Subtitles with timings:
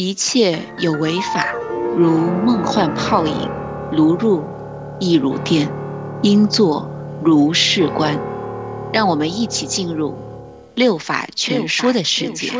[0.00, 1.52] 一切有为法，
[1.96, 3.50] 如梦幻泡影，
[3.90, 4.44] 如入
[5.00, 5.72] 亦如电，
[6.22, 6.88] 应作
[7.24, 8.16] 如是观。
[8.92, 10.16] 让我们一起进入
[10.76, 12.52] 六法全书的世界。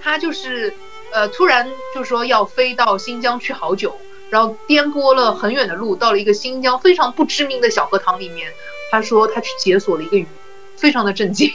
[0.00, 0.72] 他就是
[1.12, 3.96] 呃，突然就说要飞到新疆去好久，
[4.30, 8.52] 然后颠簸了很远的路，到了一个新疆非常不知名的小河塘里面。
[8.92, 10.28] 他说他去解锁了一个鱼，
[10.76, 11.50] 非常的震惊。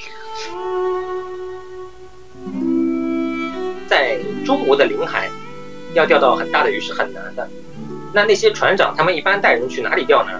[3.90, 5.28] 在中国的领海，
[5.96, 7.50] 要钓到很大的鱼是很难的。
[8.14, 10.40] 那那些船长他们一般带人去哪里钓呢？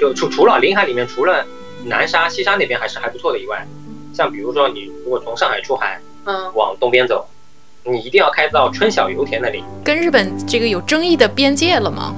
[0.00, 1.46] 就除除了领海里面，除了
[1.84, 3.64] 南沙、西沙那边还是还不错的以外，
[4.12, 7.28] 像比如说你如果从上海出海，嗯，往东边走，
[7.84, 9.62] 你一定要开到春晓油田那里。
[9.84, 12.12] 跟日本这个有争议的边界了吗？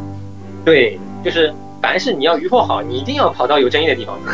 [0.64, 1.52] 对，就是
[1.82, 4.18] 凡是你要渔获好，你一定要跑到有争议的地方。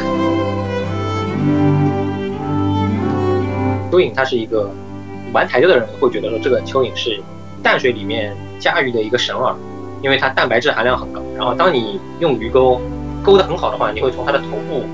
[3.90, 4.70] 蚯蚓它是一个。
[5.32, 7.20] 玩台钓的人会觉得说，这个蚯蚓是
[7.62, 9.54] 淡水里面家鱼的一个神饵，
[10.02, 11.20] 因为它蛋白质含量很高。
[11.36, 12.80] 然后，当你用鱼钩
[13.22, 14.84] 钩得很好的话，你会从它的头部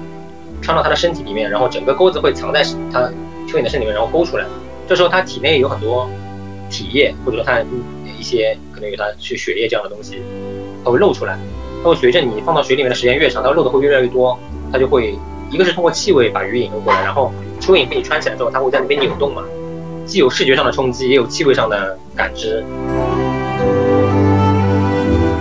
[0.61, 3.01] 穿到它的身体里面，然后整个钩子会藏在它
[3.47, 4.45] 蚯蚓的身体里面，然后勾出来。
[4.89, 6.09] 这时候它体内有很多
[6.71, 7.61] 体液，或者说它
[8.19, 10.23] 一些可能有它是血液这样的东西，
[10.85, 11.39] 它会漏出来。
[11.83, 14.39] 它会随着你放到水里面的时间越长，它漏的会越来越多。
[14.73, 15.17] 它就会
[15.51, 19.43] 一个是通过气味把鱼引诱过来，然后蚯蚓被你穿起来之后，它会在那边扭动嘛。
[20.07, 22.65] 既有视觉上的冲击，也有气味上的感知。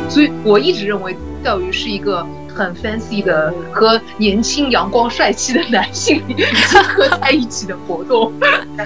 [0.10, 6.46] 所以我一直认为钓鱼是一个很 fancy 的和年轻、阳光、帅气的男性 结
[6.84, 8.32] 合在一起的活动。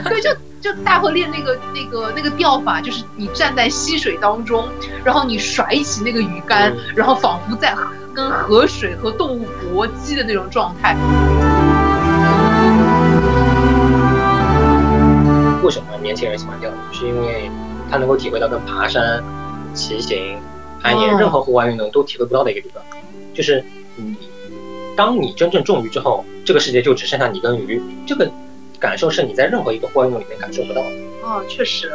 [0.05, 0.29] 对，就
[0.61, 4.67] 就大河练那个那个那个钓法，就是你站在溪水当中，
[5.03, 7.75] 然后你甩起那个鱼竿，然后仿佛在
[8.13, 10.95] 跟河水和动物搏击的那种状态。
[15.67, 16.73] 为什么年轻人喜欢钓鱼？
[16.93, 17.51] 是因为
[17.91, 19.21] 他能够体会到跟爬山、
[19.73, 20.39] 骑行、
[20.81, 22.81] 攀岩任何户外运动都体会不到的一个地方，
[23.33, 23.61] 就是
[23.97, 24.15] 你
[24.95, 28.31] 当你真正中鱼之后，这个世界就只剩下你跟鱼，这个
[28.79, 30.89] 感受是你在任何一个户外运动里面感受不到的。
[31.21, 31.91] 哦，确实。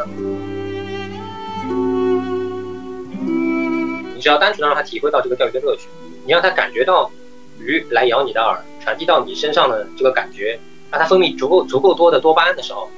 [4.15, 5.89] 你只要单纯的让他体会到这个钓鱼的乐趣，
[6.27, 7.11] 你让他感觉到
[7.59, 10.59] 鱼来咬你的饵，传递到你身上的这个感觉，
[10.91, 12.91] 让他分泌足够足够多的多巴胺的时候。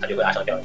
[0.00, 0.62] 他就会爱上钓鱼。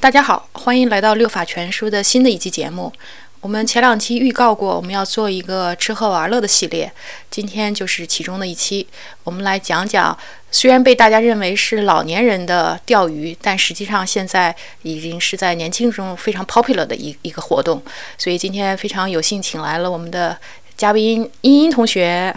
[0.00, 2.92] 大家好，欢迎来到六法全书的新的一期节目。
[3.40, 6.90] 我们前两期预告过，我们要做一个吃喝玩乐的系列，
[7.30, 8.86] 今天就是其中的一期。
[9.22, 10.16] 我们来讲讲，
[10.50, 17.82] 虽然被大家认为是老年人的钓鱼，但实际上现在已经是在年轻中非常 popular 的一一个活动。
[18.16, 20.38] 所以今天非常有幸请来了我们的
[20.76, 22.34] 嘉宾茵茵同学。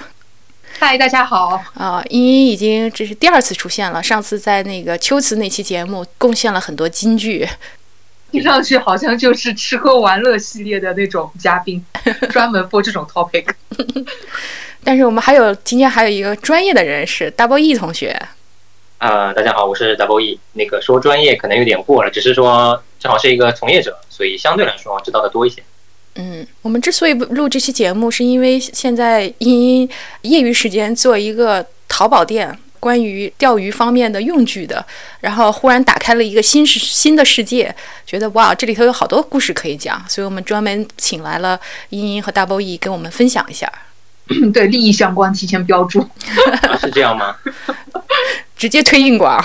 [0.80, 1.60] 嗨，大家好！
[1.74, 7.48] 啊，茵茵已经这是第二次出现了，上次在那个秋瓷那期节目贡献了很多金句，
[8.32, 11.84] 听上去好像就是吃喝玩乐系列的那种嘉宾，
[12.30, 13.48] 专门播这种 topic。
[14.84, 18.16] 但是我们还有今天还有一个专业的人士，Double E 同学。
[19.00, 20.40] 啊，大家好，我是 Double E。
[20.54, 25.64] 那个说专业可能有点过了，只是说正好是一个从业者，所以相对来说知道的多一些。
[26.18, 29.90] 嗯，我们之所以录这期节目，是因为现在茵茵
[30.24, 34.84] 业余时间做一个淘宝店，关于钓鱼方面的用具的，
[35.20, 37.74] 然后忽然打开了一个新世新的世界，
[38.06, 43.72] 觉得哇，这里头有好多故事可以讲，所以我们专门请来了茵茵和大波 E 跟我们分享一下。
[44.54, 46.08] 对，利益相关，提前标注。
[46.82, 47.36] 是这样吗？
[48.58, 49.44] 直接推硬广。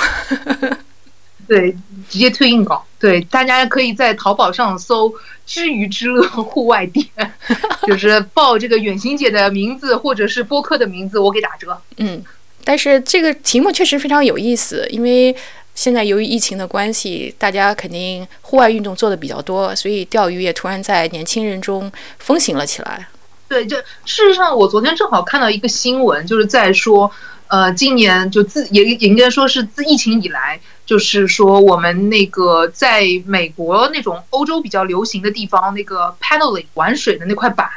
[1.47, 1.73] 对，
[2.09, 2.85] 直接退硬稿。
[2.99, 5.13] 对，大家可以在淘宝上搜。
[5.45, 7.05] 知鱼之乐户外店，
[7.87, 11.77] 就是报这个远行姐的名字或者是播客的名字，我给打折。
[11.97, 12.25] 嗯，
[12.63, 15.35] 但是这个题目确实非常有意思，因为
[15.75, 23.09] 现在由于疫情的关系，大家肯定户外运动做的比较多，所以钓鱼也突然在年轻人中风行了起来。
[23.49, 27.11] 对，这事实上，我昨天正好看到一个新闻，就是在说，
[27.49, 30.61] 呃，今年就自也也应该说是自疫情以来。
[30.85, 37.69] 就是说，我们那个在美国那种欧洲比较流行的地方，那个 paneling 玩水的那块板，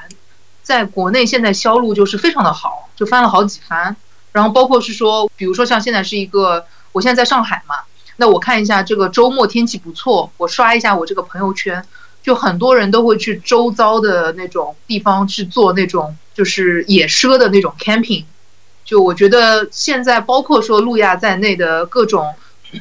[0.64, 3.96] 在国内现在销路就是非常的好，就翻了好几番。
[4.32, 7.76] 然后包括是说，比如说像现在是一个，我现在在上海嘛，
[8.18, 11.86] 那我看一下这个周末天气不错，我刷一下我这个朋友圈，
[12.24, 18.26] 就很多人都会去周遭的那种地方去做那种就是野奢的那种 camping。
[18.84, 22.34] 就我觉得现在包括说路亚在内的各种。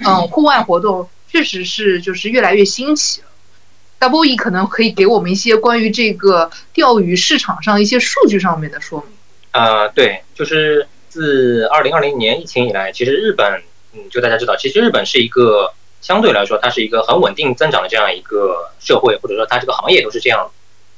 [0.06, 3.28] 嗯，户外活动确实是就是越来越兴起了。
[4.00, 9.10] Double E 可能可以给我们一些关于这个钓鱼市场上一些数据上面的说明。
[9.52, 13.62] 呃，对，就是自二零二零年疫情以来，其实日本，
[13.92, 20.50] 嗯，就大家知道，其实日本是一个相对来说，它是一个很稳定增长的这样一个社会，或者说它这个行业都是这样。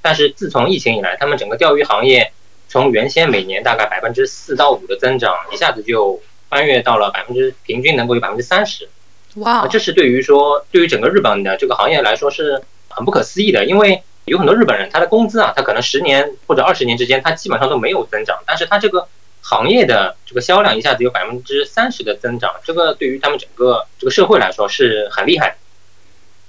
[0.03, 2.33] 但是自从疫情以来，他们整个钓鱼行业
[2.69, 8.89] 从原先每年大概百分之四到五的增长，一下子就翻越到了百分之平均能够有百分之三十。
[9.37, 19.09] 哇，这是对于说对于整个日本的这个行业来说是很不可思议的，因为有很多日本人他的工资啊，他可能十年或者二十年之间他基本上都没有增长，但是他这个
[19.43, 25.57] 行业的这个销量一下子有百分之三十的增长，这个对于他们整个这个社会来说是很厉害的。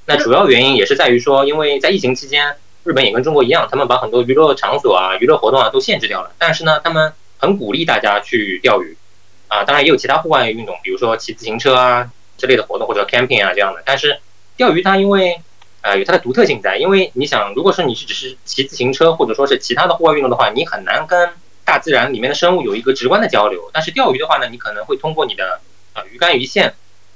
[0.05, 2.55] 那主要原因也是在于说，因为在疫情期间。
[2.83, 6.31] 日本也跟中国一样，他们把很多娱乐场所啊、娱乐活动啊都限制掉了。
[6.37, 8.95] 但是呢，他们很鼓励大家去钓鱼，
[9.47, 13.81] 啊，当然也有其他户外运动，比如说骑自行车啊之类的活动，或者 camping 啊这样的。
[13.85, 14.19] 但是
[14.55, 15.41] 钓鱼它因为
[15.81, 21.29] 呃有它的独特性在，因为你想，如果说你是只是骑自行车或者说是其他的户外运动的话，你很难跟
[21.63, 23.69] 大自然里面的生物有一个直观的交流。
[23.73, 25.61] 但是钓鱼的话呢，你可能会通过你的
[25.93, 26.73] 呃鱼竿鱼线，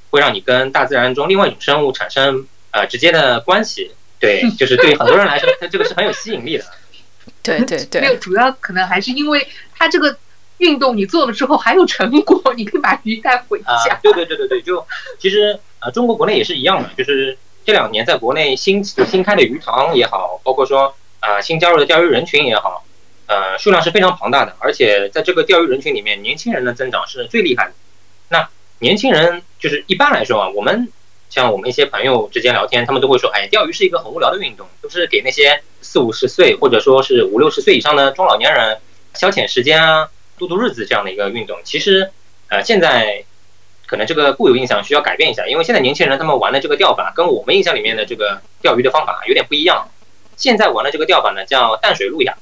[0.10, 3.92] 会让你跟大自然中另外一种生物产生呃直接的关系。
[4.20, 6.66] 对， 就是对很多人来说，它这个是很有吸引力的。
[7.44, 10.16] 对对对，没有主要可能还是因为它这个
[10.62, 14.00] 运动你做了之后还有成果， 你可以把鱼带回家。
[14.02, 14.86] 对对对对对，就
[15.20, 22.86] 其实呃，中国国内也是一样的，就是这两年在国内新新开的鱼塘也好，包括说啊新加入的钓鱼人群也好，
[23.28, 27.74] 呃数量是非常庞大的，而且在这个钓鱼人群里面，年轻人的增长是最厉害的。
[28.30, 28.50] 那
[28.80, 30.88] 年轻人就是一般来说啊，我们。
[31.34, 38.78] 像我们一些朋友之间聊天，他们都会说：“哎，钓鱼是一个很无聊的运动，都是给那些四五十岁或者说是五六十岁以上的中老年人
[39.14, 40.10] 消遣时间啊、
[40.48, 42.12] 度度日子这样的一个运动。”其实，
[42.50, 43.24] 呃，现在
[43.86, 49.88] 可能这个固有印象需要改变一下，因为现在年轻人他们玩的这个钓法跟我们印象里面的这个钓鱼的方法有点不一样。
[50.36, 52.36] 现在玩的这个钓法呢叫淡水路亚，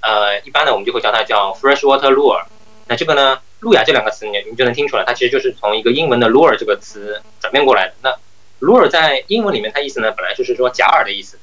[0.00, 2.42] 呃，一般呢我们就会叫它叫 freshwater lure。
[2.86, 7.94] 那这个呢，路亚这两个词你你就能听出来，它其实就是从一个英文的 lure 这个词转变过来的。
[8.02, 11.38] 那 lure 在英文里面，它意思呢，本来就是说假饵的意思，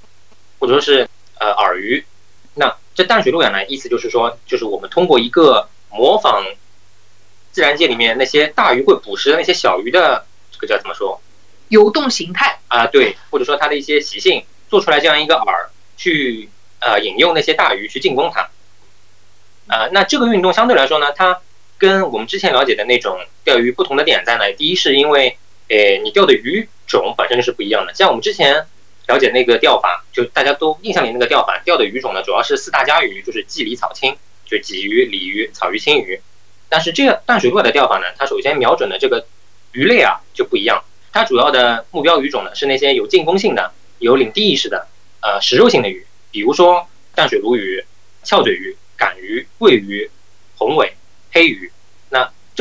[0.60, 1.08] 或者说是
[1.40, 2.06] 呃饵鱼。
[2.54, 6.46] 那这淡水路亚呢，意思就是说，就是我们通过一个模仿
[7.52, 11.22] 自然界里面那些大鱼会捕食的那些小鱼的这个叫怎么说？
[11.70, 15.68] 游动形态啊，对，或者说它的一些习性，做出来这样一个饵，
[15.98, 16.50] 去
[16.80, 18.50] 呃引诱那些大鱼去进攻它。
[19.68, 21.42] 啊，那这个运动相对来说呢，它
[21.78, 25.38] 跟我们之前了解的那种钓鱼不同的点在哪，第一是因为。
[25.74, 27.94] 诶，你钓的鱼种本身就是不一样的。
[27.94, 28.68] 像我们之前
[29.08, 34.18] 了解那个钓法，就大家都印象里那个钓法，钓的鱼种呢，主要是四大家鱼，就是鲫鲤草青，
[34.52, 36.20] 就鲫鱼、鲤鱼、草鱼、青鱼。
[36.68, 39.26] 但是这个淡水鳄的钓法呢，它首先瞄准的这个
[39.72, 40.84] 鱼类啊就不一样。
[41.14, 44.88] 它主要的目标鱼种呢是那些有进攻性的、有领地意识的、
[45.22, 47.84] 呃食肉性的鱼，比如说淡水鲈鱼、
[48.24, 50.10] 翘嘴鱼、杆鱼、桂鱼、
[50.58, 50.94] 红尾、
[51.32, 51.72] 黑鱼。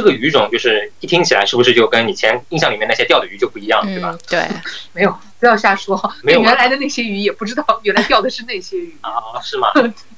[0.00, 4.16] 那这个鱼种就是一听起来是不是就跟以前印象里面那些钓的鱼就不一样，对吧？
[4.26, 4.48] 对，
[4.94, 5.94] 没有，不要瞎说。
[6.22, 9.12] 没有 原来的那些鱼也不知道原来钓的是那些鱼 啊？
[9.42, 9.68] 是吗？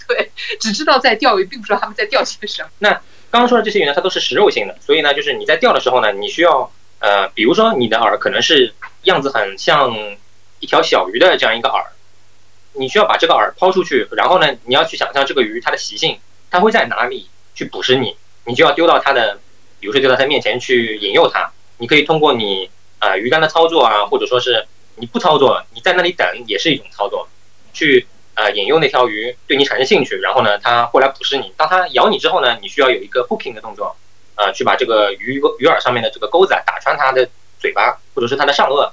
[0.06, 0.30] 对，
[0.60, 2.68] 只知道在钓鱼，并不知道他们在钓些什么。
[2.78, 2.90] 那
[3.30, 6.70] 刚刚说的这些鱼呢，它都是食肉性的，所以呢，就是你在钓的时候呢，你需要
[7.00, 9.92] 呃，比如说你的饵可能是样子很像
[10.60, 11.84] 一条小鱼的这样一个饵，
[12.74, 16.20] 你需要把这个饵抛出去，然后呢，你要去想象这个鱼它的习性，
[16.52, 19.40] 它会在哪里去捕食你，你就要丢到它的。
[19.82, 22.70] 比如说，就在他面前去引诱他，你可以通过你
[23.00, 27.28] 啊鱼竿的操作啊，或者说是你不操作，你在那里等也是一种操作，
[27.72, 31.52] 去呃引诱那条鱼对你产生兴趣，然后呢，它会来捕食你。
[31.56, 33.96] 当它咬你之后呢，你需要有一个 hooking 的动作，
[34.36, 38.88] 呃，去把这个鱼鱼饵上面的这个钩子啊打穿它的嘴巴，或者是它的上颚。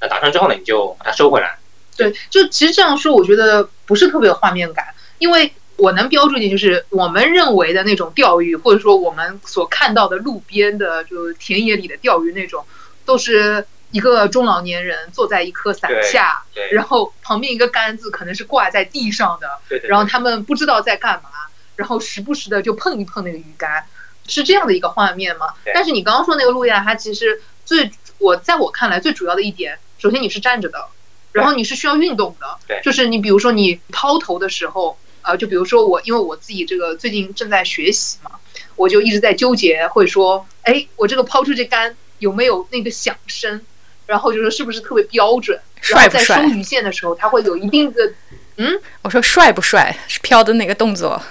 [0.00, 1.56] 那打穿之后呢，你就把它收回来。
[1.96, 5.52] 对，就其实这样说，我觉得不是特别有画面感，因为。
[5.82, 12.64] 我能标注一点，就是我们认为的那种钓鱼，或者说我们所看到的路边的，就田野里的钓鱼那种，
[13.04, 19.48] 都是一个中老年人坐在一棵伞下，然后旁边一个杆子可能是挂在地上的，
[19.88, 21.30] 然后他们不知道在干嘛，
[21.74, 23.84] 然后时不时的就碰一碰那个鱼竿，
[24.28, 25.46] 是这样的一个画面嘛？
[25.74, 30.86] 但是你刚刚说那个路亚，它其实最我在我看来最主要的一点，首先你是站着的，
[31.32, 32.46] 然后你是需要运动的，
[32.84, 34.96] 就是你比如说你抛投的时候。
[35.22, 38.32] 啊，就比如说我，因为我自己这个最近正在学习嘛，
[38.76, 43.60] 我就一直在纠结，会说，哎，我这个抛出这杆有没有那个响声，
[44.06, 46.36] 然后就说是不是特别标准，帅不帅？
[46.36, 48.12] 在收鱼线的时候，它会有一定的，
[48.56, 49.96] 嗯，我说帅不帅？
[50.08, 51.22] 是飘的那个动作。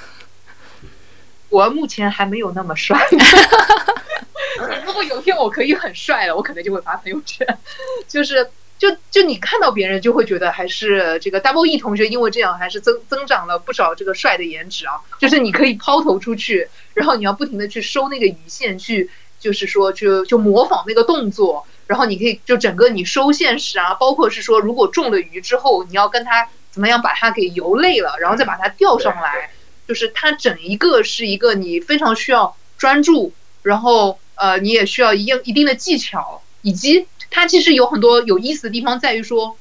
[1.50, 2.98] 我目前还没有那么帅
[4.86, 7.46] 如果有一天我可以很帅了，我可能就会发朋友圈，
[8.08, 8.50] 就是。
[8.82, 14.94] 就就你看到别人就会觉得还是这个 Double E 同学，因为这样还是增增长了不少这个帅的颜值啊。
[15.20, 29.52] 就是你可以抛投出去，然后你要不停的去收那个鱼线，去就是说就就模仿那个动作，然后你可以就整个你收线时啊，包括是说如果中了鱼之后，你要跟他怎么样把它给游累了，然后再把它钓上来，
[29.88, 39.58] 就是它整一个是一个你非常需要专注，然后呃你也需要一定一定的技巧，以及它其实有很多有意思的地方在于说，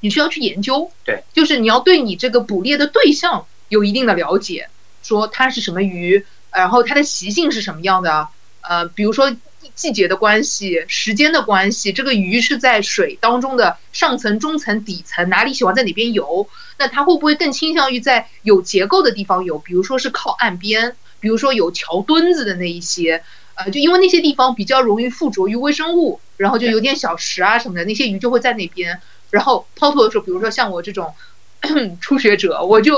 [0.00, 4.68] 你需要去研究，对，就是你要对你这个捕猎的对象有一定的了解，
[5.02, 8.28] 说它是什么鱼，然后它的习性是什么样的，
[8.60, 9.34] 呃，比如说
[9.74, 16.46] 季节的关系、时间的关系，这个鱼是在水当中的上层、中层、底层，哪里喜欢在哪边游，
[16.78, 23.24] 那它会不会更倾向于在有结构的地方游，比如说是靠岸边，比如说有桥墩子的那一些。
[23.70, 29.00] 就因为那些地方比较容易附着于微生物，然后就有点小石啊什么的，那些鱼就会在那边。
[29.30, 31.14] 然后抛投的时候，比如说像我这种
[32.02, 32.94] 初学者，我就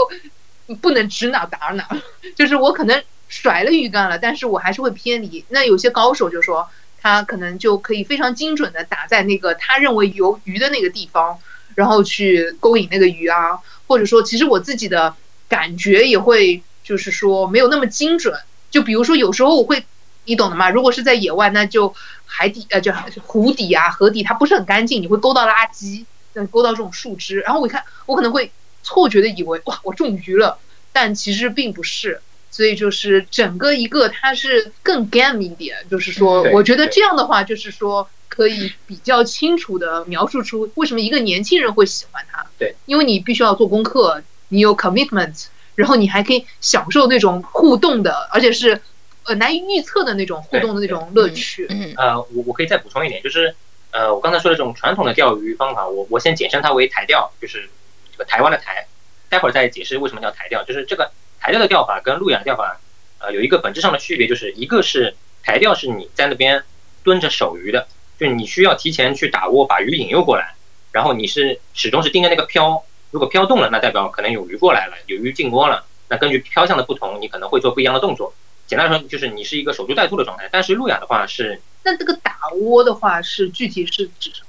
[0.80, 1.88] 不能指哪打哪，
[2.34, 5.44] 就是我可能甩了鱼竿了，但是我还是会偏离。
[5.50, 6.68] 那有些高手就说，
[7.00, 11.38] 他可能就可以非常精准的打在那个他认为有鱼的那个地方，
[11.76, 15.14] 然后去勾引那个鱼啊，或者说，其实我自己的
[15.48, 18.36] 感觉也会就是说没有那么精准。
[18.72, 19.84] 就比如说有时候我会。
[20.24, 20.70] 你懂的嘛？
[20.70, 21.94] 如果是在野外，那就
[22.26, 22.92] 海底呃，就
[23.26, 26.04] 湖底啊、河底，它不是很干净，你会勾到垃圾，
[26.34, 27.40] 嗯，勾到这种树枝。
[27.40, 28.50] 然后我一看，我可能会
[28.82, 30.58] 错觉的以为哇，我中鱼了，
[30.92, 32.20] 但其实并不是。
[32.50, 42.46] 所以就是整个一个它是更 game 一点，就是说，我觉得这样的话，就是说可以比较清楚的描述出为什么一个年轻人会喜欢它。
[42.56, 48.80] 对，因为你必须要做功课，你有 commitment，然后你还可以享受那种互动的，而且是。
[49.24, 51.66] 呃，难以预测的那种互动的那种乐趣。
[51.70, 53.54] 嗯，呃，我我可以再补充一点，就是
[53.90, 57.68] 呃，我刚才说的这种传统的钓鱼方法，我我先简称它为台钓，就是
[58.12, 58.86] 这个台湾的台。
[59.30, 60.62] 待会儿再解释为什么叫台钓。
[60.62, 62.78] 就是这个台钓的钓法跟路亚的钓法，
[63.18, 66.62] 呃，有一个本质上的区别，就是一个是台钓是你在那边
[67.02, 67.88] 蹲着守鱼的，
[68.18, 70.54] 就你需要提前去打窝把鱼引诱过来，
[70.92, 75.84] 然后你是始终是盯着那个漂，如果漂动了，那代表可能有鱼过来了，有鱼进窝了。
[76.08, 78.32] 那根据漂向的不同，你可能会做不一样的动作。
[78.74, 84.46] 简单说就是你是一个守株待兔的状态，但是路亚的话是，那这个打窝的话是具体是指什么？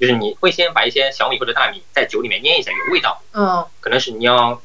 [0.00, 3.22] 就是你会先把一些小米或者大米在酒里面腌一下，有味道。
[3.32, 3.64] 嗯。
[3.78, 4.60] 可能是你要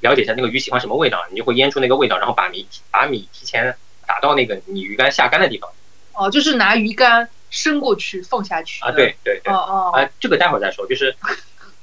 [0.00, 3.74] 了解一下那个鱼喜欢什么味道，你就会腌出那个味道，然后把米把米提前
[4.06, 5.70] 打到那个你鱼竿下竿的地方。
[6.12, 8.82] 哦，就是拿鱼竿伸过去放下去。
[8.84, 9.52] 啊，对对对。
[9.52, 9.90] 哦哦。
[9.94, 10.86] 啊，这个待会儿再说。
[10.86, 11.16] 就是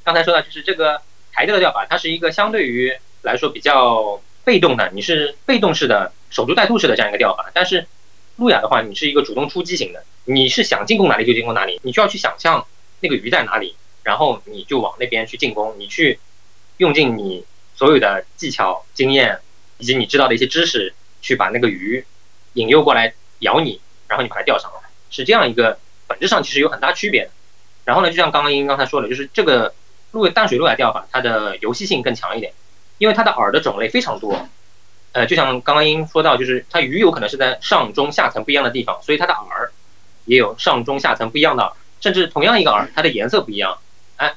[0.04, 1.02] 刚才说到，就是这个
[1.34, 6.14] 台钓的钓法，它是一个相对于来说比较被动的，你是被动式的。
[6.30, 7.88] 守株待兔式的这样一个钓法，但是
[8.36, 12.66] 路亚的话，你是一个主动出击型的，你是想进攻哪里就进攻哪里，你需要去想象
[13.00, 16.20] 那个鱼在哪里，然后你就往那边去进攻，你去
[16.78, 19.40] 用尽你所有的技巧、经验
[19.78, 22.06] 以及你知道的一些知识，去把那个鱼
[22.54, 27.32] 引诱过来咬你，然后你把它钓上来，是这样一个本质上其实有很大区别的。
[27.86, 29.74] 然后呢，就像刚刚英刚才说的，就是这个
[30.12, 32.52] 路淡水路亚钓法，它的游戏性更强一点，
[32.98, 34.48] 因为它的饵的种类非常多。
[35.14, 39.70] 呃，就像刚刚英说到，就是它鱼有可能是在上中下层不一样的地方，所以它的饵
[40.26, 43.80] 也有上中下层不一样的，甚至同样一个饵，它的颜色不一样。
[44.18, 44.36] 哎，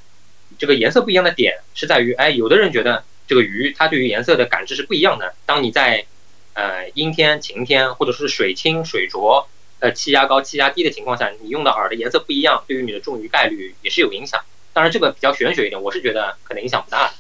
[0.59, 5.35] 这个颜色不一样的点是在于，哎，有的人觉得这个鱼它对于颜色的感知是不一样的。
[5.45, 6.07] 当你在
[6.55, 9.49] 呃阴天、晴天，或者是水清水浊、
[9.81, 14.41] 呃气压高、气压低的情况下，你用的饵的颜色不一样，对于你的中鱼概率也是有影响。
[14.73, 17.13] 当然这个比较玄学一点，我是觉得可能影响不大。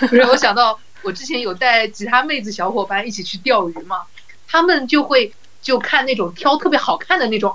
[0.00, 0.78] 不是，我想到。
[1.02, 4.02] 我之前有带其他妹子小伙伴一起去钓鱼嘛，
[4.46, 5.32] 他们就会
[5.62, 7.54] 就看那种挑特别好看的那种饵，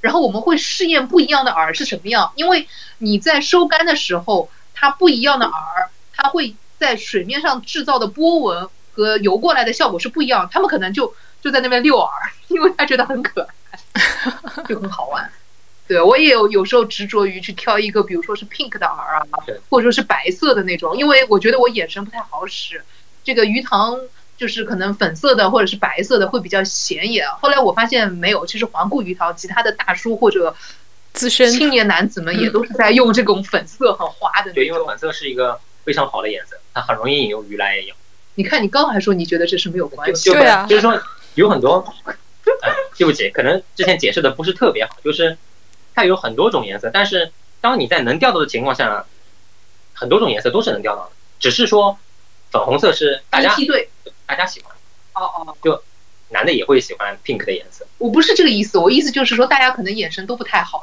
[0.00, 5.52] 然后我们会试验不一样的饵是什么样，因为你在收竿的时候，它不一样的饵，
[6.14, 11.12] 它会在水面上制造的波纹和游过来的效果是不一样，他们可能就
[11.42, 12.08] 就在那边遛饵，
[12.46, 15.28] 因为他觉得很可爱， 就很好玩。
[15.86, 19.22] 对，我也有有时候执着于去挑一个，比如说是 pink 的饵啊，
[19.68, 22.82] 或者说是白色的那种，因为我觉得我眼神不太好使。
[23.22, 24.00] 这个鱼塘
[24.38, 27.28] 就是可能粉色的或者是白色的会比较显眼。
[27.40, 30.56] 后来我发现没有，其实环顾鱼塘，其他的大叔或者
[31.12, 34.52] 资深青年男子们也都是在用这种粉色很花的。
[34.54, 37.94] 对，因为粉色是一个非常好的颜色，它很容易引诱鱼来咬。
[38.36, 40.98] 你看，你刚还说你觉得这是没有关系，对啊，就是说
[41.34, 41.84] 有很多，
[42.96, 45.36] 对不起，可能之前解释的不是特别好，就是。
[45.94, 49.06] 它有很多种颜色，但是当你在能钓到的情况下，
[49.92, 51.10] 很多种颜色都是能钓到的。
[51.38, 51.98] 只是说
[52.50, 53.54] 粉红色是大家
[54.26, 54.72] 大家喜欢。
[55.14, 55.56] 哦哦。
[55.62, 55.82] 就
[56.30, 57.86] 男的也会喜欢 pink 的颜色。
[57.98, 60.82] 我不是这个意思，我意思就是说大家可能眼神都不太好，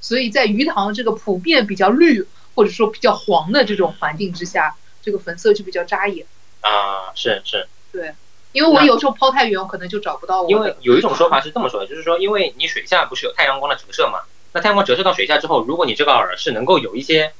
[0.00, 6.26] 所以在鱼塘这个普遍比较绿或者说比较黄的这种环境之下，这个粉色就比较扎眼。
[6.60, 8.14] 啊，是是，对，
[8.52, 10.50] 因为我有时候抛太远，我可能就找不到我。
[10.50, 14.20] 因为有一种说法 是这么说的，就是说，因为你水下不是有太阳光的折射嘛，
[14.52, 17.32] 那太阳光折射到水下之后，如果你这个饵是能够有一些，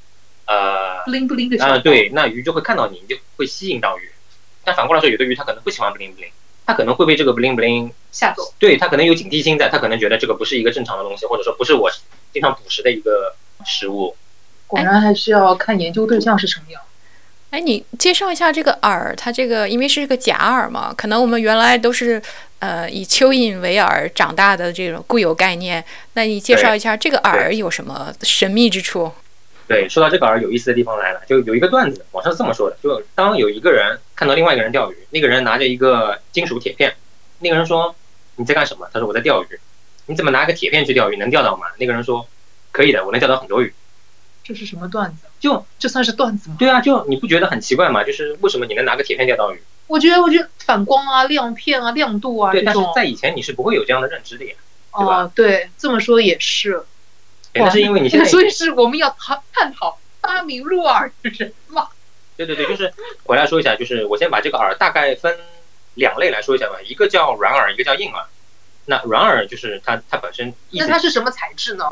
[0.47, 4.11] 呃，不灵不灵的啊、对，那鱼就会看到你，你就会吸引到鱼。
[4.65, 6.29] 但反过来说，有的鱼它可能不喜欢不灵不灵，
[6.67, 8.43] 它可能会被这个不灵不灵吓走。
[8.59, 11.91] 对，它可能有警惕心在，它可能觉得这个不是一个正常的东西，或者说不是我
[12.33, 13.35] 经常捕食的一个
[13.65, 14.17] 食物。
[14.67, 16.83] 果然还是要看研究对象是什么样。
[16.83, 16.87] 哎，
[17.61, 22.21] 你介绍一下这个饵，它这个因为是个假饵嘛，可能我们原来都是
[22.59, 25.85] 呃以蚯蚓为饵长大的这种固有概念。
[26.15, 29.13] 那你介绍一下这个饵有什么神秘之处？
[29.69, 36.95] 对，说到这个饵有意思的地方来了，就有一个段子，网上是这么说的：就当有一个人看到另外一个人钓鱼，那个人拿着一个金属铁片，
[37.41, 37.95] 那个人说
[38.37, 38.89] 你在干什么？
[38.93, 39.47] 他说我在钓鱼。
[40.09, 41.17] 你怎么拿个铁片去钓鱼？
[41.17, 41.67] 能钓到吗？
[41.79, 42.25] 那个人说
[42.71, 43.75] 可以的，我能钓到很多鱼。
[44.47, 45.27] 这是什么段子？
[45.41, 46.57] 就这算是段子吗？
[46.59, 48.05] 对啊，就你不觉得很奇怪吗？
[48.05, 49.61] 就是为什么你能拿个铁片钓到鱼？
[49.89, 54.55] 我觉得，我觉得反光啊、亮片啊、亮度啊对，但是在以前你是不会有这样的认知的呀，
[54.97, 55.23] 对吧？
[55.23, 56.85] 哦，对，这么说也是。
[57.53, 61.89] 对那是因为你现在 所以是我们要探探讨发明入饵的人嘛。
[62.37, 62.93] 对对对，就是
[63.25, 65.37] 回来说一下，就是我先把这个耳大概分
[65.95, 68.25] 两类来说一下吧，一个叫软耳，一个叫硬耳。
[68.85, 71.85] 那软耳就是它它本身意那它是什么材质呢？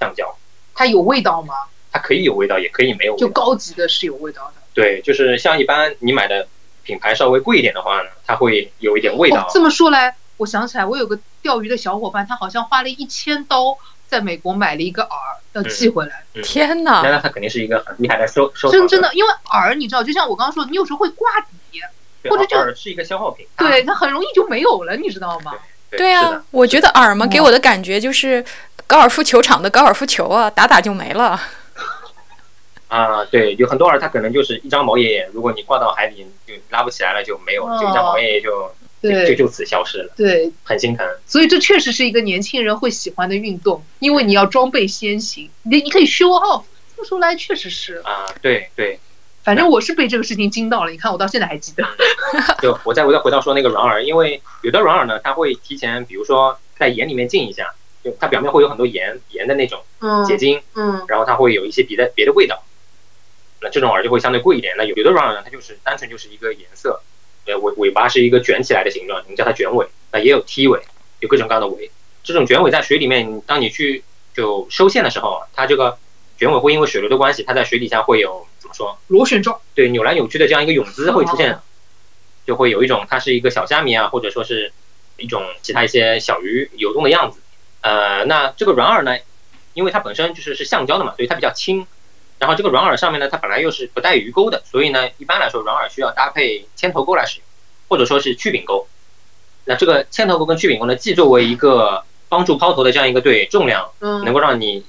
[0.00, 0.36] 橡胶，
[0.74, 1.54] 它有味道吗？
[1.94, 3.32] 它可以有味道，也可以没有味道就。
[3.32, 4.60] 高级的是有味道的。
[4.74, 6.48] 对，就是像一般你买的
[6.82, 9.50] 品牌稍微贵一点的话呢，它会有一点味道哦。
[9.54, 15.08] 这么说来，我想起来，我有个钓鱼的小伙伴，他好像花了一千刀在美国买了一个饵，
[15.52, 16.24] 要寄回来。
[16.34, 17.08] 嗯天那哪！
[17.08, 21.30] 那他肯定是一个很厉害的收收真真的，因为饵你知道，就像我刚刚说的，你有时候会挂
[21.70, 21.80] 底，
[22.28, 23.46] 或者就饵是一个消耗品。
[23.56, 25.52] 对，它很容易就没有了，你知道吗？
[25.90, 28.44] 对对啊，我觉得饵嘛，给我的感觉就是
[28.88, 31.40] 高尔夫球场的高尔夫球啊，打打就没了。
[32.94, 38.70] 啊，对，有很多饵它可能就是一张毛爷爷，如果你挂到海里就拉不起来了，就没有了，就一张毛爷爷就
[39.02, 41.04] 就就就此消失了，对，很心疼。
[41.26, 46.64] 所以这确实是一个年轻人会喜欢的运动，因为你要装备先行，你你可以 show off。
[47.04, 48.98] 说来，确实是，啊，对对，
[49.42, 50.90] 反正我是被这个事情惊到了。
[50.90, 51.84] 你看，我到现在还记得。
[52.62, 62.62] 就我再我再回到说那个软饵，因为有的软饵呢，它会提前，比如说在盐里面浸一下，就它表面会有很多盐盐的那种嗯结晶，嗯然后它会有一些别的别的味道，
[63.64, 64.74] 那这种饵就会相对贵一点。
[64.76, 67.00] 那有有的软饵呢，它就是单纯就是一个颜色，
[67.46, 70.80] 呃尾尾巴是一个卷起来的形状，我们叫它卷尾，那也有梯尾，
[71.20, 71.90] 有各种各样的尾。
[72.22, 75.98] 这种卷尾在水里面，当你去就收线的时候啊，它这个
[76.38, 78.98] 卷尾会因为水流的关系，它在水底下会有怎么说？
[79.08, 79.60] 螺旋状。
[79.74, 81.60] 对扭来扭去的这样一个泳姿会出现哦，
[82.46, 84.72] 就会有一种它是一个小虾米啊，或者说是
[85.16, 87.40] 一种其他一些小鱼游动的样子。
[87.80, 89.18] 呃，那这个软饵呢，
[89.74, 91.86] 因为它本身就是是橡胶的嘛，所以它比较轻。
[92.44, 97.46] 然后这个软饵上面呢，它本来又是不带鱼钩的，所以呢，一般来说软饵需要搭配铅头钩来使用，
[97.88, 98.86] 或者说是曲柄钩。
[99.64, 104.84] 那这个铅头钩跟曲柄钩呢，既作为一个帮助抛投的这样一个对重量，嗯，能够让你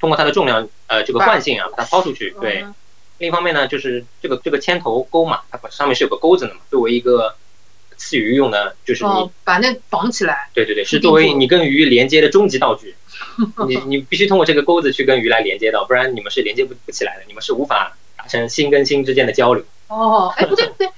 [0.00, 2.62] 通过它的重量，呃，这个惯性啊，把它抛出去，对。
[2.62, 2.74] 嗯
[3.18, 7.36] 另一方面呢，就是这个这个铅头钩嘛，它本上面是有个钩子的嘛，作为一个
[7.96, 10.50] 刺鱼用的，就是你、哦，把那绑起来。
[10.52, 12.96] 对对对，是作为你跟鱼连接的终极道具。
[13.68, 19.64] 你你必须通过这个钩子去跟鱼来连接到，不然你们是连接不不起来的，你们是无法达成心跟心之间的交流。
[19.88, 20.88] 哦，哎，不对不对，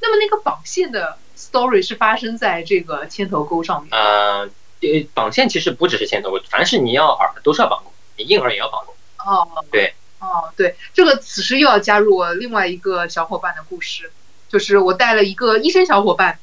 [0.00, 3.90] 那么那个绑线的 story 是发生在这个铅头钩上面。
[3.92, 4.48] 呃，
[4.80, 8.94] 呃，绑线其实不只是牵头钩，凡是你要饵都是要绑钩，你硬饵也要绑钩。
[9.24, 9.94] 哦，对。
[10.18, 14.12] 哦，对，这个此时又要加入我另外一个小伙伴的故事，
[14.48, 16.38] 就是我带了一个医生小伙伴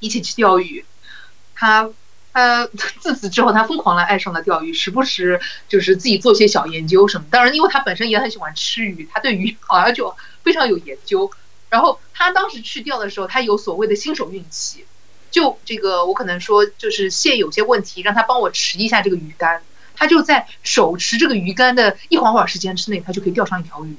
[0.00, 0.82] 一起去钓鱼，
[1.54, 1.90] 他
[2.38, 2.68] 他
[3.00, 7.26] 自此之后他疯狂的爱上了钓鱼，时不时就是自己做些小研究什么。
[7.30, 11.30] 当然，因为他本身也很喜欢吃鱼，他对鱼好像就非常有研究。
[11.68, 14.84] 然后他当时去钓的时候，他有所谓的新手运气，
[15.30, 19.62] 就这个我可能说就是线有些问题，让他帮我持一下这个鱼竿。
[19.96, 23.96] 他就在手持这个鱼竿的一会儿会儿时间之内，他就可以钓上一条鱼，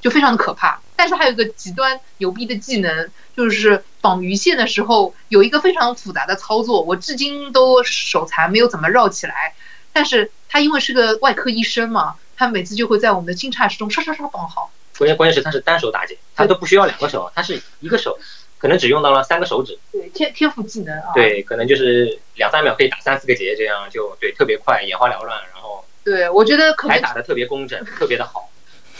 [0.00, 0.80] 就非常的可怕。
[1.02, 9.52] 但是还有一个极端牛逼的技能，就是绑鱼线的时候有一个非常复杂的操作，我至今都手残，没有怎么绕起来。
[9.92, 14.70] 但是他因为是个外科医生嘛，他每次就会在我们的惊诧之中刷刷刷绑好。
[14.96, 18.16] 关键关键是他是单手打结，他都不需要两个手，他是一个手，
[18.58, 19.76] 可能只用到了三个手指。
[19.90, 21.10] 对，天天赋技能啊。
[21.14, 28.48] 对，可能就是两三秒可以打三四个结，这样就对，特别快，眼花缭乱，然后对，我觉得可能还打的特别工整，特别的好。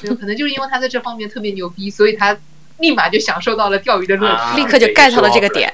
[0.03, 2.37] 对可能就是因为他在这方面特别牛逼，所以他
[2.79, 4.35] 立马就享受到了钓鱼的乐趣。
[4.35, 5.73] 啊立刻就对 get 到了这个点。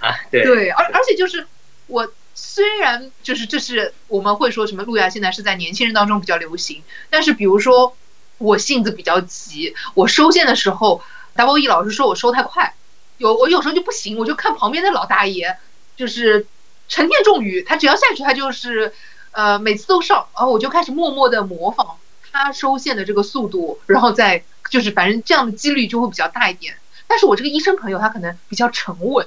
[0.00, 1.46] 啊，对，对，而而且就是
[1.86, 7.96] 我虽然就是这是我们会说什么路亚现在是在年轻人当中比较流行，但是比如说
[8.36, 11.02] 我性子比较急，我收线的时候
[11.34, 12.74] ，W E 老师说我收太快，
[13.16, 15.56] 有我有时候就不行，我就看旁边的老大爷，
[15.96, 16.46] 就是
[16.88, 18.92] 成天中鱼，他只要下去他就是
[19.30, 21.96] 呃每次都上，然后我就开始默默的模仿
[22.34, 26.76] 他收线的这个速度，然后再就是反正这样的几率就会比较大一点。
[27.06, 29.26] 但是我这个医生朋友他可能比较沉稳。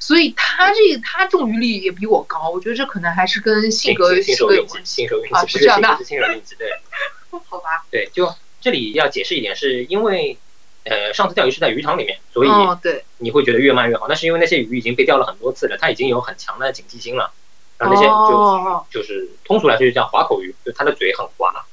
[0.00, 5.06] 所以他这他中鱼率也比我高，我觉得这可能还是跟性格性格有关系。
[5.30, 6.72] 啊，是这样的，是新手运气，对。
[7.48, 7.86] 好吧。
[7.88, 10.36] 对，就这里要解释一点，是因为
[10.82, 12.48] 呃上次钓鱼是在鱼塘里面，所以
[12.82, 14.08] 对你会觉得越慢越好。
[14.08, 17.32] 那是因为那些鱼已经被钓了很多次了，它已经有很强的警惕心了。
[17.78, 21.64] 然后那些就就是通俗来说就叫滑口鱼，就它的嘴很滑，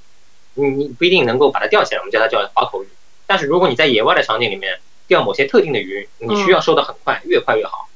[0.57, 2.87] 你你不一定能够把它钓起来，我们叫它叫滑口鱼。
[3.25, 7.87] 但是如果你在野外的场景里面钓某些特定的鱼，你需要收的很快，越快越好。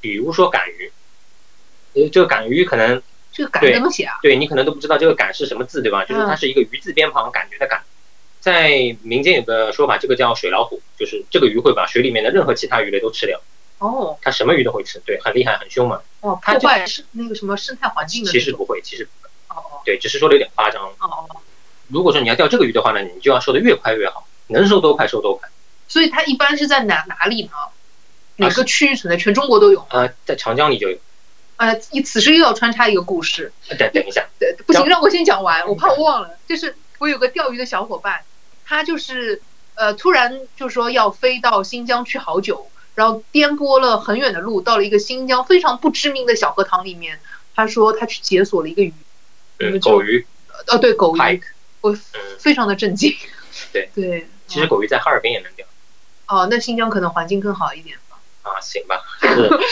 [0.00, 0.92] 比如说赶鱼，
[1.94, 4.18] 呃，这个赶鱼可能这个赶怎么写啊？
[4.22, 6.04] 对你可能都不知道这个赶是什么字，对吧？
[6.04, 7.82] 就是它是一个鱼字边旁，感觉的感。
[8.40, 13.40] 在民间有个说法，这个叫水老虎，就是这个鱼会把水里面的任何其他鱼类都吃掉。
[13.78, 16.02] 哦，它什么鱼都会吃，对，很厉害，很凶嘛。
[16.20, 18.30] 哦，破坏是那个什么生态环境的。
[18.30, 19.30] 其实不会，其实不会。
[19.48, 19.80] 哦哦。
[19.84, 20.84] 对，只是说的有点夸张。
[20.84, 21.36] 哦哦。
[21.88, 25.48] 如果说你要钓这个鱼的话呢，你就要收的越快越好，能收多快收多快。
[25.88, 27.50] 所以它一般是在哪哪里呢？
[28.36, 29.16] 哪个区域存在？
[29.16, 30.98] 全中国都有啊，在长江里就有。
[31.56, 33.52] 呃，你此时又要穿插一个故事。
[33.78, 36.30] 等等一下， 对，不行，让我先讲完，我怕我忘了。
[36.48, 38.22] 就是我有个钓鱼的小伙伴，
[38.64, 39.40] 他就是
[39.74, 42.66] 呃，突然就说要飞到新疆去好久，
[42.96, 47.20] 然后颠簸了很远的路，到了一个新疆非常不知名的小河塘里面。
[47.54, 48.92] 他说他去解锁了一个鱼，
[49.80, 50.26] 狗鱼。
[50.66, 51.42] 呃，对，狗鱼，
[51.84, 51.96] 我
[52.38, 53.14] 非常的震惊。
[53.72, 55.66] 对对，其实狗鱼在哈尔滨也能钓。
[56.26, 57.96] 哦，那新疆可能环境更好一点。
[58.42, 59.00] 啊，行吧，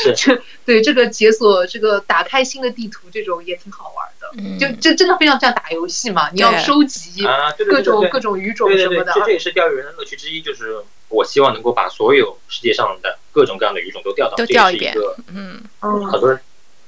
[0.03, 7.23] 是是， 对这个解锁这个打开新的地图，这种也挺好玩的，就这真的非常像打游戏嘛，你要收集
[7.69, 9.13] 各种各种鱼种什么的。
[9.13, 14.95] 这这也是钓鱼人的乐趣之一，就是我希望能够把所有世界上的各种各样的鱼种都钓到，都钓一遍。
[15.29, 16.41] 嗯，很多人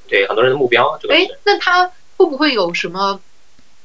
[0.09, 0.99] 对很多人的目标。
[1.11, 3.21] 哎，那他会不会有什么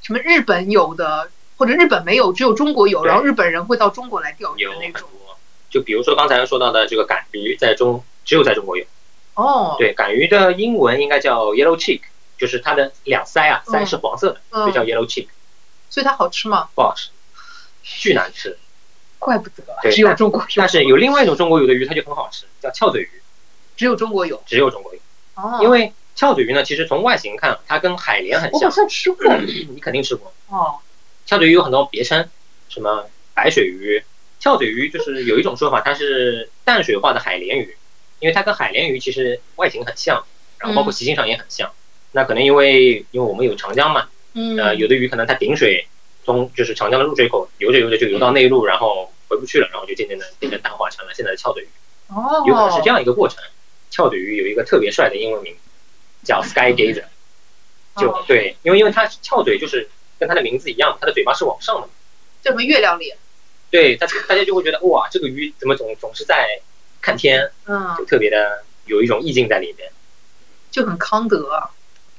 [0.01, 5.07] 什么日本有的，或者日本没有，只有中国有，然后日本人会到中国来钓鱼的那种？
[5.69, 8.85] 就比如说刚才说到的这个赶鱼，在中只有在中国有。
[9.35, 9.75] 哦。
[9.77, 12.01] 对，赶鱼的英文应该叫 yellow cheek，
[12.37, 15.27] 就是它的两腮啊，腮是黄色的，就叫 yellow cheek。
[15.89, 16.69] 所以它好吃吗？
[16.73, 17.09] 不好吃，
[17.83, 18.57] 巨难吃。
[19.19, 20.47] 怪不得，只有中国有。
[20.55, 23.11] 但是有另外一种中国有的鱼，它就很好吃，叫翘嘴鱼。
[23.75, 24.41] 只有中国有。
[24.45, 24.99] 只有中国有。
[25.35, 25.59] 哦。
[25.61, 28.59] 因为翘嘴鱼呢，其实从外形看，它跟海莲很像。
[28.59, 29.33] 我好像吃过。
[29.37, 30.33] 你肯定吃过。
[30.49, 30.75] 哦。
[31.25, 32.27] 翘嘴鱼有很多别称，
[32.67, 34.03] 什么白水鱼。
[34.37, 37.77] 翘嘴鱼就是有一种说法，它是淡水化的海鲢鱼，
[38.19, 40.25] 因为它跟海鲢鱼其实外形很像，
[40.57, 41.71] 然后包括习性上也很像。
[42.11, 44.09] 那可能因为因为我们有长江嘛，
[44.57, 45.87] 呃，有的鱼可能它顶水
[46.25, 51.67] 从就是长江的入水口游着游着就游到内陆，然后回不去了，然后就渐渐的变成淡化成了现在的翘嘴鱼。
[52.09, 53.41] 哦，有可能是这样一个过程。
[53.89, 55.55] 翘嘴鱼有一个特别帅的英文名，
[56.29, 57.05] 叫 Sky Gazer，
[57.97, 59.89] 就对，因为因为它翘嘴就是
[60.19, 61.89] 跟它的名字一样，它的嘴巴是往上的，
[62.43, 63.17] 叫什么月亮脸。
[63.71, 66.61] 对，大大家就会觉得哇，这个鱼怎么总总是在
[67.01, 69.91] 看天，嗯，就特别的有一种意境在里面，
[70.69, 71.69] 就很康德，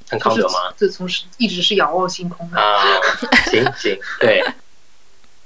[0.08, 0.74] 很康德吗？
[0.76, 3.00] 这从是一直是仰望星空的啊，
[3.48, 4.44] 行行，对。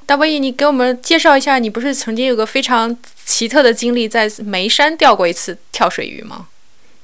[0.06, 6.48] W E，你给我们介绍一下，你不是曾经有个非常奇特的经历，在眉山钓过一次跳水鱼吗？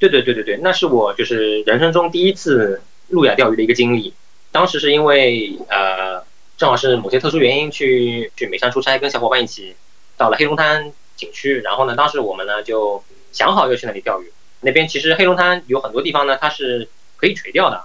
[0.01, 4.13] 对对对对对，那是我就是人生中第一次路亚钓鱼的一个经历，
[4.51, 6.29] 当时是因为呃。
[6.61, 9.75] 正好是某些特殊原因去去眉山出差，跟小伙伴一起
[10.19, 11.59] 到了黑龙滩景区。
[11.63, 14.31] 然后呢，当时我们呢就想好要去那里钓鱼。
[14.61, 16.87] 那边其实黑龙滩有很多地方呢，它是
[17.17, 17.85] 可以垂钓的，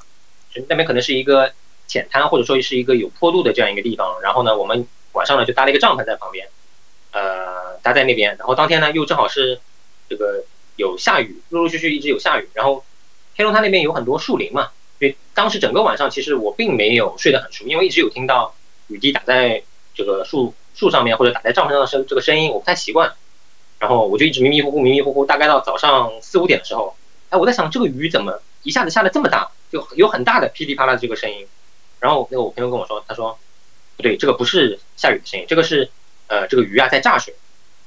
[0.68, 1.54] 那边可能是一个
[1.88, 4.20] 浅滩，或者说是一个有坡度的这样一个地方。
[4.22, 6.50] 然后呢，我们晚上呢就搭了一个帐篷在旁边，
[7.14, 8.36] 呃，搭在那边。
[8.38, 9.62] 然后当天呢又正好是
[10.10, 10.44] 这个
[10.76, 12.48] 有下雨，陆陆续续一直有下雨。
[12.54, 12.84] 然后
[13.36, 18.54] 黑龙滩那边有很多树林嘛，所以当时整个晚上其实我并没有睡得很熟，因为一直有听到。
[18.88, 19.64] 雨滴打在
[19.96, 23.16] 这个树树上面，或者打在帐篷上的声，这个声音我不太习惯。
[23.80, 25.26] 然后我就一直迷迷糊糊，迷迷糊糊。
[25.26, 26.96] 大概到早上四五点的时候，
[27.32, 31.48] 哎，我在想这个雨怎么一下子下的这么大，就有很大的噼里啪啦的这个声音。
[32.00, 33.40] 然后那个我朋友跟我说，他说
[33.98, 35.90] 不对，这个不是下雨的声音，这个是
[36.28, 37.34] 呃这个鱼啊在炸水。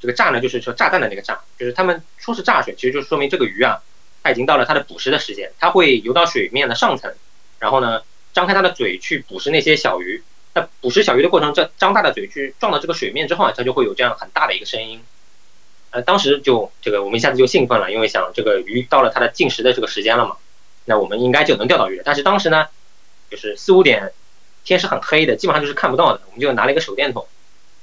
[0.00, 3.82] 这个炸呢就是说炸弹的那个炸，就是他们说是炸水，其实就是说明这个鱼啊
[4.22, 7.12] 它已经到了它的捕食的时间，它会游到水面的上层，
[7.58, 10.22] 然后呢张开它的嘴去捕食那些小鱼。
[10.54, 15.02] 那捕食小鱼的过程，这张大的嘴去撞到这个水面之后啊，它就会有这样很大的一个声音。
[15.90, 20.36] 呃，当时就这个我们一下子就兴奋了，因为想这个鱼到了它的进食的这个时间了嘛。
[20.86, 22.02] 那我们应该就能钓到鱼了。
[22.04, 22.66] 但是当时呢，
[23.30, 24.12] 就是四五点，
[24.64, 26.22] 天是很黑的，基本上就是看不到的。
[26.26, 27.26] 我们就拿了一个手电筒，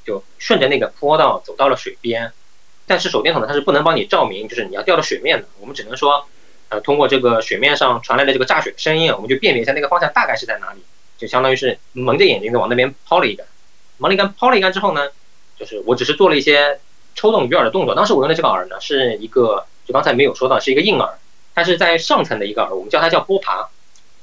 [0.05, 2.31] 就顺着那个坡道走到了水边。
[2.87, 5.47] 但是手电筒呢，它是不能帮你照明，就是你要掉到水面的。
[5.59, 6.27] 我们只能说，
[6.69, 10.81] 呃，通过这个水面上传来的这个炸水的声音，我们就辨别一下那个方向大概是在哪里，
[11.17, 13.47] 就相当于是蒙着眼睛的往那边抛了一杆。
[13.97, 15.09] 蒙了一杆，抛了一杆之后呢，
[15.57, 16.79] 就是我只是做了一些
[17.15, 17.95] 抽动鱼饵的动作。
[17.95, 21.09] 当时我用的这个饵呢，是一个就刚才没有说到，是一个硬饵，
[21.55, 23.69] 它是在上层的一个饵，我们叫它叫波爬。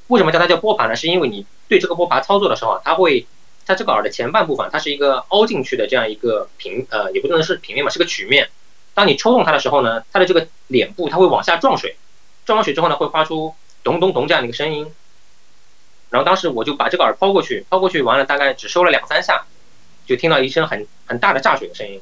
[0.07, 0.95] 为什么叫它叫波爬呢？
[0.95, 3.27] 是因为你对这个波爬操作的时候，它会。
[3.67, 8.51] 它这个饵的前半部分，它是一个凹进去的这样一个平，呃，也不能是平面嘛，是个曲面。
[8.95, 11.97] 当你抽动它的时候呢，它的这个脸部它会往下撞水，
[12.45, 14.93] 撞完水之后呢，会发出咚咚咚这样的一个声音。
[16.11, 19.47] 然后当时我就把这个饵抛过去，抛过去完了，大概只收了两三下，
[20.05, 22.01] 就听到一声很很大的炸水的声音。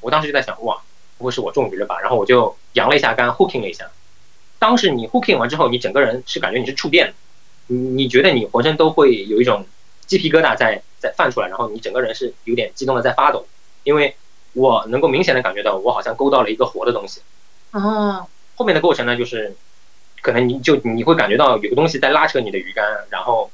[0.00, 0.82] 我当时就在想，哇，
[1.18, 2.00] 不会是我中鱼了吧？
[2.00, 3.88] 然后我就扬了一下竿，hooking 了一下。
[4.58, 7.14] 当时你 hooking 完之后，你整个人是感觉你是触电，
[7.66, 9.66] 你你觉得你浑身都会有一种。
[10.06, 13.46] 鸡皮疙瘩在在泛出来，然后你整个人是有点激动的在发抖，
[13.82, 14.16] 因为
[14.52, 17.20] 我能够明显的感觉到我好像勾到了一个活的东西。
[17.72, 19.54] 哦，后面的过程呢，就是
[20.22, 23.50] 可能你就你会感觉到有个东西在拉扯你的鱼竿，然后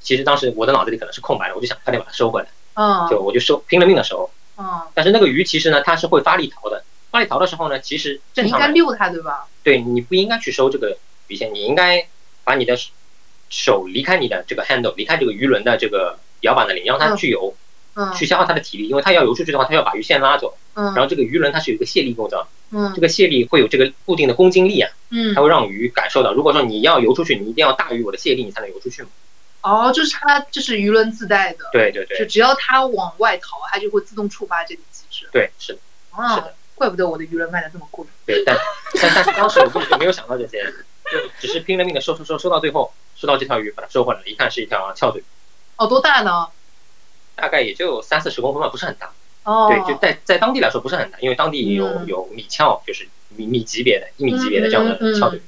[0.00, 2.48] 其实当时我的脑子里可能是空白的，我就想快点把它收回来。
[2.74, 4.28] 嗯，就我就收拼了命的收。
[4.58, 6.84] 嗯，但是那个鱼其实呢，它是会发力逃的。
[7.10, 9.46] 发力逃的时候呢，其实正常应该溜它对吧？
[9.62, 12.08] 对，你不应该去收这个鱼线，你应该
[12.44, 12.76] 把你的。
[13.52, 17.54] 手离开你的这个 handle，离开这个鱼轮的这个摇板的里，让它去游，
[17.94, 29.08] 嗯，去消耗它的体力，因为它要游出去的话，它要把鱼线拉走，嗯，然后这个鱼轮它是有一个泄力构造，嗯，这个泄力会有这个固定的公斤力啊，嗯，它会让鱼感受到，如果说你要游出去，你一定要大于我的泄力，你才能游出去嘛。
[29.60, 35.28] 哦，就是它就是鱼轮自带的，对对对，就只要它往外逃，它就会自动触发这个机制。
[35.30, 35.78] 对，是的，
[36.10, 38.04] 啊，是的，怪不得我的鱼轮卖的这么贵。
[38.26, 38.56] 对，但
[39.00, 40.64] 但但是当时我根本就没有想到这些，
[41.10, 42.92] 就只是拼了命的收收收收到最后。
[43.14, 45.22] 收到这条鱼，把它收回来，一看是一条翘嘴。
[45.76, 46.48] 哦，多大呢？
[47.36, 49.12] 大概也就三四十公分吧，不是很大。
[49.44, 49.68] 哦。
[49.68, 55.40] 对，就在在当地来说不是很大，因为当地有有米翘，就是米米级别的、一米级别的这样的翘嘴。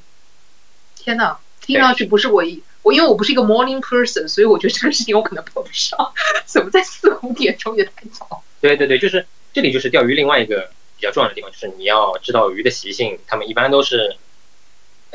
[0.94, 6.12] 天哪，听上去不是我一我，因为我不是一个 morning person，所以我觉得这个事情我可能碰不上。
[6.44, 8.44] 怎么在四五点钟也太早？
[8.60, 14.16] 对对对，就是这里就是钓鱼另外一个比较重要的地方，就是你要知道鱼的习性，它们一般都是呃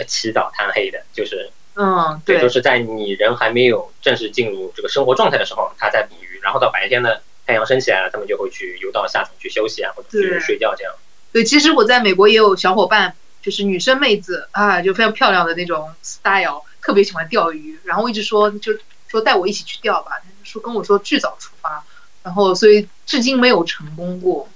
[0.06, 1.52] 起早贪黑的，就是。
[1.76, 7.10] 嗯，对，就是在你人还没有正式进入这个生活状态的时候，他在捕鱼，然后到白天呢，
[7.46, 10.94] 太阳升起来了，他们就会去游到下层去休息啊，或者去睡觉这样。
[11.32, 18.74] 对，其实我在美国也有小伙伴，就是女生妹子啊，就非常漂亮的那种 style，特别喜欢钓鱼，然后一直说就
[19.08, 21.86] 说带我一起去钓吧，说跟我说巨早出发，
[22.24, 24.50] 然后所以至今没有成功过。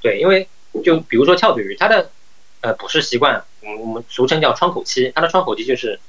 [0.00, 0.48] 对，因为
[0.82, 2.10] 就比如说翘嘴鱼，它的
[2.60, 6.00] 呃捕食习惯，我们我们俗称叫窗口期，它的窗口期就是。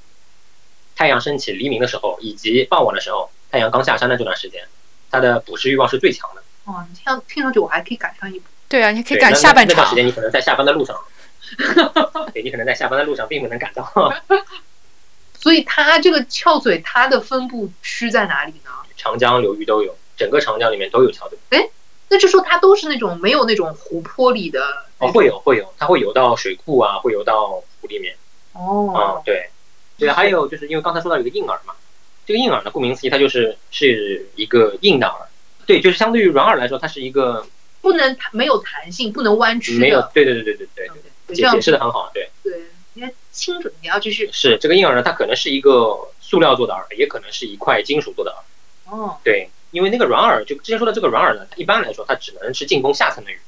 [0.96, 4.68] 太阳升起、黎明的时候，以及傍晚的时候，太阳刚下山的这段时间，
[5.10, 6.44] 它的捕食欲望是最强的。
[6.66, 8.46] 哦，你听听上去我还可以赶上一步。
[8.68, 9.78] 对啊，你可以赶下半场。
[9.78, 11.00] 那段时间你可能在下班的路上，
[12.34, 14.14] 对，你可能在下班的路上并不能赶到。
[15.40, 18.72] 所以它这个翘嘴，它的分布区在哪里呢？
[18.98, 21.40] 长江流域都有，整个长江里面都有翘嘴。
[21.52, 21.70] 哎，
[22.10, 24.89] 那就说它都是那种没有那种湖泊里的。
[25.00, 28.16] 哦，会有会有，它会游到水库啊，会游到湖里面。
[28.54, 28.94] 哦。
[28.96, 29.50] 嗯，对。
[29.98, 31.74] 对，还有就是因为刚才说到一个硬饵嘛，
[32.26, 35.14] 这个硬饵呢，顾名思义，它就是是一个硬的饵。
[35.66, 37.46] 对，就是相对于软饵来说，它是一个
[37.82, 39.80] 不能没有弹性、不能弯曲的。
[39.80, 40.88] 没有，对对对对对对
[41.28, 42.30] 对，解解释的很好，对。
[42.42, 44.30] 对，你看清楚，你要继续。
[44.32, 48.34] 是这个硬饵呢，它可能是一个塑料做的饵，也可能是一块金属做的
[48.86, 48.96] 饵。
[48.96, 49.18] 哦。
[49.22, 53.40] 对，因为那个软饵，就之前说的这个软饵呢，一般来说它只能是进攻下层的鱼，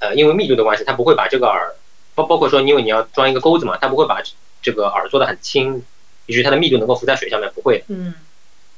[0.00, 1.74] 呃，因为密度的关系，它不会把这个饵，
[2.16, 4.20] 包包括说，因为你要装一个钩子嘛，它不会把
[4.60, 5.84] 这个饵做的很轻。
[6.26, 7.82] 以及它的密度能够浮在水上面，不会。
[7.88, 8.14] 嗯。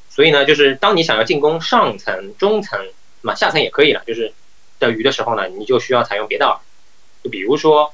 [0.08, 2.80] 所以呢，就是当你想要进攻上层、中层，
[3.20, 4.32] 那么下层也可以了，就是
[4.78, 6.56] 的鱼的时候呢，你就需要采用别的饵。
[7.22, 7.92] 就比如说，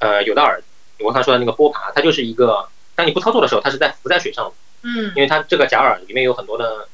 [0.00, 0.60] 呃，有的饵，
[0.98, 4.52] 我刚才说的那个波爬，它就是一个，当你不操作的时候，它是在浮在水上的。
[4.82, 5.12] 嗯。
[5.14, 6.88] 因为它这个假饵里面有很多的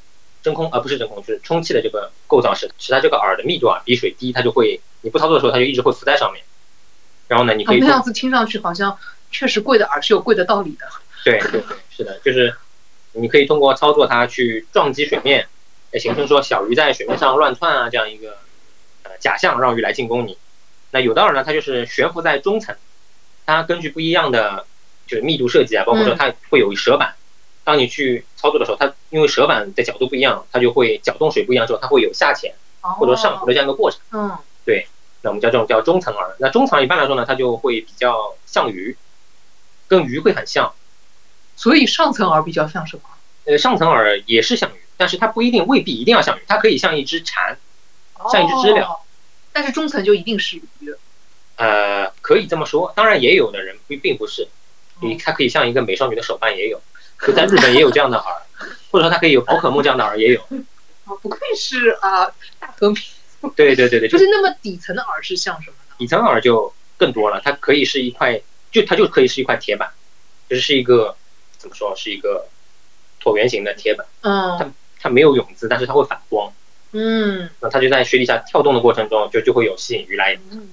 [0.47, 6.45] 真空，而不是真空，就是充气的这个构造是使它这个饵的密度啊比水低，它就会你不操作的时候，它就一直会浮在上面。
[7.27, 7.81] 然后呢，你可以。
[7.81, 8.97] 那样子听上去好像
[9.33, 10.87] 确实贵的饵是有贵的道理的。
[11.27, 12.55] 对对对，是的，就是
[13.11, 15.49] 你可以通过操作它去撞击水面，
[15.91, 18.39] 来形成说小鱼在水面上乱窜啊这样一个
[19.03, 20.39] 呃假象，让鱼来进攻你。
[20.93, 22.77] 那有的饵呢，它就是悬浮在中层，
[23.45, 24.65] 它根据不一样的
[25.09, 27.17] 就是密度设计啊，包括说它会有舌板，
[27.67, 33.99] 当你去操作的时候，它因为舌板的角度不一样，它就会搅动水不一样之后，它会有下潜或者上浮的这样一个过程。
[34.13, 34.87] 嗯，对，
[35.23, 36.37] 那我们叫这种叫中层饵。
[36.39, 38.97] 那中层一般来说呢，它就会比较像鱼，
[39.89, 40.73] 跟鱼会很像。
[41.57, 43.03] 所以上层饵比较像什么？
[43.47, 47.59] 呃，上层饵也是像鱼，但是它不一定未必一定要像鱼，它可以像一只蝉，
[48.31, 48.87] 像一只知了。
[48.87, 49.01] 哦
[49.53, 50.63] 但是中层就一定是鱼。
[51.57, 52.93] 呃，可以这么说。
[52.95, 54.49] 当然，也有的人并并不是，
[55.01, 56.83] 你嗯它可以像一个美少女的手办也有，
[57.21, 58.25] 就在日本也有这样的饵，
[58.91, 60.41] 或者说它可以有宝可梦这样的饵也有。
[61.05, 62.27] 啊，不愧是啊
[62.59, 62.99] 大和民，
[63.55, 65.95] 对对对对，就是那么底层的饵是像什么呢？
[65.99, 68.41] 底层饵就更多了，它可以是一块，
[68.73, 69.91] 就它就可以是一块铁板，
[70.49, 71.17] 就是是一个
[71.59, 72.49] 怎么说，是一个
[73.23, 76.53] 椭圆形的铁板，嗯它没有泳姿，但是它会反光，
[76.91, 80.71] 嗯那它就在水底下跳动的过程中，就就会有吸引鱼来嗯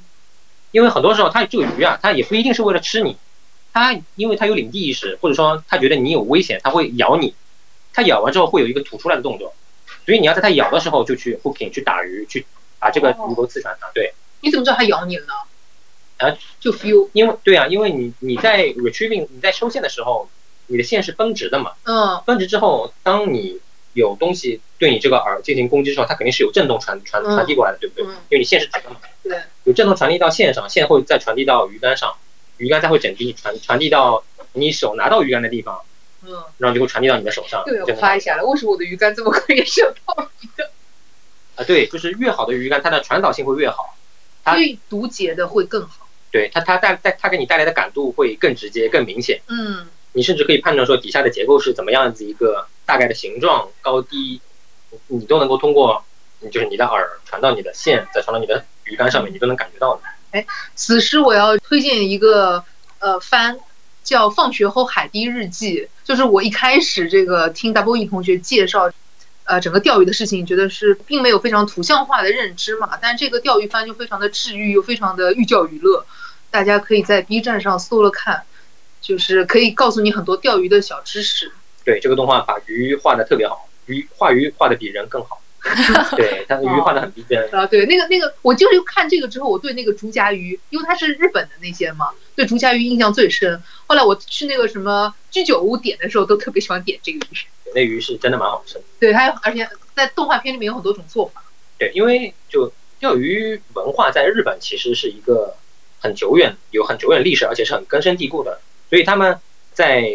[0.71, 3.15] 因为很多时候它这个鱼啊，它也不一定是为了吃你，
[3.73, 7.33] 它因为它有领地意识，或者说它觉得你有危险，它会咬你，
[7.91, 9.53] 它咬完之后会有一个吐出来的动作，
[10.05, 12.45] 所以你要在它咬的时候就去 hooking 去打鱼，去
[12.79, 13.89] 把这个鱼钩刺穿它。
[13.93, 15.33] 对，你怎么知道它咬你了呢？
[16.19, 20.29] 啊，就 feel，因为对啊，因为你你在 retrieving 你在收线的时候，
[20.67, 22.21] 你的线是绷直的嘛，嗯。
[22.25, 23.59] 绷直之后，当你
[23.93, 27.33] 有东西对你这个饵进行攻击的时候，它肯定是有震动传传嗯。
[27.33, 28.05] 传递过来的，对不对？
[28.05, 28.09] 嗯。
[28.29, 28.97] 因为你线是直的嘛。
[29.23, 32.15] 对，有震动传递到线上，线会再传递到鱼竿上，
[32.57, 35.81] 鱼竿再会整体传传递到你手拿到鱼竿的地方，
[36.23, 37.63] 嗯，然后就会传递到你的手上。
[37.67, 40.71] 又要这样夸一下了，为什么我的鱼竿这么快也射到鱼的？
[41.55, 43.97] 啊，对，就是越好的鱼竿，它的传导性会越好。
[44.43, 46.07] 它所以毒结的会更好。
[46.31, 49.41] 对它，它带带它给你带来的感度会更直接、更明显。
[49.47, 54.41] 嗯你甚至可以判断说底下的结构是怎么样子一个大概的形状、高低，
[55.07, 56.05] 你你都能够通过，
[56.51, 60.01] 就是你的饵传到你的线，再传到你的鱼竿上面，你都能感觉到的。
[60.33, 62.65] 哎此时我要推荐一个
[62.97, 63.59] 呃番，
[64.03, 68.91] 叫《放学后海堤日记》，就是我一开始这个听 W E 同学介绍，
[69.43, 76.03] 呃整个钓鱼的事情，觉得是并没有非常图像化的认知嘛，但这个钓鱼番就非常的治愈，又非常的寓教于乐，
[76.49, 78.43] 大家可以在 B 站上搜了看，
[79.01, 81.51] 就是可以告诉你很多钓鱼的小知识。
[81.85, 85.42] 对，这个动画把鱼画的特别好，鱼画鱼画的比人更好。
[86.17, 87.49] 对，它的鱼画的很逼真。
[87.51, 93.61] 啊，对，那个那个，我就是看这个之后，我对那个竹夹鱼，因为它是日本的那些嘛，对竹夹鱼印象最深。
[93.87, 97.37] 后来我去那个什么居酒屋点的时候，都特别喜欢点这个鱼。
[97.73, 98.81] 那鱼是真的蛮好吃的。
[98.99, 101.43] 对，它而且在动画片里面有很多种做法。
[101.79, 105.55] 对，因为就钓鱼文化在日本其实是一个
[105.99, 109.39] 很久远、有很久远历史，而且是很根深蒂固的，所以他们
[109.71, 110.11] 在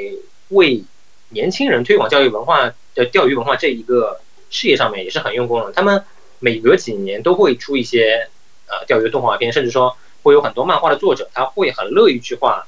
[0.50, 0.84] 为
[1.30, 5.72] 年轻人推广教育文化的钓鱼文化这一个事业上面也是很用功的。
[5.72, 6.04] 他们
[6.38, 8.28] 每隔几年都会出一些
[8.66, 12.66] 呃钓鱼的动画片，甚至说会有很多漫画的作者，他会很乐意去画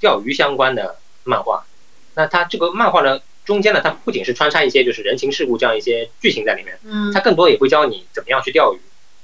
[0.00, 1.64] 钓鱼相关的漫画。
[2.14, 6.78] 那他这个漫画的中间呢，它不仅是穿插一些就是人情世故这样一些剧情在里面。
[6.84, 8.80] 嗯它更多也会教你怎么样去钓鱼，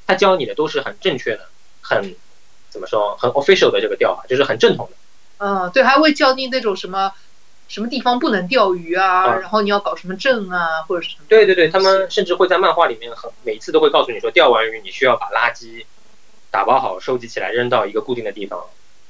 [0.06, 1.48] 他教你的都是很正确的，
[1.80, 2.14] 很
[2.70, 4.96] 怎么说，很 official 的这个钓法，就是很正统的。
[5.38, 7.12] 嗯，对，还会教你那种什么
[7.68, 11.24] 什么地方不能钓鱼啊，啊然后你要搞什么证啊，或者是什么。
[11.28, 15.84] 对对对，他们甚至会在漫画里面很每次都会告诉你说，钓完鱼你需要把垃圾
[16.50, 18.60] 打包好，收集起来扔到一个固定的地方。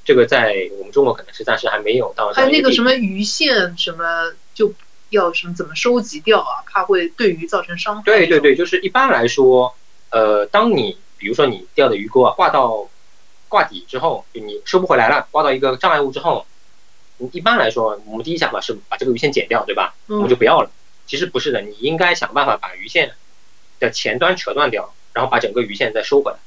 [0.05, 2.71] 这个在我们中国可能是暂时还没有到这还有那个。
[2.71, 4.73] 什么鱼线什么就
[5.09, 8.01] 要什么怎么收集掉啊，怕会对鱼造成伤害。
[8.03, 9.75] 对对对，就是一般来说，
[10.09, 12.89] 呃，当你比如说你钓的鱼钩啊挂到
[13.47, 16.52] 挂底之后，就你收不回来了，挂到一个障碍物之后，你
[17.31, 19.95] 一般来说，我们第一想法是把这个鱼线剪掉，对吧？
[20.07, 20.69] 我们嗯就不要了。
[21.07, 23.13] 其实不是的，你应该想办法把鱼线
[23.79, 26.37] 的前端扯断掉，然后把整个鱼线再收回来。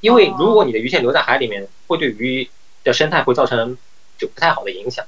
[0.00, 2.48] 因为如果你的鱼线留在海里面，会对鱼
[2.84, 3.76] 的生态会造成
[4.16, 5.04] 就不太好的影响。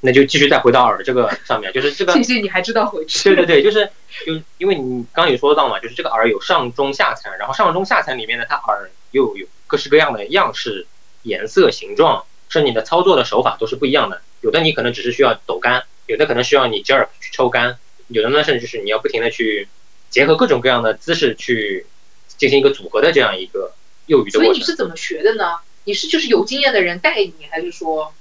[0.00, 3.34] 那就继续再回到饵这个上面，就是这个谢谢你还知道回去。
[3.34, 3.90] 对对对，就是
[4.24, 10.86] 就因为你刚刚有说到嘛，就是这个饵有上中下层，然后上中下层里面呢，它饵又有各式各样的样式、
[11.22, 14.22] 颜色、形状，甚至你的操作的手法都是不一样的。
[14.40, 17.78] 有的你可能只是需要抖杆，有的可能需要你 jerk 去抽杆，
[18.08, 19.68] 有的呢甚至就是你要不停的去
[20.10, 21.86] 结合各种各样的姿势去
[22.28, 23.72] 进行一个组合的这样一个
[24.06, 24.50] 诱鱼的所以。
[24.50, 25.58] 你是怎么学的呢？
[25.84, 28.12] 你是就是有经验的人带你，还是说？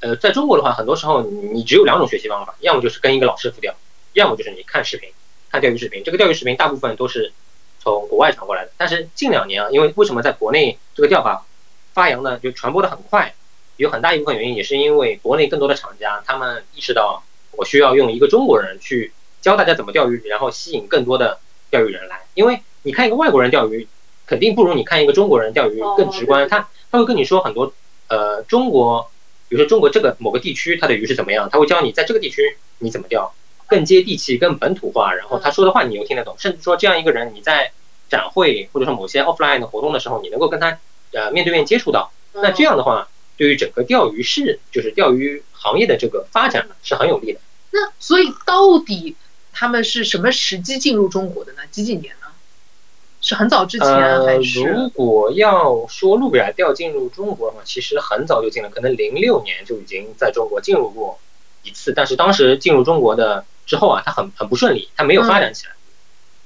[0.00, 3.74] 呃，在中国的话，很多时候你你只有两种学习方法，要么就是跟一个老师傅钓，
[4.12, 5.10] 要么就是你看视频，
[5.50, 6.04] 看钓鱼视频。
[6.04, 7.32] 这个钓鱼视频大部分都是
[7.80, 11.44] 从国外传过来的，但是近两年啊，因为为什么在国内这个钓法
[11.94, 13.34] 发扬呢就传播的很快，
[13.78, 17.22] 有很大一部分原因也是因为国内更多的厂家他们意识到
[17.52, 21.38] 我需要用一个中国人去教大家怎么钓鱼，然后吸引更多的
[21.70, 23.88] 钓鱼人来，因为你看一个外国人钓鱼，
[24.26, 27.72] 肯定不如你看一个中国人钓鱼更直观，他他会跟你说很多
[28.08, 29.10] 呃中国。
[29.50, 33.32] 比如说中国这个某个地区它的鱼是怎么样，他会教你在这个地区你怎么钓，
[33.66, 37.72] 更接地气、更本土化，然后他说的话你又听得懂，甚至说这样一个人你在
[38.10, 40.78] 展会或者说某些 offline 的活动的时候，你能够跟他
[41.14, 43.08] 呃面对面接触到，那这样的话，
[43.38, 47.40] 对于整个钓鱼市就是钓鱼行业的这个发展呢是很有利的。
[47.70, 49.16] 那所以到底
[49.52, 51.62] 他们是什么时机进入中国的呢？
[51.70, 52.26] 几几年呢？
[53.20, 54.62] 是很早之前呃还，是？
[54.62, 61.18] 如果要说路比亚钓进入中国的话，其实很早就进了，可能零六年就已经在中国进入过
[61.64, 65.72] 一次，但是当时进入中国的之后啊，他很很不顺利，他没有发展起来。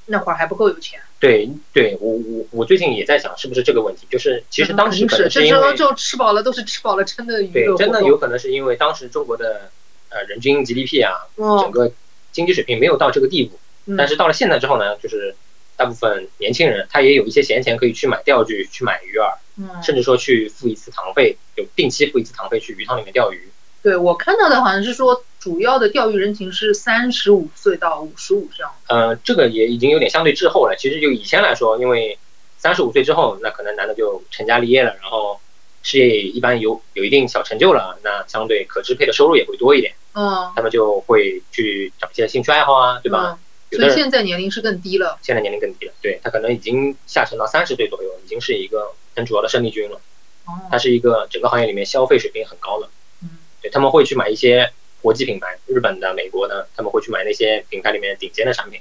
[0.07, 1.01] 那会儿还不够有钱。
[1.23, 9.71] 对，对我我我最近也在想是不是这个问题，就是其实当时可能是因为就吃饱了都是吃饱了撑的娱乐对，真的有可能是因为当时中国的
[10.09, 11.93] 呃人均 GDP 啊，整哦，个
[12.33, 15.37] 经济水平没有到这个地步，嗯但是到了现在之后呢，就是
[15.77, 23.49] 大部分年轻人他也有一些闲钱可以去买钓具、去买鱼饵，嗯，甚至说去付一次堂费，有定期付一次堂费去鱼塘里面钓鱼。
[23.81, 28.73] 对我看到的好像是说，主要的钓鱼人群是三十五岁到五十五这样。
[28.87, 30.77] 呃，这个也已经有点相对滞后了。
[30.79, 32.17] 其实就以前来说，因为
[32.59, 35.41] 三十五岁之后，那可能男的就成家立业了，然后
[35.83, 43.37] 事业一般有有一定小成就了，那相对可支配的收入也会多一点，嗯，他们就会去找一些兴趣爱好啊，对吧？
[43.73, 43.79] 嗯？
[43.81, 45.19] 所以现在年龄是更低了。
[45.23, 50.01] 现在年龄更低了，对他可能已经下沉到三十岁左右，已经是一个很主要的生力军了。
[50.45, 52.89] 哦，它是一个整个行业里面消费水平很高的，
[53.25, 53.31] 嗯，
[53.61, 54.71] 对他们会去买一些
[55.03, 58.81] 国际品牌，日本的、美国的，他们会去买那些品牌里面顶尖的产品。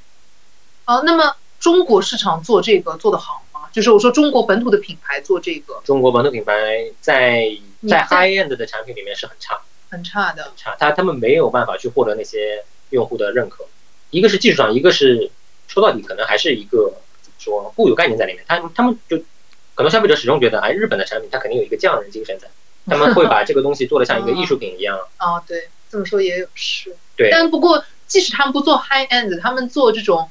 [0.86, 3.68] 好，那么中国市场做这个做得好吗？
[3.74, 7.58] 就是我说中国本土的品牌做这个中国本土品牌在
[7.90, 10.52] 在 high end 的产品里面是很差很差的很。
[10.56, 13.66] 差，他他们没有办法去获得那些用户的认可。
[14.10, 15.32] 一个是技术上，一个是
[15.68, 18.44] 说到底可能还是一个怎么说固有概念在里面。
[18.48, 19.18] 他他们就
[19.74, 22.50] 很多消费者始终觉得，哎，日本的产品它肯定有一个匠人精神在，
[22.88, 25.00] 他们会把这个东西做得像一个艺术品一样。
[25.18, 26.96] 啊，对，这么说也有是。
[27.16, 30.30] 对，但不过，即使他们不做 high end，他们做这种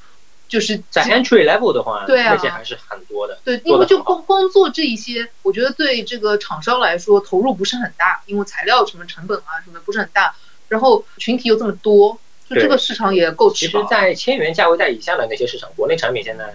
[0.48, 3.38] 就是在 entry level 的话，对啊那些还是很多的。
[3.44, 10.34] 对，因为就光光做这一些，我觉得对这个厂商来说投入不是很大，因为材料什么成本啊什么不是很大，
[10.68, 13.78] 然后群体又这么多，就对这个市场也够其实。
[13.88, 16.54] 在千元价位带以下的那些市场，国内产品现在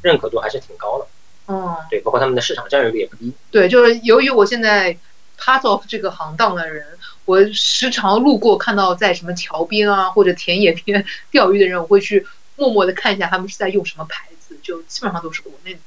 [0.00, 1.06] 认可度还是挺高的。
[1.46, 3.34] 嗯，对，包括他们的市场占有率也不低。
[3.50, 4.96] 对，就是由于我现在
[5.38, 6.93] part of 这个行当的人，
[7.24, 15.80] 我时常路过看到在什么桥边啊或者田野边 钓鱼的人，我会去默默的看一下他们是在用什么牌子，就基本上都是国内的。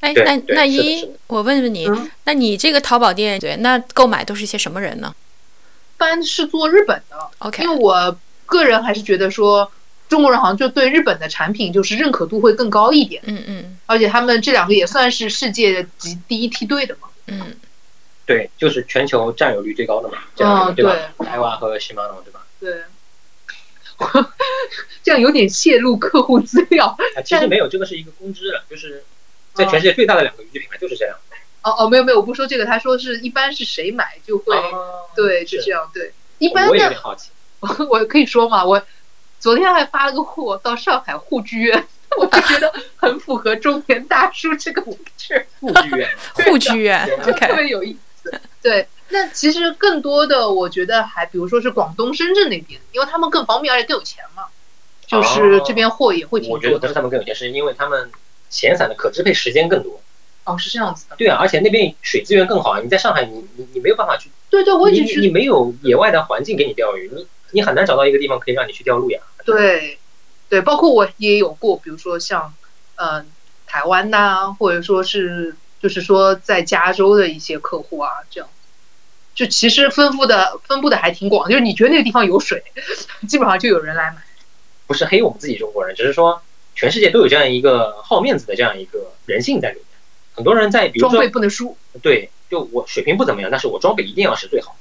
[0.00, 5.14] 哎，那那一，我问问你，嗯，那你这个淘宝店，对，那购买都是一些什么人呢
[5.94, 9.70] 一般是做日本的，？OK，因为我个人还是觉得说，
[10.08, 17.08] 中国人好像就对日本的产品就是认可度会更高一点，嗯嗯而且他们这两个也算是世界级第一梯队的嘛。
[17.26, 17.54] 嗯，
[18.24, 20.96] 对，就是全球占有率最高的嘛，这样嗯对吧？
[21.24, 22.46] 台湾和西马诺，对吧？
[22.60, 22.82] 对，
[25.02, 26.86] 这样有点泄露客户资料。
[27.16, 29.04] 啊，其实没有，这个是一个公知了，就是
[29.54, 31.16] 在全世界最大的两个渔具品牌就是这样。
[31.62, 36.12] 哦哦，没有没有，我不说这个，他说是一般是谁买就会，哦对，是这样，对。
[36.38, 37.30] 一是我也有般的点好奇，
[37.88, 38.82] 我可以说嘛，我
[39.38, 41.86] 昨天还发了个货到上海沪剧院，
[42.18, 45.46] 我就觉得很符合中年大叔这个名字。
[45.60, 47.98] 护剧院， 护剧院就特别有意思。
[48.62, 54.44] 对，那其实更多的，我觉得还比如说是广东、深圳那边，因为他们更方便，而且更有钱嘛，
[55.06, 56.94] 就是这边货也会挺我觉得不是。
[56.94, 58.10] 他们更有钱，是因为他们
[58.48, 60.00] 闲散的可支配时间更多。
[60.44, 61.16] 哦，是这样子的。
[61.16, 62.80] 对啊，而且那边水资源更好。
[62.80, 69.20] 你在上海，你你你没有办法去，对对，我已经去你你没有野外的环境给你钓鱼，你你很难找到一个地方可以让你去钓路亚。
[69.44, 69.98] 对
[70.48, 72.54] 对，包括我也有过，比如说像
[72.96, 73.26] 嗯、呃
[73.66, 78.48] 台湾呐、或者说是就是说在加州的一些客户啊，这样。
[79.34, 82.62] 就其实分布的分布的还挺广，就是你觉得那个地方有水，
[83.26, 84.22] 基本上就有人来买。
[84.86, 86.42] 不是黑我们自己中国人，只是说
[86.74, 89.84] 全世界都有这样一个好面子的这样一个人性在里面。
[90.34, 94.76] 很多人在比如装备说不能输对，就我水平不怎么样，但是我装备一定要是最好，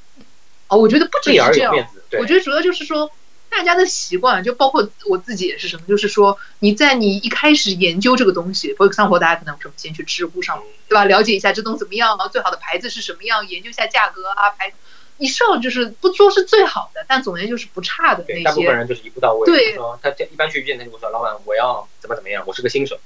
[0.68, 1.74] 啊、我觉得不只这是这样，
[2.20, 3.10] 我，觉得主要就是说，
[3.52, 11.04] 大家的习惯，就包括我自己也是什么，就是说你在你一开始研究这个东西，for example，大家可能什么先去知乎上，对吧？
[11.06, 14.74] 了解一下这东西怎么样啊，最好的牌子是什么样，研究一下价格啊，牌
[15.18, 18.44] 一上就是不说是最好的，但总而言之就是不差的，那些。
[18.44, 19.46] 大部分人就是一步到位。
[19.46, 22.98] 对他说他一般去遇见他就会说，老板我要怎么怎么样，我是个新手，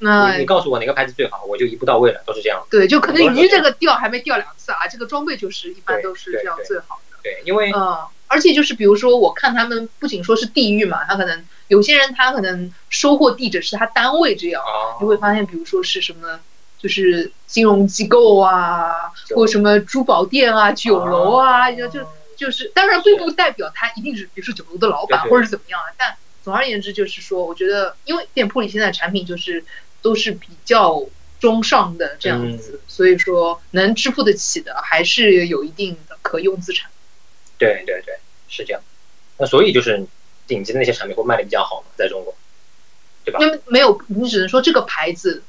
[0.00, 2.66] 那你你告诉我哪个牌子最好，我就一步到位了，都是这样。
[2.68, 7.16] 对，就可能鱼这个钓还没钓两次啊，这个装备就是一般都是这样最好的。
[7.22, 16.40] 对，因为嗯，而且就是比如说，我看他们不仅说是地域嘛，他可能有些人他可能收货地址是他单位这样，啊，你会发现，比如说是什么，
[16.78, 22.00] 就是金融机构啊，或什么珠宝店啊、酒楼啊，哦就就
[22.36, 29.64] 就是，当然并不代表他一定是，比如说酒楼的老板或者是怎么样啊，但总而言之就是说，我觉得，因为店铺里现在产品就是
[30.00, 31.04] 都是比较
[31.38, 36.90] 中上的这样子，所以说能支付得起的，还是有一定的可用资产。
[37.62, 38.14] 对对对，
[38.48, 38.80] 是这样。
[39.38, 40.06] 那所以就是
[40.46, 42.34] 顶级的那些产品会卖的比较好嘛，在中国，
[43.24, 43.40] 对吧？
[43.40, 45.42] 因为没有，你只能说这个牌子，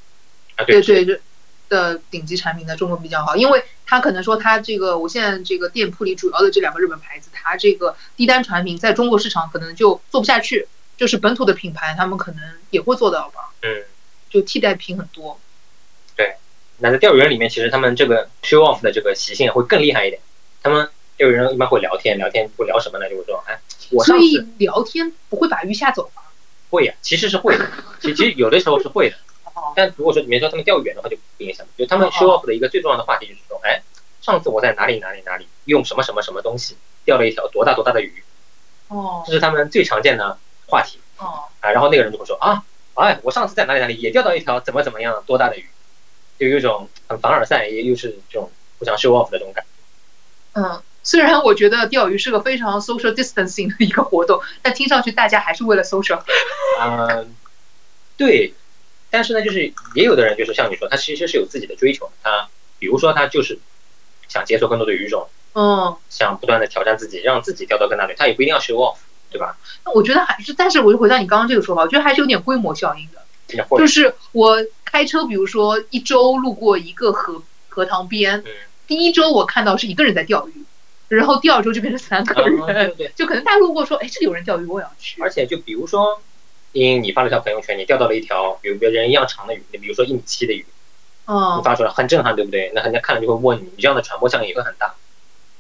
[0.55, 1.22] 啊，对对对对
[1.70, 13.84] 的顶级产品在中国比较好，因为它可能说它这个我现在这个店铺里主要的这两个日本牌子，它这个低单产品在中国市场可能就做不下去，就是本土的品牌他们可能也会做到吧，嗯，
[14.30, 15.39] 就替代品很多。
[16.16, 16.36] 对
[16.78, 20.22] 那在钓鱼人里面，其实他们这个 show off 的这个习性会更厉害一点。
[20.61, 23.09] 他们钓鱼人一般会聊天，聊天会聊什么呢？
[23.09, 23.59] 就是说，哎，
[23.91, 26.24] 我所以上次聊天不会把鱼吓走吗？
[26.70, 27.68] 会呀、其实是会的，
[28.01, 29.16] 其其实有的时候是会的。
[29.53, 31.64] 哦，但如果说你们说他们钓鱼远的话，就不影响。
[31.78, 33.84] 就他们 show off 的一个最重要的话题就是说，哎，
[34.22, 38.24] 上次我在哪里哪里哪里用什么什么什么东西钓了一条多大多大的鱼，
[38.88, 41.70] 哦这是他们最常见的话题哦，啊。
[41.70, 42.64] 然后那个人就会说啊，
[42.95, 45.70] 哎，我上次在哪里哪里也钓到一条怎么怎么样多大的鱼，
[46.39, 48.49] 就有一种很凡尔赛，也又是这种
[48.80, 50.59] 互相 show off 的这种感觉。
[50.59, 50.82] 嗯。
[51.04, 56.22] 虽然我觉得钓鱼是个非常 social distancing 的一个活动，但听上去大家还是为了 social。
[56.82, 57.36] 嗯，
[58.18, 58.54] 对，
[59.10, 62.47] 但是呢，就是也有的人就是像你说，他其实是有自己的追求，他
[62.80, 63.60] 比如说他就是
[64.30, 68.97] 想解锁更多的鱼种，嗯，想不断的挑战自己，让自己钓到更大的鱼，他也不一定要 show off，
[69.30, 69.58] 对吧？
[69.86, 73.22] 那我觉得还是，但是我就回到你刚刚这个说法，我觉得还是有点规模效应的。
[73.78, 78.51] 就是我开车，比如说一周路过一个河河塘边，嗯，
[78.88, 80.62] 第一周我看到是一个人在钓鱼，
[81.10, 85.22] 然后第二周就变成三个人，嗯对对对，就可能大家路过说，哎，这里有人钓鱼，我也要去。
[85.22, 86.22] 而且就比如说，
[86.72, 90.66] 因你发了条朋友圈，你钓到了一条比如别人一样长的鱼，你比如说一米七的鱼，
[91.26, 92.72] 哦你，发出来很震撼，对不对？
[92.74, 94.95] 那人家看了就会问你，你这样的传播效应也会很大。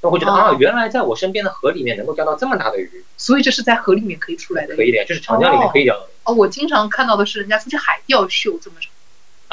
[0.01, 6.09] 那我会觉得哦啊，原来在我身边的河里面能够钓到这么大的鱼，所以这是在河里面可以出来的可以的呀，就是长江里面可以钓到的。
[6.23, 8.91] 哦，我经常看到的是人家出去海钓秀这么长。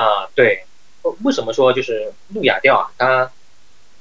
[0.07, 0.65] 啊，对，
[1.03, 2.91] 呃为什么说就是路亚钓啊？
[2.97, 3.31] 它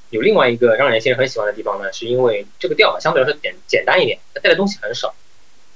[0.10, 5.14] 有另外一个让人现在很喜欢的地方呢，是因为这个钓法相对来说简简单一点，它带的东西很少。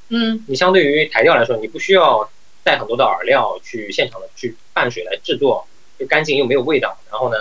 [0.10, 2.30] 嗯你相对于台钓来说，你不需要
[2.64, 5.68] 带很多的饵料去现场的去拌水来制作，
[5.98, 6.98] 又干净又没有味道。
[7.12, 7.38] 然后呢，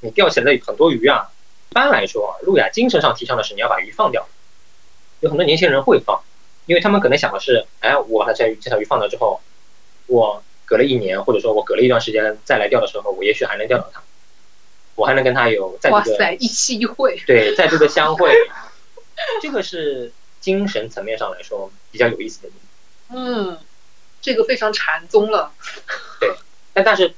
[0.00, 1.30] 你钓起来的很多鱼啊，
[1.70, 4.28] 一般来说啊，路亚精神上提倡的是你要把鱼放掉。
[5.20, 6.22] 有很多年轻人会放，
[6.66, 9.40] 因为他们可能想的是，哎，我把这条鱼这条鱼放掉之后，
[10.06, 14.02] 我隔了一年，或者说我隔了一段时间再来钓的时候，我也许还能钓到它，
[14.94, 17.22] 我还能跟他有再度哇塞，的一期一会。
[17.26, 18.34] 对再度的相会。
[19.42, 22.48] 这个是精神层面上来说比较有意思的。
[23.10, 23.58] 嗯，
[24.22, 25.52] 这个非常禅宗了。
[26.18, 26.34] 对
[26.72, 27.14] 但但是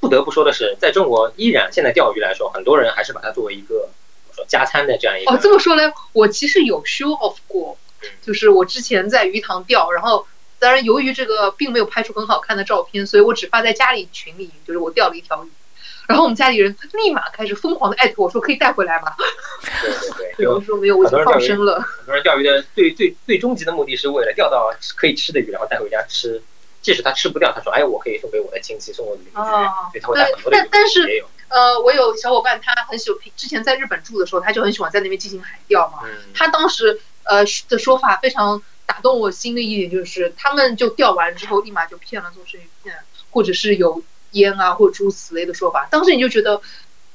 [0.00, 3.90] 不得不说的是，在中国依然现在钓鱼来说，很多人还是把它作为一个
[4.34, 5.32] 说加餐的这样一个。
[5.32, 10.26] 哦，这么说来，我其实有 show off 过嗯，就是我之前在鱼塘钓，然后
[10.58, 15.50] 当然由于这个并没有拍出很好看的照片，所以我只发在家里群里，就是我钓了一条鱼。
[16.08, 19.12] 然后我们家里人立马开始疯狂的艾特我说可以带回来吗？
[19.82, 21.80] 对对对，对， 有我说没有，我已经放生了。
[21.80, 26.42] 很多人钓鱼的最最最终极的目的是为了钓到可以吃的鱼，然后带回家吃。
[26.80, 29.36] 即使他吃不掉，他说：“哎，我可以送给我的亲戚，送我的邻居。
[29.38, 30.60] 哦所以他会带很多的鱼。
[30.60, 35.98] 对但但是呃，我有小伙伴，他很喜欢，之前在日本住的时候，他就很喜欢在那边进行海钓嘛。
[36.04, 42.94] 嗯，他当时呃的说法非常打动我心的一点就是，他们就钓完之后立马就骗了做生鱼片，
[43.30, 44.00] 或者是有
[44.32, 45.88] 烟啊或者诸如此类的说法。
[45.90, 46.60] 当时你就觉得，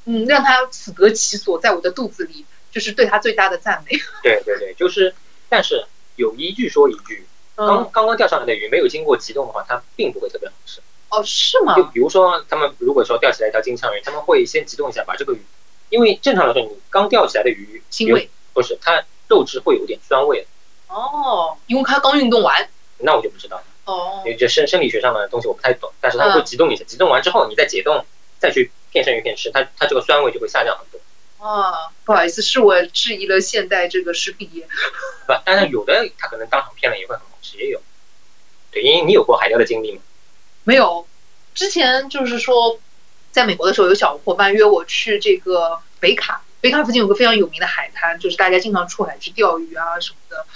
[0.04, 3.96] 嗯，让他死得其所，在我的肚子里，就是对他最大的赞美。
[4.22, 5.14] 对对对，就是，
[5.48, 5.86] 但是
[6.16, 10.80] 有一句说一句，刚嗯，刚刚钓上来的鱼没有经过急冻的话，它并不会特别好吃。
[11.10, 11.76] 哦，是吗？
[11.76, 15.40] 就比如说，他们如果说钓起来一条金枪鱼，他们会先急冻一下，把这个鱼，
[15.90, 20.46] 因为正常来说，你刚钓起来的鱼腥味不是它肉质会有点酸味，
[20.88, 22.68] 哦，因为它刚运动完。
[22.98, 28.04] 那我就不知道了，哦因为这生生理学上的东西我不太懂，但是他们会急冻一下，急冻完之后你再解冻，
[28.38, 31.00] 再去片生鱼片吃，它它这个酸味就会下降很多。
[31.46, 34.66] 啊，不好意思，是我质疑了现代这个食品业。
[35.26, 37.82] 不，但是有的它可能当场片了也会很好吃，也有。
[38.70, 40.00] 对，因为你有过海钓的经历吗？
[40.64, 41.06] 没有，
[41.54, 42.80] 之前就是说，
[43.30, 50.46] 在美国的时候，有小伙伴约我去这个北卡，北卡附近有个非常有名的海滩，就是大家经常出海去钓鱼啊什么的。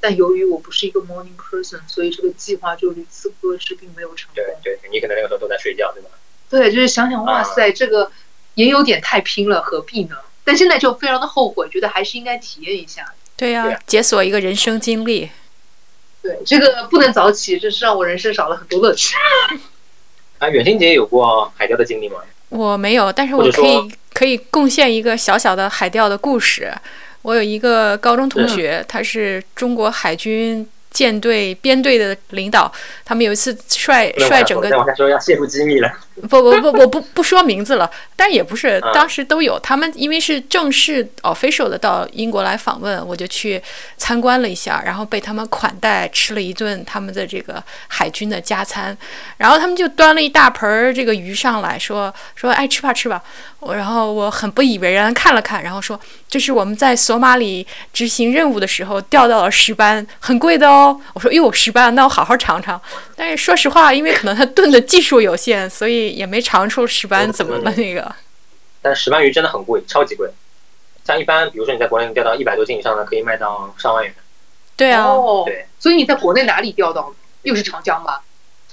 [0.00, 4.34] 但由于我不是一个 morning person，所以这个计划就屡次搁置，并没有成功。
[4.36, 6.10] 对对对，你可能那个时候都在睡觉，对吧？
[6.48, 8.10] 对，就是想想，哇塞，这个
[8.54, 10.16] 也有点太拼了，何必呢？
[10.44, 13.12] 但现在就非常的后悔，觉得还是应该体验一下。
[13.36, 15.28] 对呀、对啊解锁一个人生经历。
[16.22, 19.16] 对，这个不能早起，这是让我人生少了很多乐趣。
[20.38, 22.20] 啊，远星姐有过海钓的经历吗？
[22.48, 26.72] 我没有，但是我可以可以贡献一个小小的海钓的故事。
[27.22, 32.72] 我有一个高中同学，他是中国海军舰队编队的领导，
[33.04, 35.90] 他们有一次率率整个往下说再往下说要泄露机密了。
[36.28, 39.56] 不不不，我不不说名字了，但也不是，嗯当时都有。
[39.60, 43.62] 他们因为是正式 official 的到英国来访问，我就去
[43.96, 48.96] 参观了一下，然后被他们款待，吃了一顿他们的这个海军的加餐，
[49.36, 53.22] 然后他们就端了一大盆儿这个鱼上来说说，哎，吃吧吃吧。
[53.60, 55.98] 我然后我很不以为然看了看，然后说
[56.28, 60.98] 这是我们在索马里执行任务的时候钓到了石斑，很贵的哦。
[61.12, 62.80] 我说哟石斑，那我好好尝尝。
[63.16, 68.14] 但是说实话，因为可能他炖的技术有限，所以也没尝出石斑怎么的那个。
[68.80, 70.30] 但石斑鱼真的很贵，超级贵。
[71.04, 74.14] 像一般，比如说你在国内钓到一百多斤以上的，可以卖到上万元。
[74.76, 77.16] 对啊，哦，对，所以你在国内哪里钓到的？
[77.42, 78.20] 又是长江吗？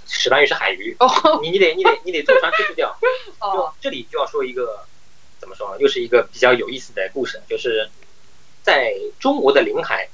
[0.07, 1.09] 石斑鱼是海鱼，哦
[1.41, 2.97] 你你得你得你得坐船出去钓。
[3.39, 4.85] 哦就这里就要说一个
[5.39, 5.77] 怎么说呢？
[5.79, 7.89] 又是一个比较有意思的故事，就是
[8.63, 10.09] 在中国的领海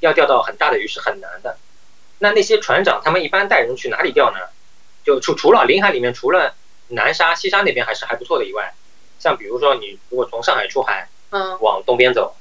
[0.00, 1.58] 要钓到很大的鱼是很难的。
[2.18, 4.38] 那那些船长他们一般带人去哪里钓呢？
[5.04, 6.54] 就除除了领海里面，除了
[6.88, 8.74] 南沙、西沙那边还是还不错的以外，
[9.18, 12.34] 像比如说你如果从上海出海嗯，往东边走，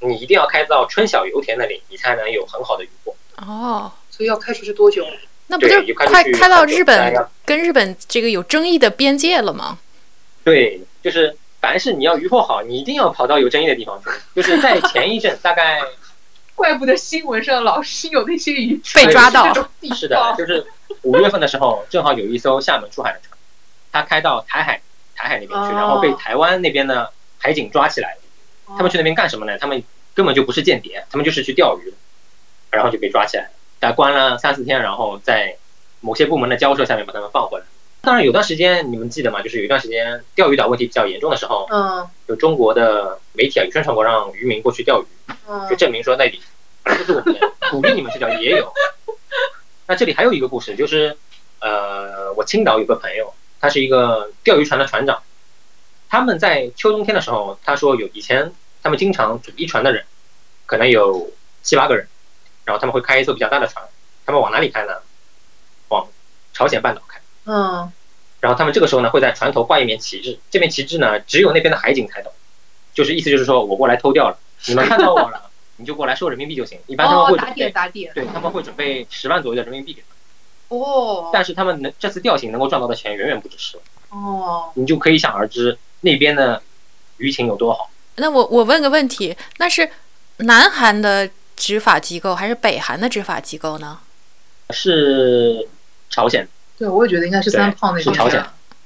[0.00, 3.16] 你一定要开到春晓油田那里，你才能有很好的渔获。
[3.36, 5.04] 哦，所以要开出去多久？
[5.48, 9.78] 那不就快开到日本跟日本这个有争议的边界了吗？
[10.44, 14.10] 对，就是凡是你要渔获好，你一定要跑到有争议的地方去。
[14.34, 15.80] 就是在前一阵，大概
[16.54, 19.52] 怪不得新闻上老是有那些鱼被抓到
[19.94, 20.66] 是的，就是
[21.02, 23.36] 五月份的时候，正好有一艘厦门出海的船，
[23.92, 24.80] 它开到台海
[25.14, 28.20] 台海那边去，哦然后被台湾那边的海警抓起来了。
[28.76, 29.56] 他们去那边干什么呢？
[29.58, 29.82] 他们
[30.14, 31.94] 根本就不是间谍，他们就是去钓鱼，
[32.70, 35.56] 然后就被抓起来了，大概关了三四天，然后在
[36.00, 37.64] 某些部门的交涉下面把他们放回来。
[38.02, 39.42] 当然有段时间你们记得吗？
[39.42, 45.06] 就是有一段时间钓鱼岛问题比较严重的时候，嗯有中国的媒体啊有宣传过让渔民过去钓鱼，
[45.48, 46.40] 嗯就嗯证明说那里
[46.84, 47.36] 就是我们
[47.70, 48.72] 鼓励你们去钓鱼，也有。
[49.88, 51.16] 那这里还有一个故事，就是
[51.60, 55.22] 呃，我青岛有个朋友，他是一个钓鱼船的船长，
[56.08, 58.52] 他们在秋冬天的时候，他说有以前
[58.82, 60.04] 他们经常组一船的人，
[60.66, 62.06] 可能有七八个人，
[62.66, 63.82] 然后他们会开一艘比较大的船，
[64.26, 64.92] 他们往哪里开呢？
[65.88, 66.06] 往
[66.52, 67.18] 朝鲜半岛开。
[67.46, 67.90] 嗯
[68.38, 72.30] 然后他们这个时候呢，会在船头挂一面旗帜，这面旗帜呢，只有那边的海警才懂，
[72.92, 76.78] 就是意思就是说我过来偷钓了，你们看到我了，你就过来收人民币就行。
[76.86, 83.78] 一般他们哦，打会准备，点打点对他们会准备十万左右的人民币给他，哦但是他们能这次钓行能够赚到的钱远远不止十
[84.10, 86.62] 万，哦你就可以想而知那边的
[87.18, 87.90] 舆情有多好。
[88.16, 89.88] 那我我问个问题，那是
[90.38, 93.98] 南韩的执法机构还是北韩的执法机构呢？
[94.70, 95.66] 是
[96.10, 96.46] 朝鲜，
[96.78, 98.44] 对，我也觉得应该是三胖那边是朝鲜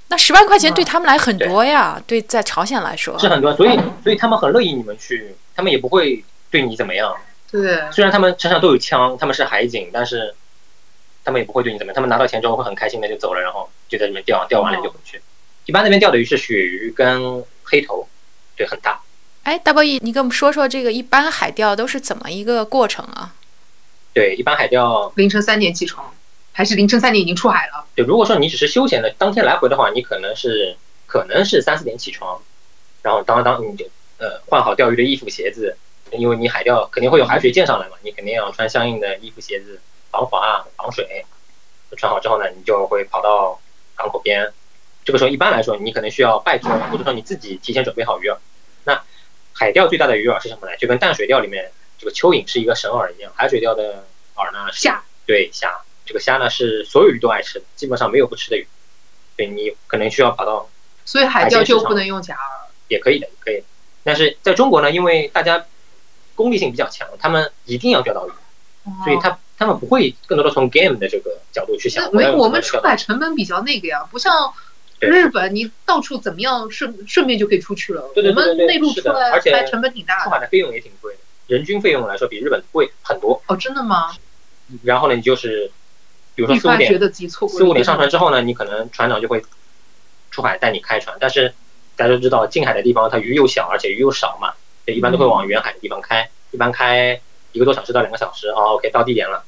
[0.09, 7.17] 那十万块钱嗯对他们来很多呀，对，在朝鲜来说，是很多，所以所以他们很乐意你们去，他们也不会对你怎么样。
[7.51, 10.35] 对，虽然他们身上都有枪，他们是海警，但是
[11.25, 11.95] 他们也不会对你怎么样。
[11.95, 15.21] 他们拿到钱之后会很开心的就走了，然后就在里面钓，钓完了就回去。
[15.67, 18.07] 一般那边钓的鱼是鳕鱼跟黑头，
[18.57, 19.01] 对，很大。
[19.43, 23.35] 哎，W E，你跟我们说说这个一般海钓都是怎么一个过程啊？
[24.13, 26.13] 对，一般海钓，凌晨三点起床，
[26.53, 27.87] 还是凌晨三点已经出海了？
[27.95, 30.77] 对，如果说你只是休闲的，当天来回的话，你可能是
[31.07, 32.41] 可能是三四点起床，
[33.03, 33.87] 然后当当你就
[34.19, 35.77] 呃换好钓鱼的衣服鞋子，
[36.13, 39.81] 因为你海钓肯定会有海水溅上来嘛，你肯定要穿相应的衣服鞋子，
[40.11, 41.25] 防滑防水。
[41.97, 43.59] 穿好之后呢，你就会跑到
[43.97, 44.53] 港口边。
[45.05, 48.37] 这个时候一般来说，你可能需要拜托，或者说你自己提前准备好鱼饵。
[49.61, 50.75] 那海钓最大的鱼饵是什么呢？
[50.79, 55.79] 就跟淡水钓里面这个蚯蚓是一个神饵一样，海水钓的饵呢是虾，对虾。
[56.07, 58.67] 这个虾呢是所有鱼都爱吃的，基本上没有不吃的鱼。
[59.37, 60.69] 对你可能需要跑到
[61.05, 62.39] 所以海钓就不能用假饵。
[62.89, 63.63] 也可以的，也可以。
[64.03, 65.67] 但是在中国呢，因为大家
[66.35, 68.33] 功利性比较强，他们一定要钓到鱼，
[69.05, 72.07] 所以他他们不会更多的从 game 的这个角度去想。
[72.07, 74.55] 哦那没我们出海成本比较那个呀，不像对
[75.09, 78.11] 日本，你到处怎么样顺顺便就可以出去了。
[78.15, 80.25] 对对对对对我们内陆出来而且还成本挺大的。
[80.25, 83.43] 出海的费用也挺贵的，人均费用来说比日本贵很多。
[83.47, 84.13] 哦，真的吗？
[84.83, 85.71] 然后呢，你就是
[86.35, 87.01] 比如说四五点
[87.49, 89.43] 四五点上船之后呢，你可能船长就会
[90.31, 91.55] 出海带你开船，但是
[91.97, 97.21] 大家都知道近海的地方它鱼又小，而且鱼又少嘛，所以一般都会往远海的地方开，一般开
[97.53, 98.49] 一个多小时到两个小时。
[98.49, 99.45] 哦，OK，到地点了。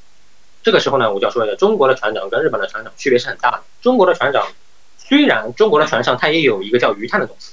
[0.63, 3.63] 这个时候呢，我就要说一下，中国的船长跟日本的船长区别是很大的。
[3.81, 4.47] 中国的船长
[5.13, 7.53] 虽然中国的船上它也有一个叫鱼探的东西，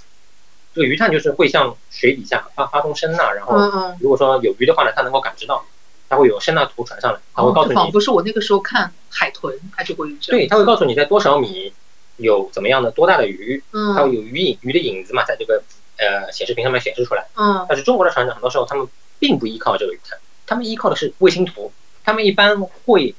[0.73, 3.57] 这个鱼探就是会向水底下发发送声呐，然后。
[3.99, 5.65] 如果说有鱼的话呢，它能够感知到，
[6.07, 10.07] 它会有声呐图传上来，它会哦，告诉你这仿佛是我那个时候看海豚，它就会。
[10.25, 11.73] 对，它会告诉你在多少米
[12.15, 15.61] 有怎么样的多大的鱼，它会嗯有鱼影鱼的影子嘛，在这个
[15.97, 17.27] 呃显示屏上面显示出来。
[17.35, 18.87] 嗯但是中国的船长很多时候他们
[19.19, 21.73] 并不依靠这个鱼探，他们依靠的是卫星图，
[22.05, 23.15] 他们一般会，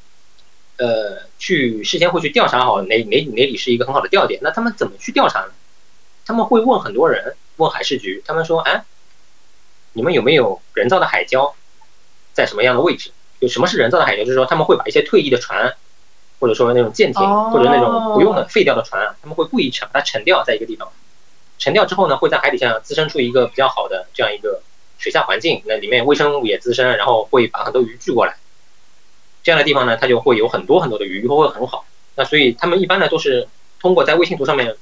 [0.80, 4.40] 呃，去事先会去调查好哪哪哪里是一个很好的钓点。
[4.42, 5.52] 那他们怎么去调查呢？
[6.24, 8.82] 他们会问很多人，问海事局，他们说，哎，
[9.92, 11.52] 你们有没有人造的海礁，
[12.32, 13.10] 在什么样的位置？
[13.42, 14.20] 就什么是人造的海礁？
[14.20, 15.74] 就是说他们会把一些退役的船，
[16.38, 17.20] 或者说那种舰艇，
[17.50, 20.90] 或者那种不用的废掉的船啊，他们会故意沉把它沉掉在一个地方，
[21.58, 24.62] 沉掉之后呢，会在海底下滋生出一个比较好的这样一个
[24.98, 28.36] 水下环境，那里面微生物也滋生，然后会把很多鱼聚过来。
[29.42, 31.84] 这样的地方呢，它就会有很多很多的鱼，鱼会很好。
[32.16, 33.48] 那所以他们一般呢都是
[33.80, 34.76] 通过在卫星图上面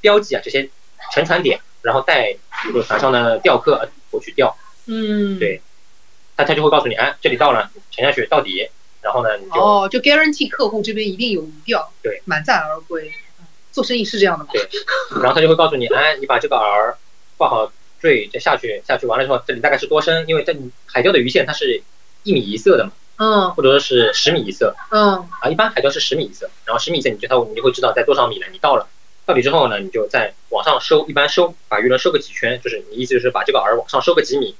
[0.00, 0.70] 标记啊这些
[1.12, 2.32] 沉船点，然后带
[2.62, 4.56] 比如说船上的钓客过去钓。
[4.86, 5.60] 嗯，对，
[6.36, 8.68] 他他就会告诉你，哎，这里到了，沉下去到底，
[9.02, 13.12] 然后呢你就哦，就 guarantee 客户这边一定有鱼钓，对，满载而归。
[13.72, 14.50] 做生意是这样的吗？
[14.52, 14.68] 对，
[15.20, 16.94] 然后他就会告诉你，哎，你把这个饵
[17.36, 17.70] 挂好
[18.00, 20.24] 坠再下去，下去完了之后，这里大概是多深？
[20.26, 21.82] 因为这海钓的鱼线它是
[22.24, 22.90] 一米一色的嘛，
[23.22, 28.88] 嗯或者说是十米一色嗯啊，一般海钓是十米一色，然后十米一色你就它你就会知道在多少米了，你到了。
[29.26, 34.56] 到底之后呢，你就在往上收，一般收把鱼轮收个几圈，就是你意思就是把这个饵往上收个几米，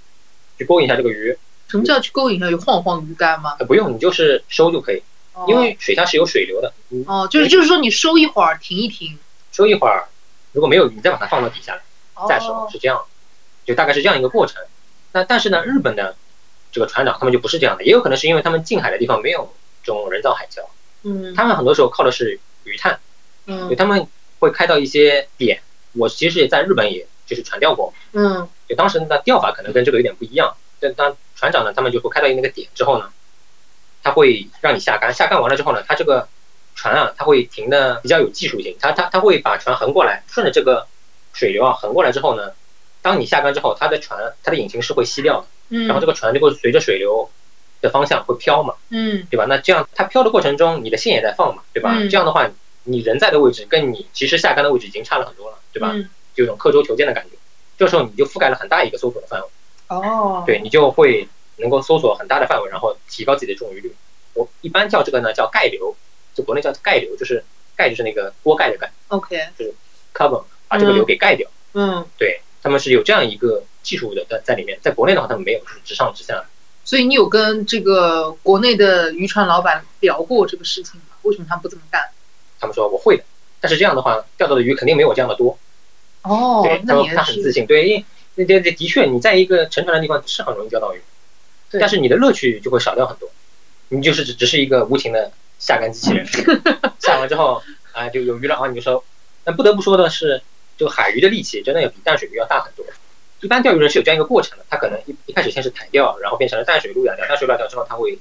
[0.58, 1.36] 去勾引一下这个鱼。
[1.68, 2.50] 什么叫去勾引它？
[2.50, 3.56] 有晃晃鱼竿吗？
[3.58, 5.02] 呃，不用，你就是收就可以，
[5.32, 6.72] 哦因为水下是有水流的。
[6.88, 9.18] 你哦，就是就是说你收一会儿停一停，
[9.50, 10.06] 收一会儿，
[10.52, 11.80] 如果没有鱼，你再把它放到底下来
[12.28, 13.00] 再收，哦是这样，
[13.64, 14.62] 就大概是这样一个过程。
[15.12, 16.14] 那但是呢，日本的
[16.72, 19.52] 这个船长他们就不是这样的，也有可能是因为他们近海的地方没有
[19.82, 20.64] 这种人造海礁，
[21.02, 23.00] 嗯他们很多时候靠的是鱼探，
[23.46, 24.06] 嗯就他们
[24.38, 25.62] 会开到一些点。
[25.92, 30.54] 我其实也在日本也就是船钓过，嗯就当时的钓法可能跟这个有点不一样。
[30.78, 33.10] 但当船长呢，他们就会开到那个点之后呢，
[34.02, 36.28] 他会让你下竿，下竿完了之后呢，他这个
[36.74, 40.86] 船啊，他会停的比较有技术性，他他他会把船横过来，顺着这个
[41.32, 42.52] 水流啊横过来之后呢，
[43.02, 47.30] 当你下竿之后，它的船它的引擎是会熄掉的，嗯，然后这个船就会随着水流
[47.80, 49.46] 的方向会飘嘛，嗯对吧？
[49.48, 51.94] 那这样它飘的过程中，你的线也在放嘛，对吧？
[51.96, 52.50] 嗯这样的话，
[52.84, 55.90] 你人在的位置跟你其实下竿的位置已经差了很多了，对吧？
[55.94, 57.36] 嗯就有种刻舟求剑的感觉。
[57.76, 59.46] 这时候你就覆盖了很大一个搜索的范围。
[59.88, 63.92] 哦，对你就会能够搜索很大的范围，然后提高自己的中鱼率。
[64.34, 65.96] 我一般叫这个呢叫盖流，
[66.34, 67.42] 就国内叫盖流，就是
[67.76, 69.74] 盖就是那个锅盖的盖，OK，就是
[70.14, 71.50] ，cover 把这个流给盖掉。
[71.74, 76.44] 嗯，对，他们是有这样一个技术的在在里面，在国内的话他们没有，就是直上直下。
[76.84, 81.16] 所以你有跟这个国内的渔船老板聊过这个事情吗？
[81.22, 82.08] 为什么他们不这么干？
[82.58, 83.24] 他们说我会的，
[83.60, 85.58] 但是这样的话钓到的鱼肯定没有我这样的多。
[86.22, 88.04] 哦对，，他们那也是，他很自信，对，因为
[88.34, 91.00] 那这这的确你在一个沉船的地方是很容易钓到鱼，
[91.70, 93.30] 对但是你的乐趣就会少掉很多，
[93.88, 96.26] 你就是只只是一个无情的下竿机器人，
[97.00, 97.62] 下完之后
[97.92, 99.02] 啊就有鱼了啊你就收。
[99.44, 100.42] 但不得不说的是，
[100.76, 102.84] 这个海鱼的力气真的要比淡水鱼要大很多。
[103.40, 108.18] 一般钓鱼人是有这样一个过程的，他可能一一开始先是台钓，然后变成了淡水路亚钓，淡水路亚钓之后他会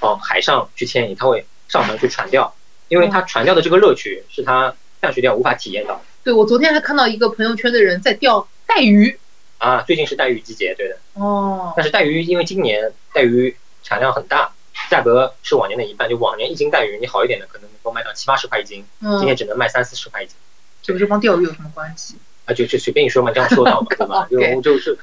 [0.00, 2.54] 往海上去迁移，他会上船去船钓，
[2.88, 6.00] 因为他船钓的这个乐趣是他淡水钓无法体验到的。
[6.24, 9.18] 对我昨天还看到一个朋友圈的人在钓带鱼，
[9.58, 10.98] 啊，最近是带鱼季节，对的。
[11.14, 14.52] 哦，但是带鱼因为今年带鱼产量很大，
[14.90, 16.08] 价格是往年的一半。
[16.08, 20.34] 就往年一斤带鱼，你好一点的可能能够卖到七八十块一斤，今年嗯，只能卖三四十块一斤。
[20.82, 22.16] 这不是帮钓鱼有什么关系？
[22.48, 24.26] 啊，就就随便你说嘛，这样说到嘛，对吧？
[24.32, 24.98] 就就是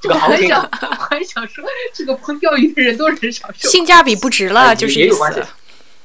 [0.00, 5.32] 这个我行情还想，我还想说，这个帮钓鱼的人都人少受，性价比不值了，呃就是也有关。
[5.32, 5.40] 系，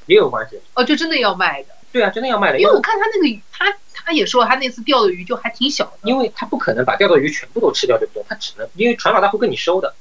[0.07, 0.59] 也有关系。
[0.73, 8.23] 哦，就真的要卖的，对啊，真的要卖的，因为我看他那个鱼，他他也说他那次钓的鱼就还挺小的，因为他不可能把钓到的鱼全部都吃掉，对不对？
[8.27, 9.93] 他只能因为船老大会跟你收的，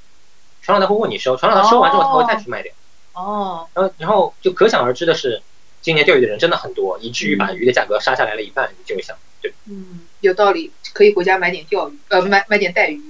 [0.63, 2.73] 船老大会问你收，船老大收完之后他会再去卖掉。
[3.13, 5.43] 哦，然后然后就可想而知的是，
[5.83, 8.71] 今年钓鱼的人真的很多，以至于把鱼的价格杀下来了一半。
[8.77, 13.01] 你就想，对嗯，有道理，可以回家买点钓鱼，呃，买买点带鱼，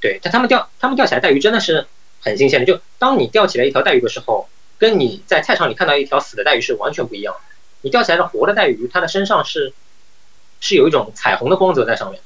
[0.00, 1.86] 对，但他们钓他们钓起来带鱼真的是
[2.20, 2.66] 很新鲜的。
[2.66, 4.48] 就当你钓起来一条带鱼的时候，
[4.78, 7.40] 跟你在菜场里看到一条死的带鱼是完全不一样的。
[7.80, 9.72] 你钓起来的活的带鱼，它的身上是
[10.60, 12.20] 是有一种彩虹的光泽在上面，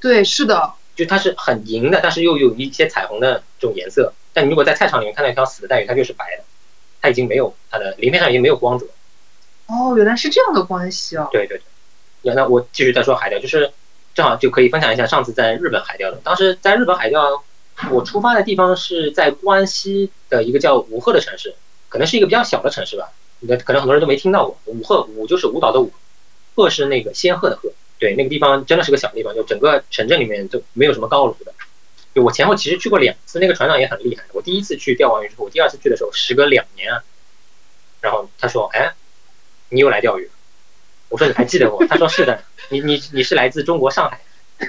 [0.00, 4.12] 对，是的，就它是很银的，但是又有一些彩虹的这种颜色。
[4.32, 6.44] 但你如果在菜场里面看到一条死的带鱼，它就是白的，
[7.00, 8.86] 它已经没有它的鳞片上已经没有光泽。
[9.66, 11.62] 哦，原来是这样的关系哦，对对对，
[12.22, 13.72] 那那我继续再说海钓，就是
[14.14, 16.18] 正好就可以分享一下上次在日本海钓的。
[16.22, 17.44] 当时在日本海钓，
[17.90, 21.54] 我出发的地方是在关西的一个叫武贺的城市，
[21.88, 24.58] 可能是一个比较小的城市吧，那可能很多人都没听到过。
[24.66, 25.92] 武贺武就是舞蹈的舞，
[26.54, 31.54] 鹤是那个仙鹤的鹤，对，那个地方真的是个小地方，就整个城镇里面都没有什么高楼的。
[32.12, 34.24] 就我前后其实去过两次，那个船长也很厉害。
[34.32, 37.04] 我第一次去钓完鱼之后，我第二次去的时候时隔两年啊，
[38.00, 38.94] 然后他说：“哎，
[39.68, 40.30] 你又来钓鱼了。”
[41.10, 44.20] 我说：“你还记得我？”他说：“是的，你你你是来自中国上海，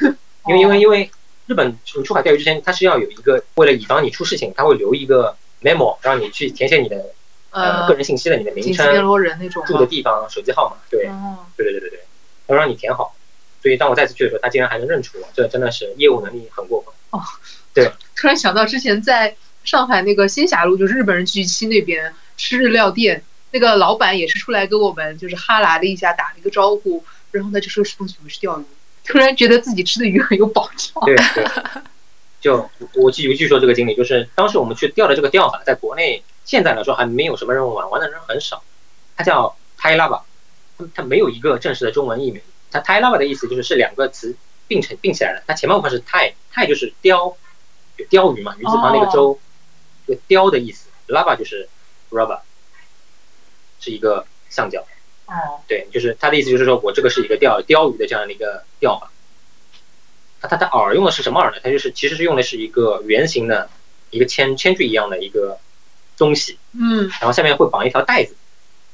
[0.47, 1.09] 因为因为因为
[1.47, 7.13] 日本你出海钓鱼之前，他是要有一个为了以防你出事情，他会留一个 memo，让你去填写你的
[7.51, 8.85] 呃个人信息的，你的名称、
[9.65, 11.99] 住的地方、手机号码，对，哦，对对对对对，
[12.47, 13.15] 都让你填好。
[13.61, 16.93] 所以当我再次去的时候，他竟然还能认出我，这真的是业务能力很过分。
[18.15, 28.65] 突然想到之前在上海那个新霞路，就是日本人聚集区那边吃日料店，那个老板也是出来跟我们就是哈拉了一下，打了一个招呼，然后他就说是东西我们是钓鱼，
[29.05, 31.05] 突然觉得自己吃的鱼很有保障。
[31.05, 31.45] 对对，
[32.39, 38.63] 就我记有据说这个经历，就是当时我们去钓的这个钓法，在国内现在来说还没有什么人玩，玩的人很少。
[39.15, 40.21] 它叫 tai lava，
[40.77, 42.41] 它它没有一个正式的中文译名。
[42.71, 44.35] 它 tai lava 的意思就是是两个词
[44.67, 47.35] 并成并起来的，它前半部分是 tai，tai 就是鲷，
[47.97, 49.37] 就鲷鱼嘛，鱼字旁那个舟，
[50.07, 51.67] 这个鲷的意思，lava 就是
[52.09, 52.39] rubber，
[53.82, 54.82] 是一个橡胶。
[55.27, 59.11] 哦，对，就是他的意思，就是说我这个是一个钓钓鱼的这样的一个钓法。
[60.41, 61.57] 它它它饵用的是什么饵呢？
[61.63, 63.69] 它就是其实是用的是一个圆形的
[64.09, 65.59] 一个铅铅坠一样的一个
[66.17, 68.36] 东西，嗯，然后下面会绑一条带子，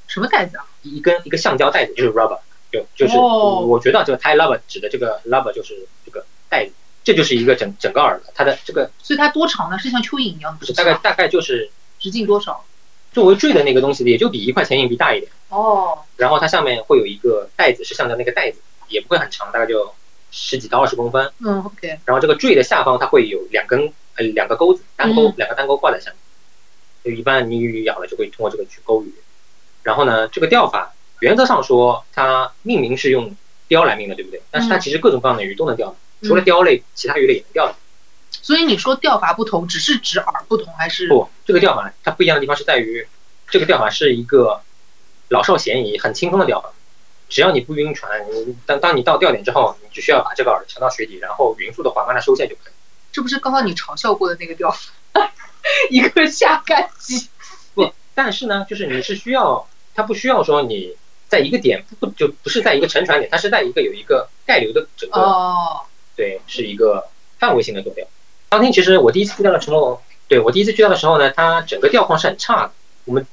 [0.07, 0.65] 什么带子啊？
[0.83, 2.39] 一根一个橡胶带子，就是 rubber，
[2.71, 6.73] 就就是、哦我觉得这个 tie rubber 指的这个 rubber 就是这个带子，
[7.03, 8.21] 这就是一个整整个饵了。
[8.35, 9.79] 它的这个所以它多长呢？
[9.79, 12.65] 是像蚯蚓一样的，不是大概大概就是直径多少？
[13.18, 15.32] 作为坠的那个东西，也就比一块钱硬币大一点。
[15.49, 18.59] 哦，然后它下面会有一个袋子，是橡胶那个袋子，
[18.89, 19.91] 也不会很长，大概就
[20.30, 21.32] 十几到二十公分。
[21.39, 26.18] 嗯，OK，然后这个坠的下方它会有两根呃两个钩子，单钩、嗯两个单钩挂在下面。
[27.03, 29.11] 就一般你鱼咬了就会通过这个去勾鱼。
[29.82, 33.36] 然后呢，这个钓法原则上说它命名是用
[33.68, 34.43] 鲷来命的，对不对？
[34.51, 37.74] 但是它嗯其实各种各样的鱼都能钓，嗯除了鲷类，其他鱼类也能钓的。
[38.47, 43.05] 所以你说钓法不同，只是指饵不同，还是不，这个钓法它不一样的地方是在于，
[43.49, 44.61] 这个钓法是一个
[45.27, 46.71] 老少咸宜、很轻松的钓法。
[47.27, 52.73] 只要你不晕船，你当当你到钓点之后，你只需要把这个饵沉到水底，然后匀速的缓慢的收线就可以。
[53.11, 54.93] 这不是刚刚你嘲笑过的那个钓法？
[55.91, 57.27] 一个下杆机，
[57.73, 60.95] 不，但是呢，就是你是需要，它不需要说你
[61.27, 65.81] 在一个点不就不是在一个沉船点，它是在一个有一个盖流的整个、哦，
[66.15, 68.07] 对，是一个范围性的坐标。
[68.49, 72.71] 当天其实我第一次去钓的时候，对我第一次去钓的时候呢，它整个钓况是很差的。
[73.05, 73.25] 我们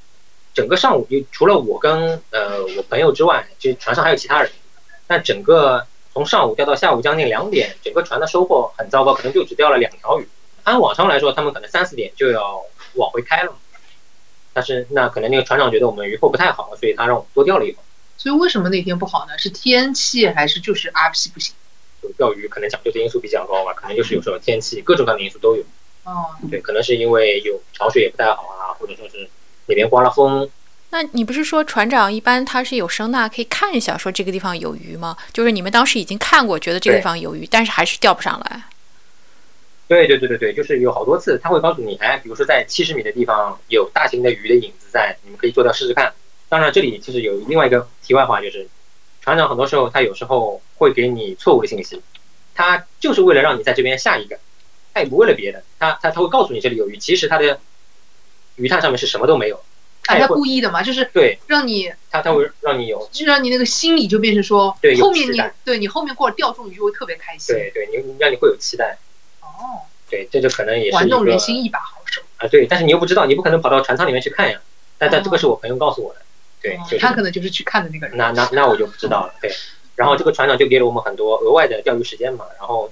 [0.53, 4.51] 整个上午就除了我跟呃我朋友之外，其实船上还有其他人，
[5.07, 10.29] 但整个从上午钓到下午将近两点，整个船的收获很糟糕，可能就只钓了两条鱼。
[10.63, 12.63] 按往常来说，他们可能三四点就要
[12.95, 13.53] 往回开了。
[14.53, 17.85] 但是那可能那个船长觉得我们鱼获不太好，所以他让我们多钓了一会儿。
[18.17, 19.37] 所以为什么那天不好呢？
[19.37, 21.55] 是天气还是就是 RP 不行？
[22.05, 25.63] 就钓鱼可能讲究的因素比较高吧，可能就是有时候天气各种各样的因素都有。
[26.05, 29.27] 哦，对，可能是因为有潮水也不太好啊，或者说是
[29.67, 30.49] 那边刮了风。
[30.91, 35.17] 那你不是说船长一般他是有声呐可以看一下，说这个地方有鱼吗？
[35.33, 38.63] 就是你们当时已经看过，觉得这个地方有鱼，但是还是钓不上来。
[39.89, 46.13] 对对对对对，就是有好多次他会告诉你，哎，比如说在七十米的地方有大型的鱼的影子在，你们可以做钓试试看。
[46.49, 48.69] 当然，这里其实有另外一个题外话，就是
[49.25, 52.03] 船长很多时候他有时候会给你错误的信息，
[52.55, 54.39] 他就是为了让你在这边下一个，
[54.93, 57.59] 他也不为了别的，他他他会告诉你这里有鱼，其实他的
[58.57, 59.65] 鱼探上面是什么都没有，
[60.09, 67.55] 啊，他故意的嘛，就是对让你他他会让你有就让你那个心理就变成说，对后面你对你后面过了钓中鱼就会特别开心。
[67.55, 68.99] 对对，你你让你会有期待，
[69.41, 72.21] 哦，对，这就可能也是玩弄人心一把好手。
[72.37, 74.61] 啊，对，但是你又不知道，你不可能跑到船舱里面去看呀。
[74.99, 76.21] 但但这个是我朋友告诉我的，
[76.65, 78.17] 对，就是哦他可能就是去看的那个人。
[78.17, 79.53] 那那那我就不知道了，对。
[79.95, 82.47] 然后这个船长就给了我们很多额外的钓鱼时间嘛。
[82.59, 82.91] 然后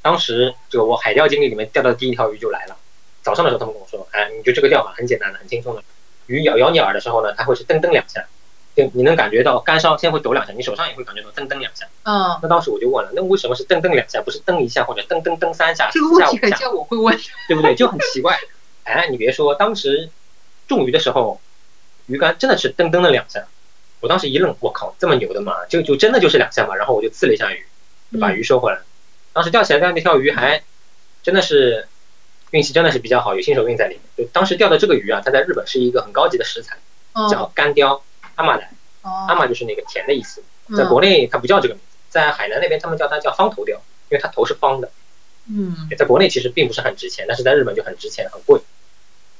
[0.00, 2.76] 当时这个我海钓经历里面钓到的第一条鱼就来了。
[3.22, 5.82] 早上的时候他们跟我说，哎，你就这个钓法很简单的，很轻松的。
[6.26, 8.24] 鱼咬咬你饵的时候呢，它会是噔噔两下，
[8.74, 11.86] 就你能感觉到竿梢先会抖两下，你手上也会感觉到噔噔两下。
[12.04, 16.30] 嗯，那当时我就问了，那为什么是噔噔两下，不是噔一下或者噔噔噔三下、这个四下、五下？
[16.30, 17.16] 问题很像我会问。
[17.46, 17.74] 对不对？
[17.74, 18.38] 就很奇怪。
[18.84, 20.08] 哎，你别说，当时
[20.66, 21.40] 中鱼的时候，
[22.08, 23.46] 鱼竿真的是噔噔的两下。
[24.00, 25.66] 我当时一愣，我靠，这么牛的吗？
[25.68, 26.74] 就就真的就是两下嘛。
[26.74, 27.64] 然后我就刺了一下鱼，
[28.12, 28.80] 就把鱼收回来。
[29.32, 30.62] 当时钓起来的那条鱼还
[31.22, 31.86] 真的是
[32.50, 34.02] 运气真的是比较好，有新手运在里面。
[34.16, 36.76] 就当时钓的这个鱼啊，它在日本是一个很高级的食材，
[37.30, 38.02] 叫嗯，干鲷，
[38.36, 38.70] 阿玛来。
[39.02, 40.42] 阿哦，玛就是那个甜的意思。
[40.76, 43.72] 在嗯国内它不叫这个名字，在海南那边他们叫它叫方头鲷，
[44.10, 44.90] 因为它头是方的。
[45.50, 48.60] 嗯，在国内其实并不是很值钱，但是在日本就很值钱，很贵。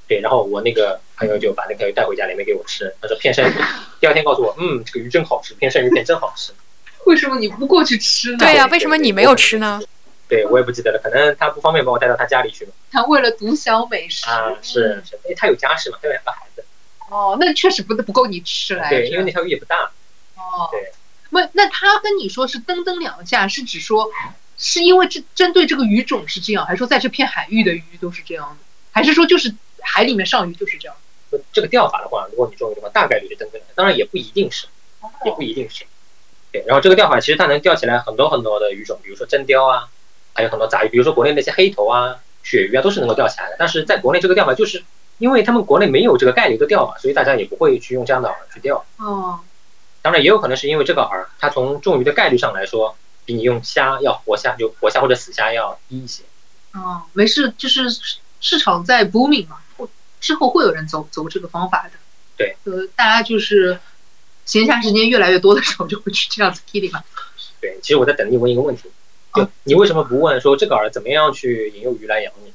[0.09, 3.55] 对，然后我那个朋友就把那条鱼带回家里面给我吃，他说片生鱼。
[4.01, 6.53] 第二天告诉我，嗯，这个鱼真好吃，片生鱼片真好吃。
[7.07, 8.39] 为什么你不过去吃呢？
[8.39, 9.81] 对呀、对为什么你没有吃呢？
[10.29, 12.73] 对我也不记得了，可能他不方便把我带到他家里去嘛。
[12.91, 16.65] 他为了独享美食啊，是是，因为他有家室嘛，他有两个孩子。
[17.11, 18.91] 哦，那确实不不够你吃来。
[18.91, 19.91] 对，因为那条鱼也不大。
[20.37, 20.93] 哦，对，
[21.31, 24.11] 那，那他跟你说是噔噔两下，是指说
[24.59, 30.97] 是因为这针对这个鱼种是这样，还是说在这片海域的鱼都是这样的，还是说就是海里面上鱼就是这样。
[31.53, 34.67] 这个钓法的话，如果你中鱼的话，大概率是登根来，当然也不一定是，
[35.25, 35.85] 也不一定是。
[36.51, 39.91] 对，然后这个钓法其实它能钓起来很多很多的鱼种，比如说真鲷啊，
[40.33, 43.57] 还有很多杂鱼，比如说国内那些黑头啊、鳕鱼啊，都是能够钓起来的。
[43.59, 44.83] 但是在国内这个钓法就是
[45.19, 48.87] 因为他们国内没有这个概率的钓法，所以大家也不会去用这样的饵去钓。
[48.97, 49.41] 哦，
[50.01, 56.23] 当然也有可能是因为这个饵，它从中鱼的概率上来说，比你用虾要活虾，就活虾或者死虾要低一些。
[56.73, 57.91] 哦，没事，就是
[58.41, 59.59] 市场在 booming 嘛，
[60.21, 61.91] 之后会有人走走这个方法的。
[62.37, 63.79] 对，呃，大家就是
[64.45, 66.63] 闲暇时间越来越多的时候，就会去这样子
[66.93, 67.03] 嘛。
[67.61, 68.85] 对，其实我在等你问一个问题，
[69.35, 72.53] 就你为什么不问说这个饵怎么样去引诱鱼来咬你？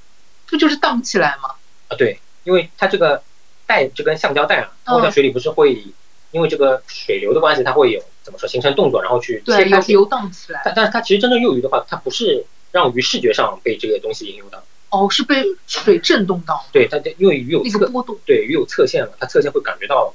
[0.47, 1.49] 这就是荡起来嘛。
[1.89, 3.21] 啊，对，因为它这个
[3.65, 5.83] 带这根橡胶带啊，它在水里不是会
[6.31, 10.61] 因为这个水流的关系，它会有怎么说形成动作，然后去对切开游荡起来。
[10.63, 20.13] 但但是它其实真正诱鱼的话，它不是让鱼视觉上被这个东西引诱到，哦，是被水震动到对，它因为鱼有侧那个波动对鱼有侧线嘛，它侧线会感觉到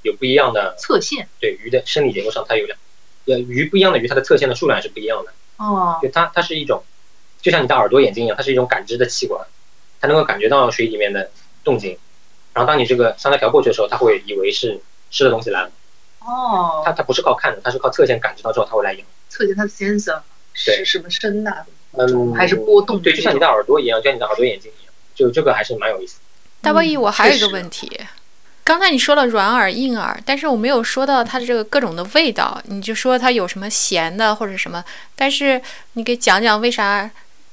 [0.00, 1.28] 有不一样的侧线。
[1.40, 2.78] 对鱼的生理结构上，它有两
[3.26, 5.32] 呃鱼不一样的鱼，它的侧线的数量是不一样的。
[5.58, 6.82] 哦，就它它是一种，
[7.42, 9.46] 就像你的耳朵、眼睛一样，它是一种感知的器官，
[10.00, 11.30] 它能够感觉到水里面的
[11.62, 11.98] 动静。
[12.54, 15.70] 然后当你这个香蕉条过去的时候，它会以为是吃的东西来了。
[16.20, 19.04] 哦，它它不是靠看的，它是靠侧线感知到之后，它会来咬。
[19.28, 20.22] 侧线它的 sensor
[20.54, 21.66] 是什么声呐的，
[21.96, 26.20] 嗯，还是波动对，就像你的耳朵一样，就像你的耳朵、眼睛一样，就这个还是蛮有意思的。
[26.60, 27.90] 大波一，我还有一个问题。
[28.64, 32.58] 刚才你说了软耳、硬耳，但是我没有说到它的这个各种的味道。
[32.64, 34.82] 你就说它有什么咸的或者什么，
[35.14, 35.60] 但是
[35.92, 37.10] 你给讲讲为啥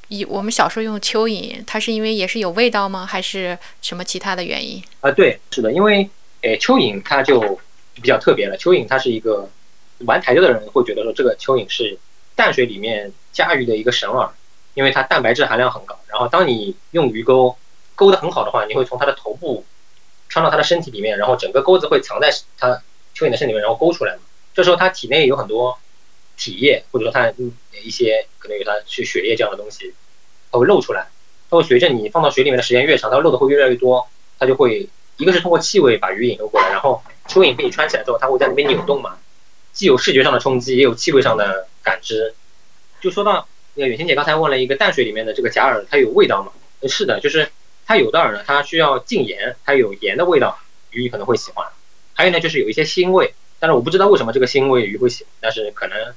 [0.08, 3.06] 以我们小时候用蚯蚓，它是因为也是有味道吗？
[3.06, 4.82] 还是什么其他的原因？
[5.02, 6.10] 啊，对，是的，因为
[6.44, 7.60] 诶，蚯蚓它就
[7.96, 8.58] 比较特别了。
[8.58, 9.50] 蚯蚓它是一个
[10.06, 12.00] 玩台钓的人会觉得说，这个蚯蚓是
[12.36, 14.30] 淡水里面加鱼的一个神饵，
[14.74, 16.00] 因为它蛋白质含量很高。
[16.08, 17.58] 然后当你用鱼钩
[17.96, 19.66] 钩得很好的话，你会从它的头部
[20.30, 22.82] 穿到它的身体里面，然后整个钩子会藏在它
[23.16, 24.22] 蚯蚓的身体里面，然后勾出来嘛。
[24.54, 25.78] 这时候它体内有很多
[26.38, 27.32] 体液，或者说它
[27.84, 29.94] 一些可能有它是血液这样的东西，
[30.52, 31.08] 它会漏出来。
[31.50, 34.08] 它会随着你放到水里面的时间越长，它漏的会越来越多，
[34.40, 39.18] 它就会一个是通过气味把鱼引诱过来，然后蚯蚓被你穿起来之后，它会在那边扭动嘛，
[39.74, 42.34] 既有视觉上的冲击，也有气味上的感知。
[43.00, 46.52] 就说到那个远晴姐刚才问了一个淡水里面的这个假饵，它有味道吗？
[46.88, 47.52] 是的，就是
[47.86, 50.60] 它有的饵呢，它需要浸盐，它有盐的味道，
[50.92, 51.68] 鱼可能会喜欢。
[52.14, 56.14] 还有呢，就是有一些腥味，但是我不知道为什么这个腥味鱼会喜欢，但是可能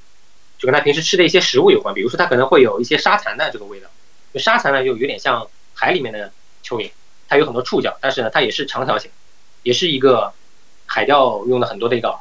[0.59, 3.89] 就跟它平时吃的一些食物有关，比如说它可能会有一些沙蚕的这个味道。
[4.33, 6.33] 就沙蚕呢，就有点像海里面的
[6.65, 6.91] 蚯蚓，
[7.29, 9.11] 它有很多触角，但是呢，它也是长条形，
[9.63, 10.33] 也是一个
[10.87, 12.19] 海钓用的很多的一个饵。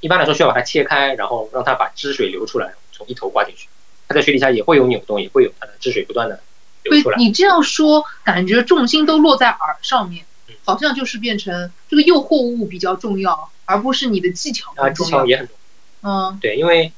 [0.00, 3.68] 一般来说需要把它切开，然后让它把汁水流出来，从一头挂进去。
[4.08, 6.40] 它在水底下也会有扭动，也会有它的汁水不断的
[6.82, 7.16] 流出来。
[7.18, 15.04] 你这样说，感觉重心都落在饵上面嗯，好像就是变成这个诱惑物比较重要，而不是你的技巧啊，技。
[15.04, 16.10] 巧也很重要。
[16.10, 16.92] 嗯对，因为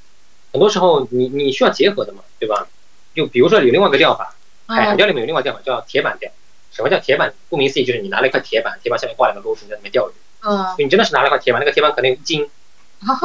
[0.53, 2.67] 很多时候你你需要结合的嘛，对吧？
[3.15, 4.35] 就比如说有另外一个钓法，
[4.67, 6.31] 海钓里面有另外一个钓法叫铁板钓。
[6.71, 7.35] 什么叫铁板？
[7.51, 10.13] 顾名思义就是你拿了一块铁板，铁板下面挂两个钩子，你在里面钓鱼。
[10.41, 12.49] 嗯，你真的是拿了一块铁板，那个铁板可能有一斤，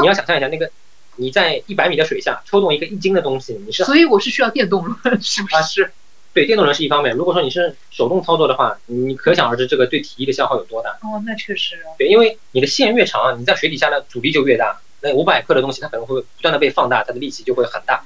[0.01, 0.69] 你要想象一下，那个
[1.15, 5.91] 你在一百米的水下抽动一个一斤的东西，你是所以我是需要电动轮，是不是啊是？
[6.33, 7.15] 对电动轮是一方面。
[7.15, 10.91] 如果说你是手动操作的话，你可想而知这个对体力的消耗有多大。
[11.01, 11.97] 哦，那确实啊。
[11.97, 14.79] 对，因为你的线越长，你在水底下的阻力就越大。
[15.01, 18.03] 那五百克的东西，它可能会不断的被放大，它的力气就会很大。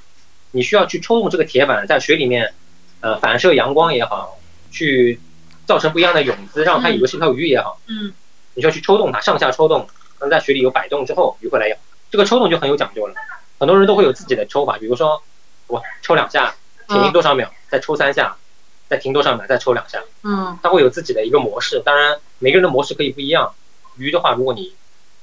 [0.50, 2.54] 你需要去抽动这个铁板，在水里面，
[3.00, 4.38] 呃，反射阳光也好，
[4.70, 5.20] 去
[5.66, 8.12] 造成不一样的泳姿，让它以为是条鱼也好，嗯
[8.54, 9.86] 你需要去抽动它，上下抽动，
[10.22, 11.76] 让在水里有摆动之后，鱼会来咬。
[12.10, 13.14] 这个抽动就很有讲究了，
[13.58, 15.22] 很多人都会有自己的抽法，比如说
[15.66, 16.54] 我抽两下，
[16.88, 18.36] 停多少秒，再抽三下，
[18.88, 20.02] 再停多少秒，再抽两下。
[20.22, 21.82] 嗯它会有自己的一个模式。
[21.84, 23.52] 当然，每个人的模式可以不一样。
[23.96, 24.72] 鱼的话，如果你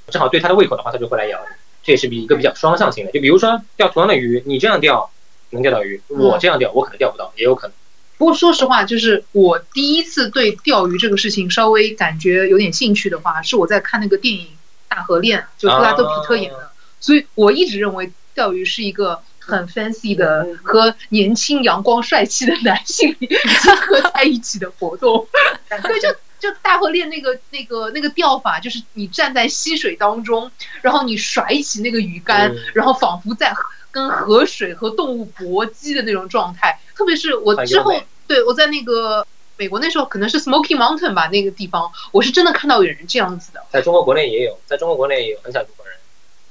[0.10, 1.56] 正好对它的胃口的话，它就会来咬你。
[1.84, 3.12] 这也是比一个比较双向性的。
[3.12, 5.10] 就比如说钓同样的鱼，你这样钓
[5.52, 7.74] 能钓到鱼，我这样钓我可能钓不到，也有可能。
[8.18, 14.46] 不过说实话，就是我第一次对钓鱼这个事情稍微感觉有点兴趣的话，是我在看那个电影
[14.90, 16.72] 《大河恋》，就布拉德皮特演的。
[17.00, 23.28] 所以我一直认为钓鱼是一个很 fancy 的和年轻、阳光、帅气的男性结
[23.88, 25.28] 合在一起的活动。
[25.70, 33.56] 对，就就大河恋那个那个那个钓法，就是你站在溪水当中，然后你甩起那个鱼竿，嗯然后仿佛在
[33.92, 36.80] 跟河水和动物搏击的那种状态。
[36.96, 37.94] 特别是我之后
[38.28, 39.26] 对我在那个
[39.60, 43.62] 美国那时候可能是 Smoky Mountain 吧，那个地方，我是真的看到有人这样子的。
[43.70, 45.98] 在中国国内也有，在中国国内也有很小一部分人，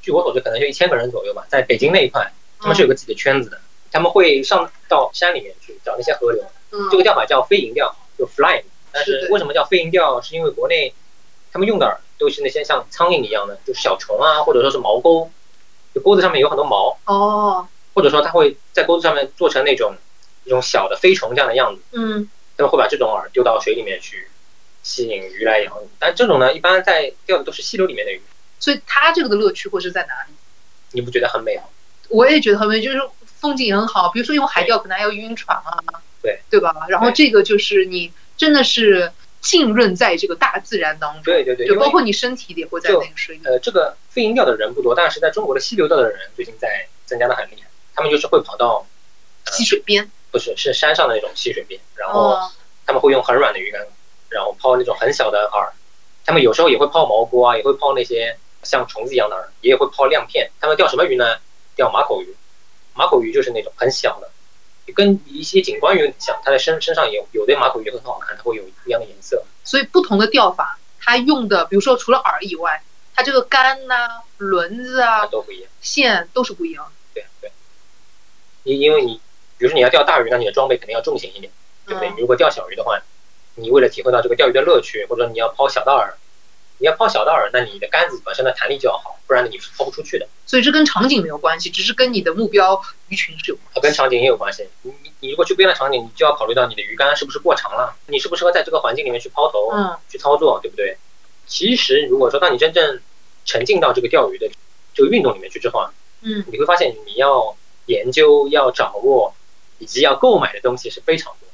[0.02, 1.46] 据我所知可能就一千个人左右吧。
[1.48, 2.30] 在北京那一块，
[2.60, 3.58] 他们是有个自己的圈子的，
[3.90, 6.44] 他们会上到山里面去找那些河流。
[6.70, 10.20] 嗯，这个钓法叫飞蝇钓，就 fly，但是为什么叫飞蝇钓？
[10.20, 10.92] 是因为国内
[11.50, 15.30] 他们用的饵都是那些像苍蝇一样的，就是小虫啊，或者说是毛钩，
[15.94, 19.94] 就钩子上面有很多毛，哦，或者说它会在钩子上面做成那种
[20.44, 22.28] 一种小的飞虫这样的样子，嗯，
[22.58, 24.28] 他们会把这种饵丢到水里面去
[24.82, 25.88] 吸引鱼来咬你。
[25.98, 28.20] 但这种呢，一般在钓的都是溪流里面的鱼，
[28.58, 30.34] 所以它这个的乐趣会是在哪里？
[30.90, 31.62] 你不觉得很美吗？
[32.08, 33.00] 我也觉得很美，就是
[33.40, 34.10] 风景很好。
[34.10, 36.74] 比如说用海钓，可能还要晕船啊，对对吧？
[36.88, 43.42] 然后这个就是你真的是浸润在这个大自然当中，对对对，就包括你身体也会在那个水里。
[43.44, 47.68] 呃，这个飞蝇钓的人不多，但是在中国的溪流钓的人最近在增加的很厉害。
[47.94, 48.86] 他们就是会跑到
[49.52, 52.50] 溪水边，不是是山上的那种溪水边，然后哦，
[52.86, 53.86] 他们会用很软的鱼竿，
[54.28, 55.70] 然后抛那种很小的饵。
[56.24, 60.50] 他们有时候也会抛毛菇啊，也会抛那些像虫子一样的饵，也会抛亮片。
[60.60, 61.38] 他们钓什么鱼呢？
[61.74, 62.36] 钓马口鱼。
[62.94, 64.28] 马口鱼就是那种很小的，
[64.92, 66.40] 跟一些景观鱼很像。
[66.44, 69.44] 它的身身上有有的马口鱼很好看，它会有不一样的颜色。
[69.64, 72.82] 所以不同的钓法，它用的，比如说除了饵以外，
[73.14, 75.70] 它这个竿呐、轮子啊、都不一样。
[75.80, 76.90] 线都是不一样的。
[77.14, 77.52] 对对，
[78.64, 79.20] 因因为你，
[79.58, 81.52] 比如说你要钓大鱼，那你的装备肯定要重型一点，
[81.86, 82.08] 对不对？
[82.08, 82.98] 嗯你如果钓小鱼的话，
[83.56, 86.12] 你为了体会到这个钓鱼的乐趣，或者你要抛小道饵，
[86.78, 90.28] 你要抛小道饵，那你的杆子本身的弹力就要好，不然你是抛不出去的。
[90.46, 93.70] 所以这跟场景没有关系，只是跟你的目标鱼群是有关系。
[93.74, 94.66] 它跟场景也有关系。
[94.82, 100.96] 你你你如果去不一样的场景，你就要考虑到你的鱼竿是不是过长了，你适不适合在这个环境里面去抛投、嗯去操作，对不对？
[101.46, 103.00] 其实如果说当你真正
[103.44, 104.48] 沉浸到这个钓鱼的
[104.94, 105.92] 这个运动里面去之后啊，
[106.22, 107.56] 嗯，你会发现你要
[107.86, 109.34] 研究、要掌握
[109.78, 111.48] 以及要购买的东西是非常多。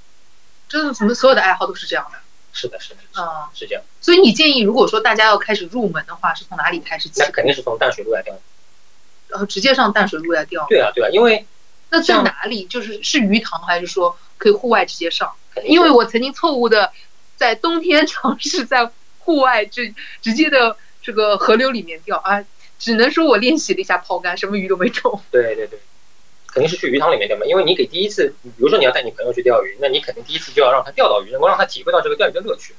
[0.68, 2.18] 真的，我们所有的爱好都是这样的。
[2.52, 3.82] 是的，是的，啊、是这样。
[4.00, 7.30] 所以你建议，如果说大家要开始入门的话，是从哪里开始起那？
[7.30, 8.38] 肯定是从淡水路来钓。
[9.28, 10.64] 然后直接上淡水路来钓。
[10.68, 11.46] 对啊，对啊，因为
[11.90, 12.64] 那在哪里？
[12.66, 15.32] 就是是鱼塘，还是说可以户外直接上？
[15.64, 16.92] 因为我曾经错误的
[17.36, 22.44] 在冬天尝试在户外直直接的这个河流里面钓啊，
[22.78, 25.20] 只能说我练习了一下抛竿，什么鱼都没中。
[25.32, 25.80] 对对对，
[26.54, 27.44] 肯定是去鱼塘里面钓嘛。
[27.44, 32.74] 因为你给第一次，比如说你要带你朋友去钓鱼，那你肯定第一次就要让他钓到鱼，能够让他体会到这个钓鱼的乐趣，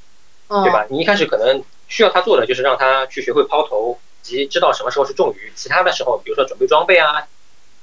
[0.48, 0.72] 嗯，对？
[0.72, 0.88] 吧？
[0.90, 7.28] 你一开始可能需要他做的就是让他去学会抛投，以及知道什么时候是中鱼，其他的时候，比如说准备装备啊、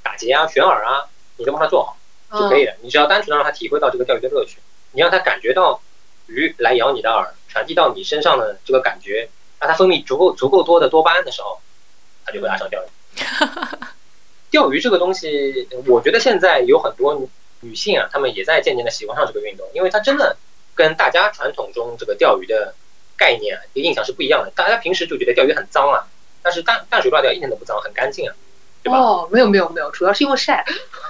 [0.02, 1.04] 打结啊、选饵啊，
[1.36, 1.96] 你都帮他做好
[2.30, 2.74] 就可以嗯，了。
[2.80, 4.58] 你只要单纯的让他体会到这个钓鱼的乐趣，
[4.92, 5.82] 你让他感觉到
[6.26, 9.28] 鱼来咬你的饵，传递到你身上的这个感觉，
[9.60, 11.60] 让他分泌足够足够多的多巴胺的时候，
[12.24, 12.86] 他就会爱上钓鱼。
[14.52, 17.28] 钓鱼这个东西，我觉得现在有很多女
[17.60, 20.36] 女性啊，她们也在渐渐的喜欢上这个运动，因为它真的
[20.76, 22.74] 跟大家传统中这个钓鱼的
[23.16, 24.52] 概念啊、一个印象是不一样的。
[24.54, 26.06] 大家平时就觉得钓鱼很脏啊，
[26.42, 28.34] 但是淡淡水挂钓一点都不脏，很干净啊，
[28.82, 28.98] 对吧？
[28.98, 30.64] 哦，没有没有没有，主要是因为晒。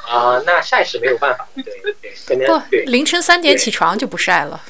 [0.09, 4.61] 啊、那晒是没有办法的，对对， 可能不对，凌晨三点起床就不晒了。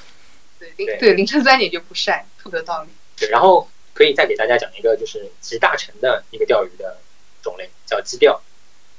[0.59, 2.89] 对凌对对凌晨三点就不晒，特别有道理。
[3.19, 6.97] 对，然后可以再给大家讲一个就是集大成的一个钓鱼的
[7.43, 8.41] 种类，叫基钓。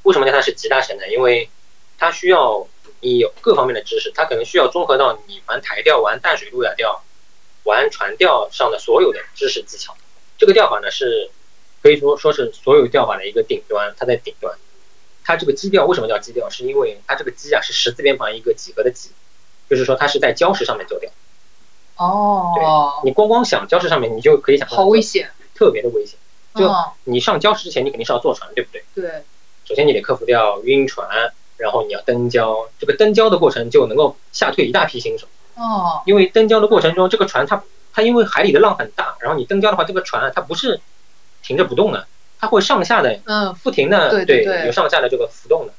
[0.04, 1.08] 为什么叫它是集大成呢？
[1.10, 1.50] 因为
[1.98, 2.68] 它需要
[3.02, 7.04] 你有各方面的知识，它可能需要综合到你玩台钓、玩淡水路亚钓、
[7.64, 9.96] 玩船钓上的所有的知识技巧。
[10.38, 11.32] 这个钓法呢是
[11.82, 14.58] 可以说说是所有钓法的一个顶端，它在顶端。
[15.26, 16.50] 它这个基钓为什么叫基钓？
[16.50, 19.10] 是因为它这个基啊是十字边旁一个几何的几，
[19.70, 21.10] 就是说它是在礁石上面做钓。
[21.96, 25.32] 哦，对你光光想礁石上面，你就可以想到好危险。
[25.56, 26.18] 特别的危险。
[26.56, 28.84] 就嗯，你上礁石之前，你肯定是要坐船，对不对？
[28.96, 29.24] 对，
[29.66, 31.08] 首先你得克服掉晕船，
[31.58, 32.68] 然后你要登礁。
[32.80, 37.64] 这个登礁的过程就能够吓退一大批新手，哦，因为登礁的过程中，这个船它
[37.94, 40.80] 它因为海里的浪很大，然后你登礁的话，这个船啊它不是
[41.42, 42.08] 停着不动的，
[42.40, 45.74] 它会上下的嗯，不停的对对对有上下的这个浮动的。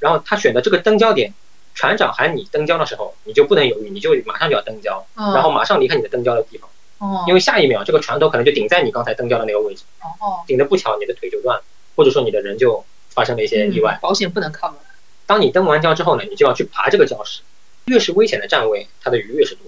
[0.00, 1.34] 然后他选的这个登礁点，
[1.74, 9.82] 船长喊你登礁的时候，你就不能犹豫，你就马上就要登礁，嗯然后马上离开你的登礁的地方，哦，因为下一秒这个船头可能就顶在你刚才登礁的那个位置。
[10.20, 11.64] 哦，顶的不巧，你的腿就断了，
[11.96, 12.84] 或者说你的人就
[13.18, 13.98] 发生了一些意外。
[13.98, 14.74] 嗯保险不能 cover。
[15.26, 17.40] 当你登完礁之后呢，你就要去爬这个礁石，
[17.86, 19.66] 越是危险的站位，它的鱼越是多，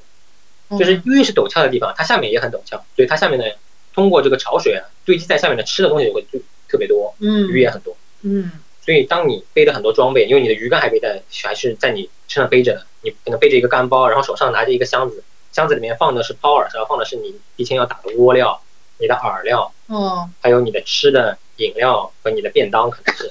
[0.68, 3.44] 嗯就是越是陡峭的地方，它下面也很陡峭，所以它下面呢，
[3.92, 7.96] 通过这个潮水啊，堆积在下面的吃的东西就会就特别多，嗯鱼也很多。
[8.22, 8.52] 嗯
[8.82, 15.22] 所以当你背着很多装备，因为你的鱼竿还背在，还是在你身上背着的，你可能背着一个干包，然后手上拿着一个箱子，
[15.52, 18.62] 箱子里面放的是抛饵，然后放的是你提前要打的窝料、
[19.00, 23.26] 你的饵料，嗯，还有你的吃的饮料和你的便当，可能是。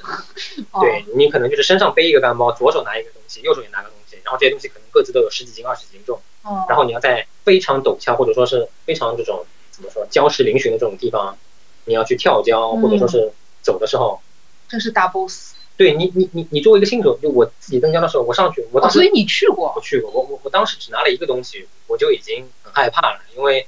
[0.71, 11.37] 哦对你可能就是身上背一个干包，左手拿一个东西，右手也拿个东西，然后这些东西可能各自都有十几斤、二十斤重，哦，然后你要在非常陡峭或者说是非常这种怎么说礁石嶙峋的这种地方，
[11.85, 13.31] 你要去跳礁嗯或者说是
[13.61, 14.21] 走的时候，
[14.67, 15.55] 这是大 boss。
[15.77, 23.67] 对你你你你作为一个新手，就我自己登礁的时候，我上去，我哦，当时所以你去过我去过，我我我当时只拿了一个东西，我就已经嗯很害怕了，因为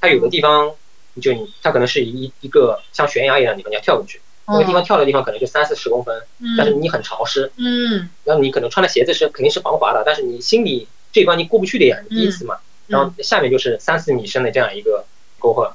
[0.00, 0.74] 它有的地方
[1.20, 6.22] 就你它可能是一一个像悬崖一样的地方，你要跳过去，那个地方跳的地方可能就三四十公分，
[6.56, 12.58] 但是嗯你很潮湿，嗯然后你可能穿的鞋子是肯定是防滑的，但是你心里这一关你过不去的呀，你第一次嘛。
[12.86, 15.04] 然后下面就是三四米深的这样一个
[15.38, 15.72] 沟壑。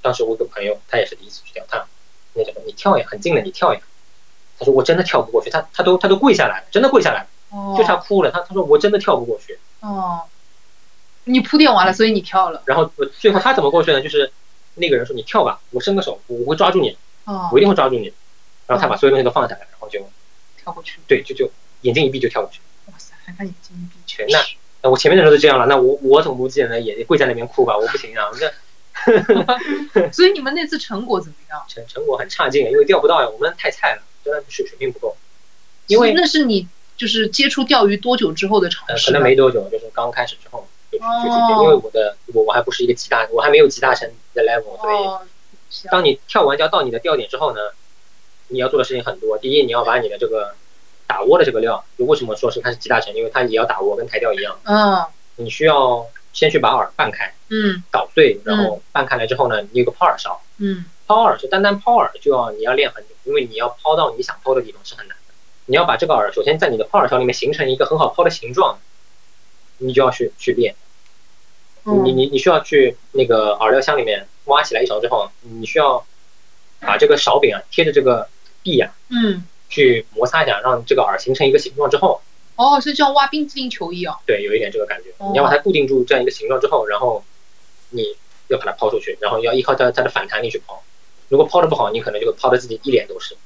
[0.00, 1.84] 当时我一个朋友，他也是第一次去跳，他
[2.34, 3.80] 那什么你跳呀，很近的，你跳呀。
[4.56, 8.30] 他说我真的跳不过去，他他都他都跪下来了，真的跪下来了，哦就差哭了。
[8.30, 9.58] 他他说我真的跳不过去。
[9.80, 10.20] 哦，
[11.24, 14.00] 你铺垫完了，所以你跳了然后呃最后他怎么过去呢？
[14.00, 14.30] 就是
[14.74, 18.12] 那个人说你跳吧，我伸个手，我会抓住你，哦我一定会抓住你。
[18.66, 19.98] 然后他把所有东西都放下来，然后就
[20.62, 21.50] 跳过去，对就就
[21.82, 22.60] 眼睛一闭就跳过去。
[22.86, 24.38] 哇塞，还看眼睛一闭，全那
[24.82, 27.76] 那我前面的时候都这样了，那我我总不见得也跪在那边哭吧？
[27.76, 31.62] 我不行啊，那 所以你们那次成果怎么样？
[31.68, 35.16] 成成果很差劲，因为钓不到呀，我们太菜了，真的水水平不够。
[35.86, 39.06] 因为那是你就是接触钓鱼多久之后的尝呃，试？
[39.06, 40.66] 可能没多久，就是刚开始之后
[41.22, 47.60] 就去就去哦因为我的我我还不是一个极大，我还没有极大成的 level，所以当你跳完钓到你的钓点之后呢，
[48.48, 49.36] 你要做的事情很多。
[49.38, 50.54] 第一，你要把你的这个
[51.06, 55.04] 打窝的这个料，就为什么说是它是极大成，因为它也要打窝，跟台钓一样，嗯
[55.36, 65.34] 你需要先去把饵拌开，嗯捣碎，然后拌开来之后呢，你有个抛饵勺，嗯抛饵就单单抛饵就要你要练很久，因为你要抛到你想抛的地方是很难的。
[65.66, 68.78] 你要把这个饵首先在你的抛饵勺里面形成一个很好抛的形状，
[69.78, 70.76] 你就要去去练。
[71.84, 76.04] 你嗯你你需要去那个饵料箱里面挖起来一勺之后，你需要
[76.80, 78.28] 把这个勺柄啊贴着这个
[78.62, 82.20] 壁啊嗯，去摩擦一下，让这个饵形成一个形状之后，
[82.56, 84.18] 哦，是像挖冰激凌球一样。
[84.26, 85.10] 对，有一点这个感觉。
[85.18, 87.22] 哦你要把它固定住这样一个形状之后，然后
[87.90, 88.16] 你
[88.48, 90.82] 要把它抛出去，然后要依靠它它的反弹力去抛。
[91.28, 93.36] 如果抛的不好，你可能就会抛的自己一脸都是。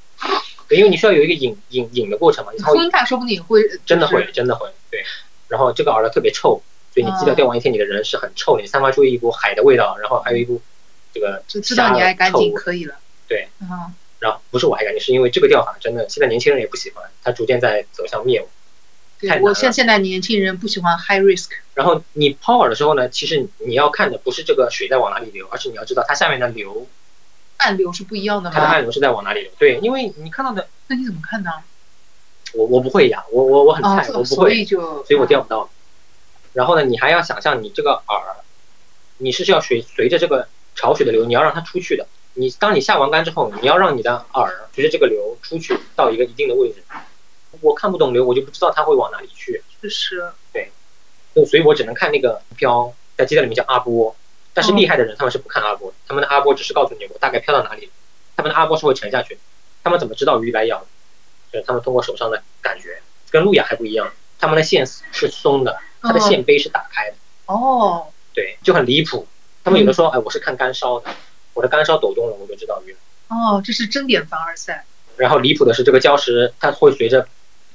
[0.68, 5.02] 对，因为你需要有一个引引引的过程嘛，风大说不定也会真的会，真的会，对。
[5.48, 6.60] 然后这个饵料特别臭，
[6.94, 10.60] 所以你哦基钓钓完一天，你的人是很臭的，你散发出一股海的味道，然后还有一股
[11.12, 12.96] 这个就知道你爱干净可以了。
[13.28, 18.48] 对，嗯，然后不是我爱干净，是因为这个钓法真的现在年轻人也不喜欢，它逐渐在走向灭亡。
[19.20, 21.48] 对我难了现现在年轻人不喜欢 high risk。
[21.74, 26.86] 然后你抛饵的时候呢，其实你要看的不是这个水在往哪里流，而是你要知道它下面的流，
[27.56, 28.54] 暗流是不一样的吗？
[28.54, 29.50] 它的暗流是在往哪里流。
[29.58, 31.50] 对，因为你看到的，那你怎么看呢？
[32.54, 35.68] 我我不会呀，我我我很哦菜，，我不所以会，就所以我钓不到。
[36.52, 38.22] 然后呢，你还要想象你这个饵，
[39.18, 42.06] 你是要随随着这个潮水的流，你要让它出去的。
[42.34, 46.82] 你当你下完竿之后，你要让你的饵随着这个流出去到一个一定的位置。
[47.60, 49.62] 我看不懂流，我就不知道它会往哪里去。
[49.82, 50.32] 就是
[51.34, 54.14] 就所以我只能看那个漂，在鸡蛋里面叫阿波，
[54.54, 57.90] 但是厉害的人他们是不看阿波的，他们的阿波只是告诉你我大概漂到哪里，
[58.36, 59.38] 他们的阿波是会沉下去，
[59.82, 60.84] 他们怎么知道鱼来咬？
[61.52, 63.00] 就是他们通过手上的感觉，
[63.30, 67.16] 跟路亚还不一样，他们的线是松的，它的线杯是打开的，
[67.46, 69.26] 哦，对，就很离谱。
[69.64, 71.10] 他们有的说，哎，我是看干烧的，
[71.54, 72.98] 我的干烧抖动了，我就知道鱼了。
[73.28, 74.84] 哦，这是真点凡尔赛。
[75.16, 77.26] 然后离谱的是，这个礁石它会随着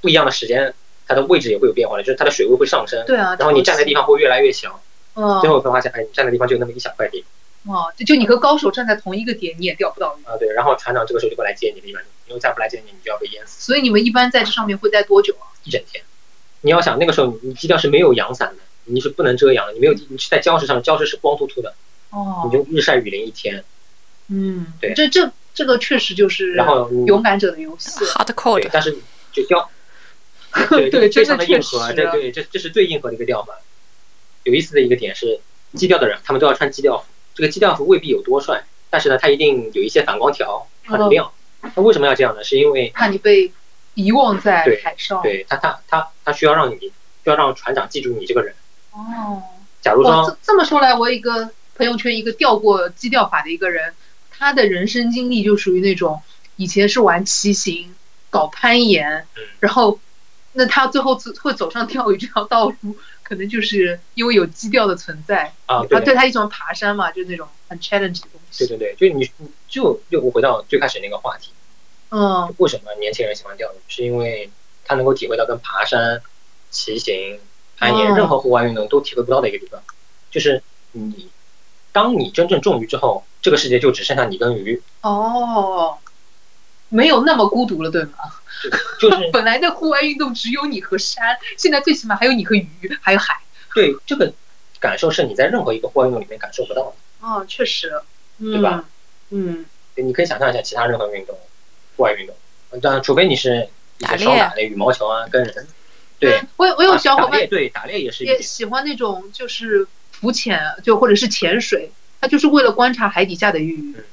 [0.02, 0.74] 不一样的时间，
[1.08, 4.82] 它的位置也会有变化的，就是它的水位会上升，对啊，然后你站的地方会越来越小，
[5.16, 7.26] 嗯，最后会发现，哎，你站的地方就那么一小块地。
[7.66, 10.24] 哦，就就你和高手站在同一个点，你也钓不到鱼。
[10.26, 15.52] 啊，对，然后船长这个时候就会来接你了，一般，因为再不来接你，你就要被淹死所以你们一般在这上面会待多久啊？
[15.64, 16.04] 一整天。
[16.64, 21.76] 你要想那个时候你你基调是没有阳伞的，你是不能遮阳的，你没有你是在礁石上，礁石是光秃秃的，
[22.10, 23.64] 哦你，就日晒雨淋一天，
[24.30, 28.04] 嗯，对这这这个确实就是然后勇敢者的游戏。
[28.06, 28.98] hardcore 但是
[29.32, 29.70] 就雕，
[30.72, 33.60] 对对非常的硬核，对对这这是最硬核的一个调法。
[34.44, 35.40] 有意思的一个点是，
[35.74, 41.32] 基调的人他们都要穿基调服，这个基调服未必有多帅，但是呢，它一定有一些反光条，很亮。
[41.76, 42.44] 那为什么要这样呢？
[42.44, 43.52] 是因为怕你被
[43.94, 45.22] 遗忘在海上。
[45.22, 46.92] 对他他他他需要让你需
[47.30, 48.56] 要让船长记住你这个人。
[48.92, 49.42] 哦，
[49.82, 53.94] 假如哇，说这这么说来，我一个朋友圈一个钓过基钓法的一个人，
[54.30, 56.22] 他的人生经历就属于那种
[56.56, 57.96] 以前是玩骑行、
[58.30, 60.00] 搞攀岩，嗯然后
[60.54, 68.68] 那他最后会走上钓鱼这条道路，可能就是因为有基钓的存在啊，对他一种爬山嘛，就是那种很 challenge 的东西。
[68.68, 71.52] 对对对，就你你就又回到最开始那个话题，
[72.12, 73.78] 嗯为什么年轻人喜欢钓鱼？
[73.88, 74.52] 是因为
[74.86, 76.22] 他能够体会到跟爬山、
[76.70, 77.40] 骑行、
[77.78, 79.82] 攀岩、哦任何户外运动都体会不到的一个地方，
[80.32, 80.62] 就是
[80.92, 81.30] 你，
[81.92, 85.98] 当你真正中鱼之后，这个世界就只剩下你跟鱼，哦，
[86.90, 88.12] 没有那么孤独了，对吗？
[89.00, 89.30] 就就是。
[89.34, 92.70] 本来的户外运动只有你和山，现在最起码还有你和鱼，
[93.02, 93.40] 还有海。
[93.74, 94.32] 对这个
[94.80, 96.94] 感受是你在任何一个户外运动里面感受不到的。
[97.28, 98.02] 哦，确实，
[98.40, 98.86] 对吧？
[99.30, 99.66] 嗯？
[99.96, 101.36] 嗯，你可以想象一下其他任何运动，
[101.98, 102.36] 户外运动，
[102.82, 103.68] 当然除非你是
[104.04, 105.68] 打猎双打的羽毛球啊，跟人，
[106.20, 108.24] 对，嗯我有我有小伙伴啊打，对，打猎也是。
[108.26, 114.04] 也喜欢那种就是浮潜，就或者是潜水，他就是为了观察海底下的鱼嗯，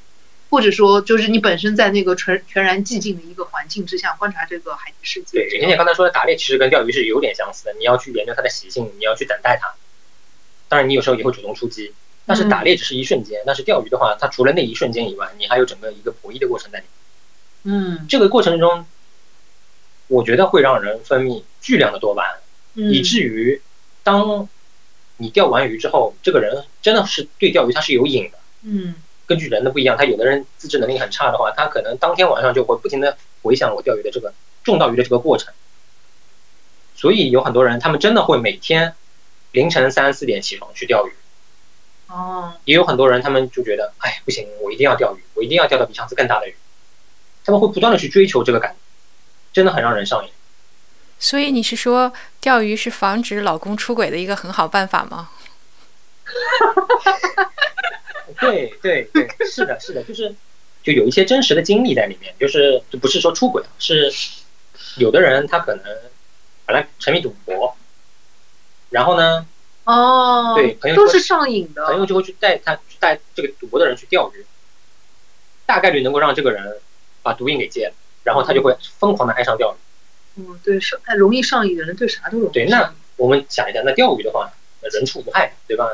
[0.50, 5.38] 或者说就是你本身在那个全全然寂静的一个环境之下观察这个海底世界。
[5.38, 9.74] 对，妍姐刚才说的打猎其实跟钓鱼是有点相似的，你要去研究它的习性，你要去等待它。
[10.68, 11.92] 当然，你有时候也会主动出击，
[12.26, 16.92] 但是打猎只是一瞬间，但是钓鱼的话，它除了那一瞬间以外，你还有整个一个博弈的过程在里面。
[17.62, 18.86] 嗯这个过程中，
[20.10, 22.38] 我觉得会让人分泌巨量的多巴胺，
[22.74, 23.62] 嗯，以至于
[24.02, 24.48] 当
[25.16, 28.38] 你钓完鱼之后，这个人真的是对钓鱼他是有瘾的。
[28.62, 28.94] 嗯
[29.26, 34.34] 根据人的不一样，他有的人自制能力很差的话，他可能当天晚上就会不停的回想我钓鱼的这个
[34.64, 35.54] 中到鱼的这个过程。
[36.96, 38.94] 所以有很多人，他们真的会每天
[39.52, 41.12] 凌晨三四点起床去钓鱼。
[42.08, 46.56] 哦也有很多人，他们就觉得，哎，不行，我一定要钓鱼，我一定要钓到比上次更大的鱼。
[47.44, 48.76] 他们会不断的去追求这个感觉，
[49.52, 50.30] 真的很让人上瘾。
[51.18, 55.30] 所以你是说钓鱼是防止老公出轨的一个很好办法吗？
[58.40, 60.34] 对对对，是的，是的，就是
[60.82, 64.10] 就有一些真实的经历在里面，就是就不是说出轨啊，是
[64.96, 65.84] 有的人他可能
[66.64, 67.76] 本来沉迷赌博，
[68.88, 69.46] 然后呢，
[69.84, 71.86] 哦，对朋友都是上瘾的。
[71.86, 74.46] 朋友就会去带他去带这个赌博的人去钓鱼，
[75.66, 76.78] 大概率能够让这个人
[77.22, 77.94] 把毒瘾给戒了，
[78.24, 80.40] 然后他就会疯狂的爱上钓鱼。
[80.40, 85.88] 嗯，对，上哎容易上瘾的人对啥都容易对，那我们想一下，那钓鱼的话，人畜无害，对吧？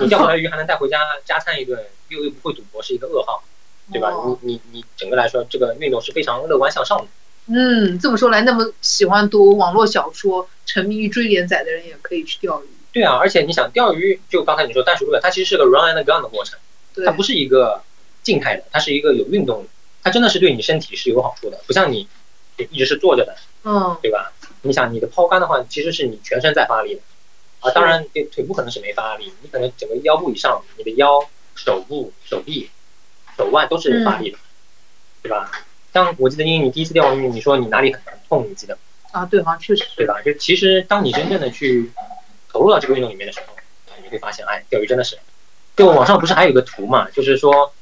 [0.00, 1.78] 你钓回来鱼还能带回家加餐一顿，
[2.08, 3.44] 又又不会赌博，是一个噩耗，
[3.92, 4.08] 对吧？
[4.08, 7.04] 哦你你你整个来说，这个运动是非常乐观向上的。
[7.46, 12.66] 嗯，这么说来，那么喜欢读网络小说、沉迷于追连载的人也可以去钓鱼。
[12.92, 16.58] 对啊，而且你想钓鱼，就刚才你说淡水路亚，它其实是个 run and gun 的过程，
[16.94, 17.82] 对它，不是一个
[18.22, 19.68] 静态的，它是一个有运动的，
[20.02, 22.08] 它真的是对你身体是有好处的，不像你
[22.70, 24.32] 一直是坐着的，嗯，对吧？
[24.62, 27.00] 你想你的抛竿的话，其实是你全身在发力的，
[27.60, 32.70] 啊，当然对腿部可能是没发力，你可能整个腰部以上，你的腰、手部、手臂、
[33.36, 34.38] 手腕都是发力的，
[35.22, 35.50] 对吧？
[35.92, 38.80] 像我记得，因为你第一次钓完鱼，你说你哪里很很痛，你记得吗
[39.12, 39.84] 啊，对，好像确实。
[39.94, 40.22] 对吧？
[40.22, 41.90] 就其实当你真正的去
[42.48, 43.54] 投入到这个运动里面的时候，
[44.02, 45.18] 你会发现，哎，钓鱼真的是，
[45.76, 47.72] 就网上不是还有个图嘛，就是说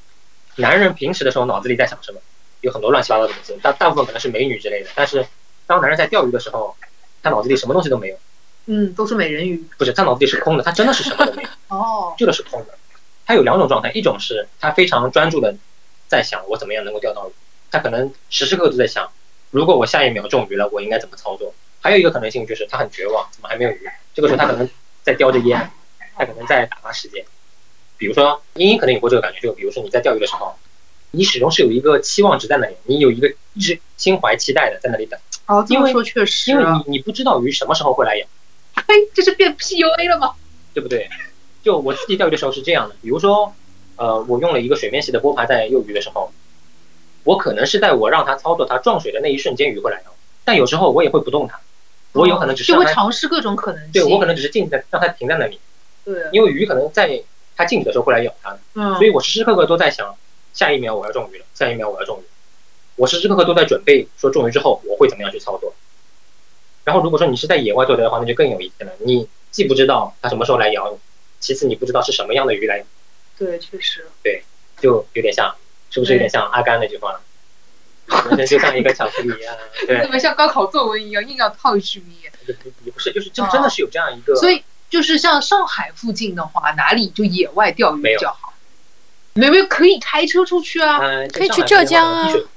[0.60, 2.20] 男人平时的时候脑子里在想什么，
[2.60, 5.26] 有很多乱七八糟的东西，大大部分可能是美女之类的，但是
[5.66, 6.76] 当男人在钓鱼的时候，
[7.22, 8.16] 他脑子里什么东西都没有，
[8.66, 9.64] 嗯，都是美人鱼。
[9.78, 12.74] 不是他脑子里是空的，他真的是什么都没有， 哦，这个是空的。
[13.26, 15.54] 他有两种状态，一种是他非常专注的
[16.08, 17.32] 在想我怎么样能够钓到鱼，
[17.70, 19.10] 他可能时时刻刻都在想，
[19.50, 21.54] 如果我下一秒中鱼了，我应该怎么操作。
[21.80, 23.88] 还有一个可能性就是他很绝望，怎么还没有鱼？
[24.12, 24.68] 这个时候他可能
[25.02, 25.70] 在叼着烟，
[26.16, 27.24] 他可能在打发时间。
[28.00, 30.56] 比如说，茵茵可能有过这个感觉，就比如说你在钓鱼的时候，
[31.10, 38.26] 你始终是有一个期望值在那里，你有一个一直心怀期待的在那里等，哦，这因为么说确实，因为你你不知道鱼什么时候会来咬。
[38.74, 40.34] 嘿，这是变 PUA 了吗？
[40.72, 41.10] 对不对？
[41.62, 43.54] 就我自己钓鱼的时候是这样的，比如说，
[43.96, 46.32] 呃，我用了一个水面系的波盘在诱鱼的时候，
[47.24, 50.14] 我可能是在我让它操作它撞水的那一瞬间鱼会来咬，
[50.46, 51.60] 但有时候我也会不动它，
[52.12, 53.92] 我有可能只是就会，尝试各种可能性。
[53.92, 55.60] 对我可能只是静在让它停在那里，
[56.04, 57.22] 对，因为鱼可能在
[57.60, 60.16] 它静止的时候会来咬它，嗯，所以我时时刻刻都在想，
[60.54, 62.24] 下一秒我要中鱼了，下一秒我要中鱼，
[62.96, 65.74] 我时时刻刻都在准备说中鱼之后我会怎么样去操作。
[66.84, 70.98] 然后如果说你是在野外钓鱼的话，那就更有意思了，你既不知道它什么时候来咬你，
[71.38, 72.84] 其次你不知道是什么样的鱼来咬。
[73.38, 74.06] 对，确实。
[74.22, 74.42] 对
[74.80, 75.54] 就有点像，
[75.90, 77.20] 是不是有点像阿甘那句话？
[78.30, 79.54] 人 生就像一个巧克力一样，
[79.86, 82.32] 对 怎么像高考作文一样，硬要套一句名言。
[82.84, 88.52] 也不是，就是就真的是有这样一个，所以就是像上海附近的话，哪里就野外钓鱼比较好？
[89.32, 92.48] 没有没有，可以开车出去啊，呃，可以去浙江啊地水湖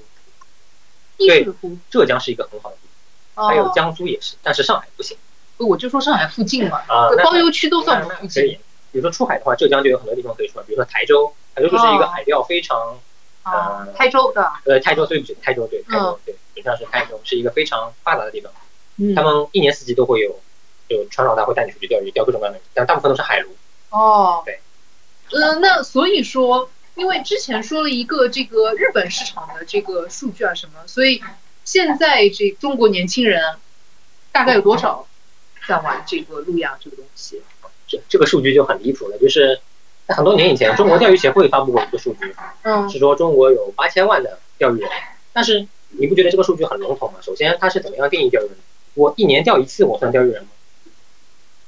[1.18, 1.77] 易水湖。
[1.89, 2.88] 浙江是一个很好的地
[3.35, 5.15] 方，还有哦，江苏也是，但是上海不行
[5.57, 7.10] 我就说上海附近嘛，啊。
[7.23, 8.60] 包邮区都算我们附近。
[8.91, 12.99] 比如说出海的话，浙江就有很多地方可以出海，比如说台州，台州就是一个哦海钓非常
[13.43, 18.51] 啊，台州的，呃，台州对不起，台州对，泰嗯州对，实际上是台州是一个非常发达的地方，
[18.97, 20.39] 嗯他们一年四季都会有，
[20.94, 23.49] 有船老大会带你出去钓鱼，钓各种各样的鱼，但大部分都是海鲈。
[23.90, 24.60] 哦，对，
[25.32, 31.22] 呃，那所以说，因为之前说了一个这个日本市场的这个数据啊什么，所以
[31.65, 33.57] 现在这中国年轻人
[34.32, 35.07] 大概有多少
[35.68, 37.41] 在玩这个路亚这个东西？
[37.88, 39.60] 这这个数据就很离谱了，就是
[40.07, 42.34] 在很多年以前，中国钓鱼协会发布过一个数据，
[42.64, 44.90] 嗯是说中国有八千万的钓鱼人，
[45.34, 47.20] 但是你不觉得这个数据很笼统吗？
[47.22, 48.56] 首先，它是怎么样定义钓鱼人？
[48.95, 50.49] 我一年钓一次，我算钓鱼人吗？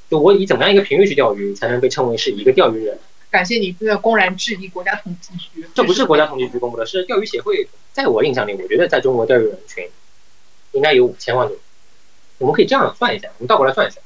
[0.10, 3.00] 就我以怎么样一个频率去钓鱼，才能被称为是一个钓鱼人？
[3.32, 7.68] 感谢你不要公然质疑国家统计局，这不是国家统计局公布的，是钓鱼协会。
[7.92, 9.90] 在我印象里，我觉得在中国钓鱼人群
[10.72, 11.62] 应该有五千万左右。
[12.38, 14.00] 我们可以这样算一下，我们倒过来算一下。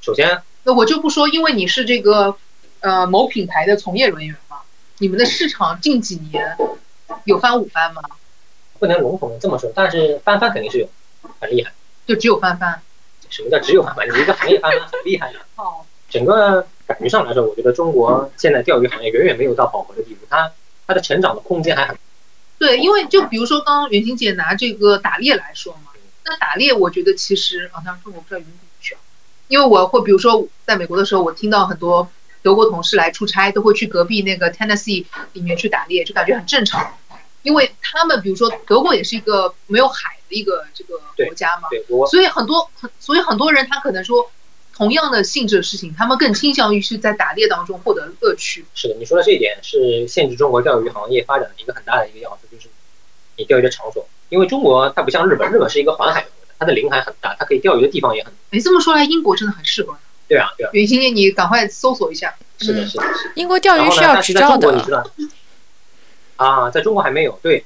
[0.00, 2.36] 首先，那我就不说，因为你是这个
[2.80, 4.58] 呃某品牌的从业人员嘛，
[4.98, 6.56] 你们的市场近几年
[7.24, 8.02] 有翻五番吗？
[8.78, 10.88] 不能笼统的这么说，但是翻番肯定是有，
[11.40, 11.72] 很厉害。
[12.06, 12.82] 就只有翻番。
[13.30, 14.08] 什么叫只有翻番？
[14.08, 15.38] 你一个行业翻番很厉害的。
[15.56, 15.84] 哦。
[16.10, 20.50] 整个感觉上来说，我觉得中国现在钓鱼行业远远没有到饱和的地步，它
[20.86, 21.98] 它的成长的空间还很。
[22.58, 25.90] 对，因为就比如说刚刚袁晶姐拿这个打猎来说嘛，
[26.24, 29.00] 那打猎我觉得其实啊，当然中国不知道允不允许啊，
[29.48, 32.10] 因为我会比如说在美国的时候，我听到很多
[32.40, 36.94] 德国同事来出差都会去隔壁那个 Tennessee 里面去打猎，就感觉很正常，
[37.42, 44.30] 因为他们比如说德国也是一个没有海的一个这个国家嘛，对，所以很多很所以很多人他可能说。
[44.76, 48.64] 同样的性质的事情，他们更倾向于是在打猎当中获得乐趣。
[48.76, 52.68] 是的，你说的这一点是限制中国钓鱼行业发展的一个很大的一个要素，就是
[53.36, 54.06] 你钓鱼的场所。
[54.28, 58.38] 因为中国它不像日本，日本是一个环海的国家，它的领海很大，它可以钓鱼的地方也很多。
[58.52, 59.98] 哎，这么说来，英国真的很适合。
[60.28, 60.70] 对啊，对啊。
[60.72, 62.36] 袁欣欣，你赶快搜索一下。
[62.60, 63.32] 是的，是的，是。
[63.34, 65.10] 英国钓鱼需要执照的。
[66.36, 67.36] 啊，在中国还没有。
[67.42, 67.64] 对。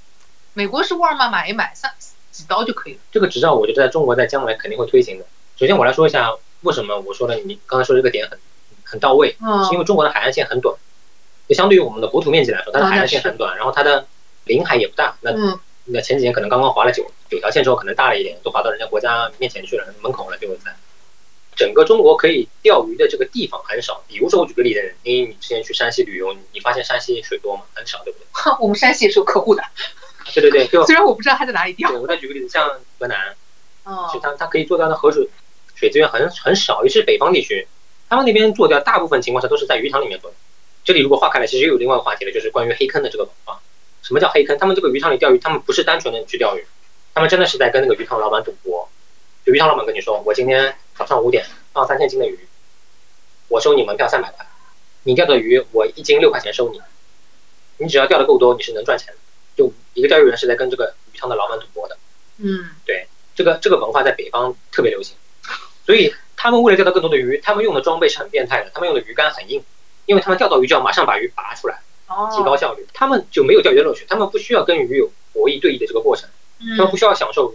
[0.54, 1.92] 美国是沃尔玛买一买，三
[2.32, 3.00] 几刀就可以了。
[3.12, 5.24] 这个执照，我觉得在中国在将来肯定会推行的。
[5.56, 6.34] 首先，我来说一下。
[6.62, 8.38] 为什么我说的你刚才说这个点很
[8.84, 9.36] 很到位？
[9.40, 10.72] 嗯，是因为中国的海岸线很短，
[11.48, 14.06] 就相对于我们的国土面积来说，它的海岸线很短，然后它的
[14.44, 15.16] 领海也不大。
[15.22, 15.32] 那
[15.86, 20.72] 那前几年可能刚刚划了九九条线之后，可能大了一点，都划到人家国家面前去了，门口了，就在
[21.56, 24.04] 整个中国可以钓鱼的这个地方很少。
[24.06, 27.64] 比如说我举个例子，因为你之前去山西旅游，你发现山西水多吗？
[27.74, 28.26] 很少，对不对？
[28.62, 29.64] 我们山西也是有客户的。
[30.34, 31.90] 对对对，就虽然我不知道他在哪里钓。
[31.90, 32.68] 对，我再举个例子，像
[32.98, 33.34] 河南，
[33.84, 35.28] 哦，就它它可以做到的河水。
[35.74, 37.66] 水资源很很少，尤其是北方地区，
[38.08, 40.36] 他们那边做钓，大部分情况下都是在鱼塘里面做的。
[40.84, 43.60] 这里如果划开了，其实又有另外一个话题了，就是关于黑坑的这个文化。
[44.02, 44.56] 什么叫黑坑？
[44.58, 46.64] 他们这个鱼塘里钓鱼，他们不是单纯的去钓鱼，
[47.14, 48.88] 他们真的是在跟那个鱼塘老板赌博。
[49.44, 52.38] 就鱼塘老板跟你说，我今天早上五点放三千斤的鱼，
[53.48, 54.46] 我收你门票三百块，
[55.02, 56.80] 你钓的鱼我一斤六块钱收你，
[57.78, 59.14] 你只要钓的够多，你是能赚钱的。
[59.56, 61.96] 就一个钓鱼人是在跟这个鱼塘的老板赌博的。
[62.38, 65.14] 嗯，对，这个这个文化在北方特别流行。
[65.84, 68.70] 所以他们为了钓到更多的鱼，他们用的装备是很变态的。
[68.72, 69.64] 他们用的鱼竿很硬，
[70.06, 71.80] 因为他们钓到鱼就要马上把鱼拔出来，
[72.34, 72.86] 提高效率。
[72.94, 76.28] 他们就没有钓鱼的乐趣，他们不需要跟鱼有博弈对弈的这个过程，
[76.76, 77.54] 他们不需要享受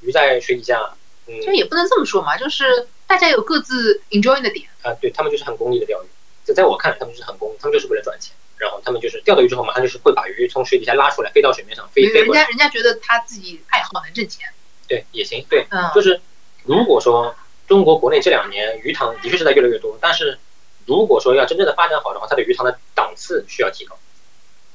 [0.00, 0.94] 鱼在水底下。
[1.26, 4.66] 嗯，就也不能这么说嘛，就是大家有各自 enjoy 的点。
[4.82, 6.06] 啊，对他们就是很功利的钓鱼。
[6.44, 8.34] 就在我看来，他们就是很功，他们就是为了赚钱。
[8.60, 14.48] 然后他们就是钓到鱼之后，马上就是会把鱼从水底下拉出来，飞到水面上飞飞人家人家觉得他自己爱好能挣钱。
[14.86, 15.44] 对，也行。
[15.50, 16.20] 对，就是。
[16.64, 17.34] 如果说
[17.66, 20.38] 中国国内这两年鱼塘的确是在越来越多，但是
[20.84, 23.98] 如果说要真正的发展好的话，它的鱼塘的档次需要提高，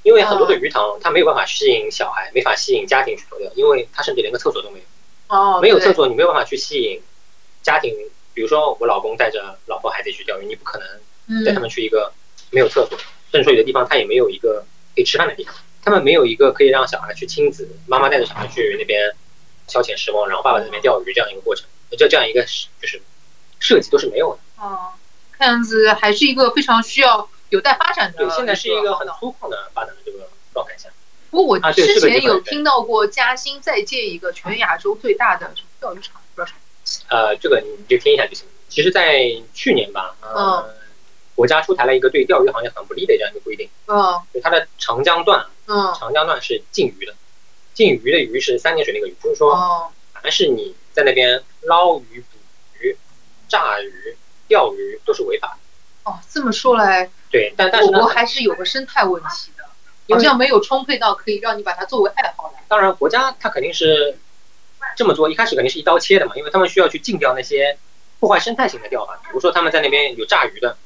[0.02, 4.86] 因为很多的鱼塘它没有办法吸引小孩，没法吸引家庭去投钓，因为它甚至连个厕所都没有。
[5.28, 7.00] 哦，没有厕所，你没有办法去吸引
[7.62, 7.96] 家庭。
[8.34, 12.12] 比如说我老公带着老婆孩子去钓鱼，你不可能带他们去一个
[12.50, 12.98] 没有厕所，
[13.36, 14.64] 甚至说有的地方他也没有一个
[14.96, 15.54] 可以吃饭的地方，
[15.84, 19.14] 他们没有一个可以让小孩去亲子，妈妈带着小孩去那边
[19.68, 21.68] 消遣时光，然后爸爸在那边钓鱼这样一个过程。
[21.98, 22.44] 就这样一个
[22.82, 23.02] 就是
[23.60, 24.94] 设计都是没有的哦，
[25.38, 28.18] 看样子还是一个非常需要有待发展的。
[28.18, 30.90] 对，现在是一个很粗犷的发展的这个状态下。
[31.30, 36.60] 不过我之前有听到过嘉兴在建一个全亚洲最大的钓鱼场，不知道什么。
[37.10, 38.46] 呃，这个你就听一下就行。
[38.70, 40.66] 其实，在去年吧，嗯，
[41.36, 43.70] 国家出台了一个对钓鱼行业很不利的这样一个规定。
[43.88, 44.22] 嗯。
[44.34, 47.14] 就它的长江段，嗯，长江段是禁渔的，
[47.74, 50.76] 禁渔的鱼是三点水那个鱼，就是说，凡是你。
[50.96, 52.38] 在那边捞鱼、捕
[52.80, 52.96] 鱼、
[53.50, 54.16] 炸鱼、
[54.48, 56.10] 钓鱼都是违法的。
[56.10, 62.64] 哦，这么说来，对，但但是我国还是有个生态问题的，好像没有充沛到可以让你把它作为爱好来。
[62.70, 64.18] 当然，国家它肯定是
[64.96, 67.78] 这么做，一开始肯定是一刀切的嘛，因为他们需要去禁掉那些
[68.22, 70.78] 破坏生态型的钓法，比如说他们在那边有炸鱼的，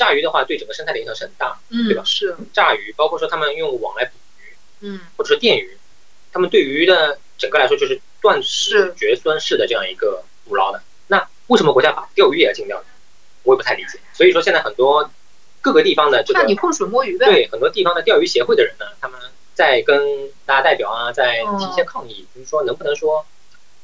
[0.00, 2.02] 炸鱼的话对整个生态的影响是很大，嗯，对吧？
[2.04, 5.76] 是炸鱼，包括说他们用网来捕鱼，嗯，或者说电鱼，
[6.32, 8.00] 他们对鱼的整个来说就是。
[8.22, 12.84] 断式绝孙式的这样一个捕捞的，那为什么国家把钓鱼也要禁掉呢？
[13.44, 13.98] 我也不太理解。
[14.12, 15.10] 所以说现在很多
[15.62, 17.24] 各个地方的这个，那你浑水摸鱼呗。
[17.24, 19.18] 对，很多地方的钓鱼协会的人呢，他们
[19.54, 23.24] 在跟大家代表啊，在提一些抗议，就是说能不能说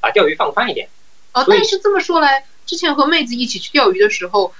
[0.02, 0.90] 把钓鱼放宽一点？
[1.32, 4.52] 哦，但是这么说来，之前和妹子一起去钓鱼的时候，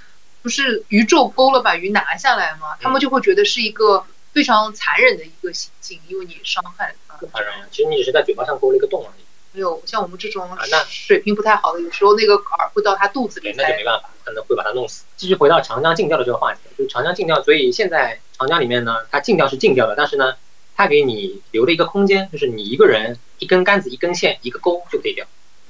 [0.47, 2.77] 不是鱼皱钩了把鱼拿下来吗？
[2.79, 7.17] 他们就会觉得是一个非常残忍的一个行径，因为你伤害了它。
[7.33, 9.25] 当然，其实你只是在嘴巴上勾了一个洞而已。
[9.51, 10.47] 没有像我们这种
[10.87, 15.03] 水平不太好的，有时候那个饵会到他肚子里，那就没办法，可能会把它弄死。
[15.17, 20.35] 继续回到长江禁钓的这个话题，就是长江禁钓，所以现在长江里面呢，它禁钓是禁钓的，但是呢，
[20.77, 25.27] 它给你留了一个空间，就是你一个人一根杆子、一根线、一个钩就可以钓。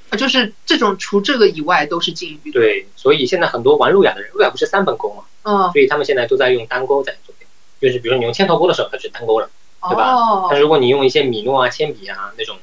[0.10, 2.52] 啊，就是这种除这个以外都是禁渔。
[2.52, 7.36] 对，所以现在很多玩路亚的人，路亚不是三本钩嘛，嗯，所以他们现在都在用单钩在做，
[7.82, 9.50] 就是比如说你用铅头钩的时候，它是单钩了，
[9.90, 10.14] 对吧？
[10.14, 12.58] 哦但如果你用一些米诺啊、铅笔啊那种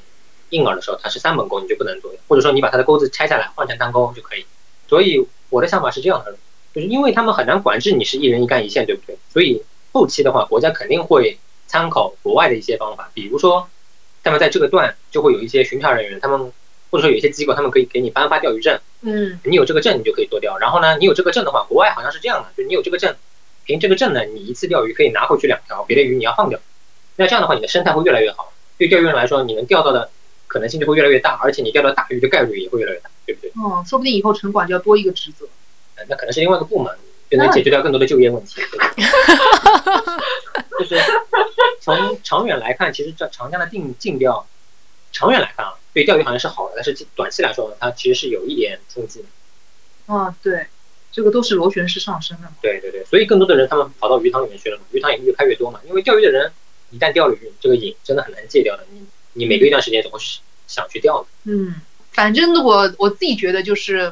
[0.49, 4.45] 硬饵的时候，它是三本钩，你就不能做，或者说你把它的钩子拆下来换成单钩就可以。
[4.87, 6.35] 所以我的想法是这样的，
[6.73, 9.17] 就是因为他们很难管制你是一人一杆一线，对不对？
[9.31, 9.63] 所以
[9.93, 13.67] 后期的话，国家肯定会参考国外的一些方法，比如说，
[14.23, 16.51] 他们在这个段就会有一些巡查人员，他们
[16.89, 20.57] 或者说有一些机构，他们可以给你颁发钓鱼证，嗯你有这个证，你就可以多钓。
[20.57, 23.15] 然后呢，你有这个证的话，国外好像是这样的，就你有这个证，
[23.65, 26.59] 凭这个证呢，你一次钓鱼可以拿回去两条，别的鱼你要放掉。
[27.15, 28.53] 那这样的话，你的生态会越来越好。
[28.77, 30.09] 对钓鱼人来说，你能钓到的
[30.47, 33.51] 可能性就会越来越大，而且你钓到大鱼的概率也会越来越大，对不对？
[33.55, 35.45] 嗯，说不定以后城管就要多一个职责。
[35.97, 36.93] 呃那可能是另外一个部门，
[37.29, 38.93] 就能解决掉更多的就业问题，对吧？
[40.77, 40.99] 就是
[41.79, 44.45] 从长远来看，其实这长江的定禁钓，
[45.15, 50.13] 长远来看啊，对钓鱼行业是好的，但是短期来说，它其实是有一点冲击的。
[50.13, 50.67] 啊，对，
[51.09, 52.55] 这个都是螺旋式上升的嘛。
[52.61, 55.79] 对对对，所以更多的人他们跑到鱼塘里面去了嘛，鱼塘也越开越多嘛。
[55.87, 56.51] 因为钓鱼的人
[56.91, 58.85] 一旦钓了鱼，这个瘾真的很难戒掉的。
[58.91, 60.19] 你你每隔一段时间总会
[60.67, 61.27] 想去钓的。
[61.45, 61.75] 嗯，
[62.11, 64.11] 反正我我自己觉得就是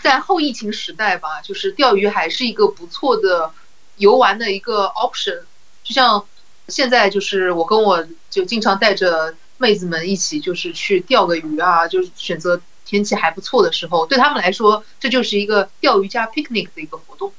[0.00, 3.52] 在后疫情时代吧，就是钓鱼还是一个不错的
[3.96, 5.40] 游玩的一个 option。
[5.82, 6.24] 就像
[6.68, 17.32] 现在就是我跟我就经常带着妹子们一起就是去钓个鱼啊，就是选择天气还不错的时候，对他们来说这就是一个钓鱼加 picnic 的一个活动。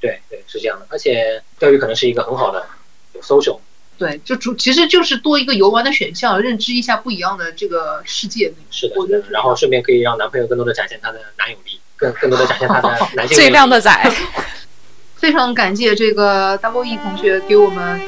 [0.00, 0.86] 对对，是这样的。
[0.90, 2.66] 而且钓鱼可能是一个很好的
[3.14, 3.58] 有 social。
[3.96, 8.52] 对，就主其实就是多一个游玩的选项，认知一下不一样的这个世界。
[8.70, 9.30] 是的，是的。
[9.30, 14.12] 然后顺便可以让男朋友更多的展现他的男友力，更更多的 展现他的男性最魅力靓的仔，
[15.14, 18.00] 非常感谢这个 Double E 同学给我们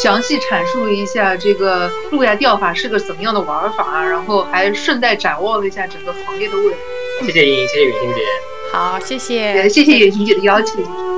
[0.00, 6.76] 详细阐述了一下这个路亚钓法是个怎么样的玩法，然后还顺带展望了一下整个行业的未来。
[7.26, 8.20] 谢谢莹莹，谢谢雨欣姐。
[8.72, 11.11] 好，谢谢，谢谢雨晴姐的邀请。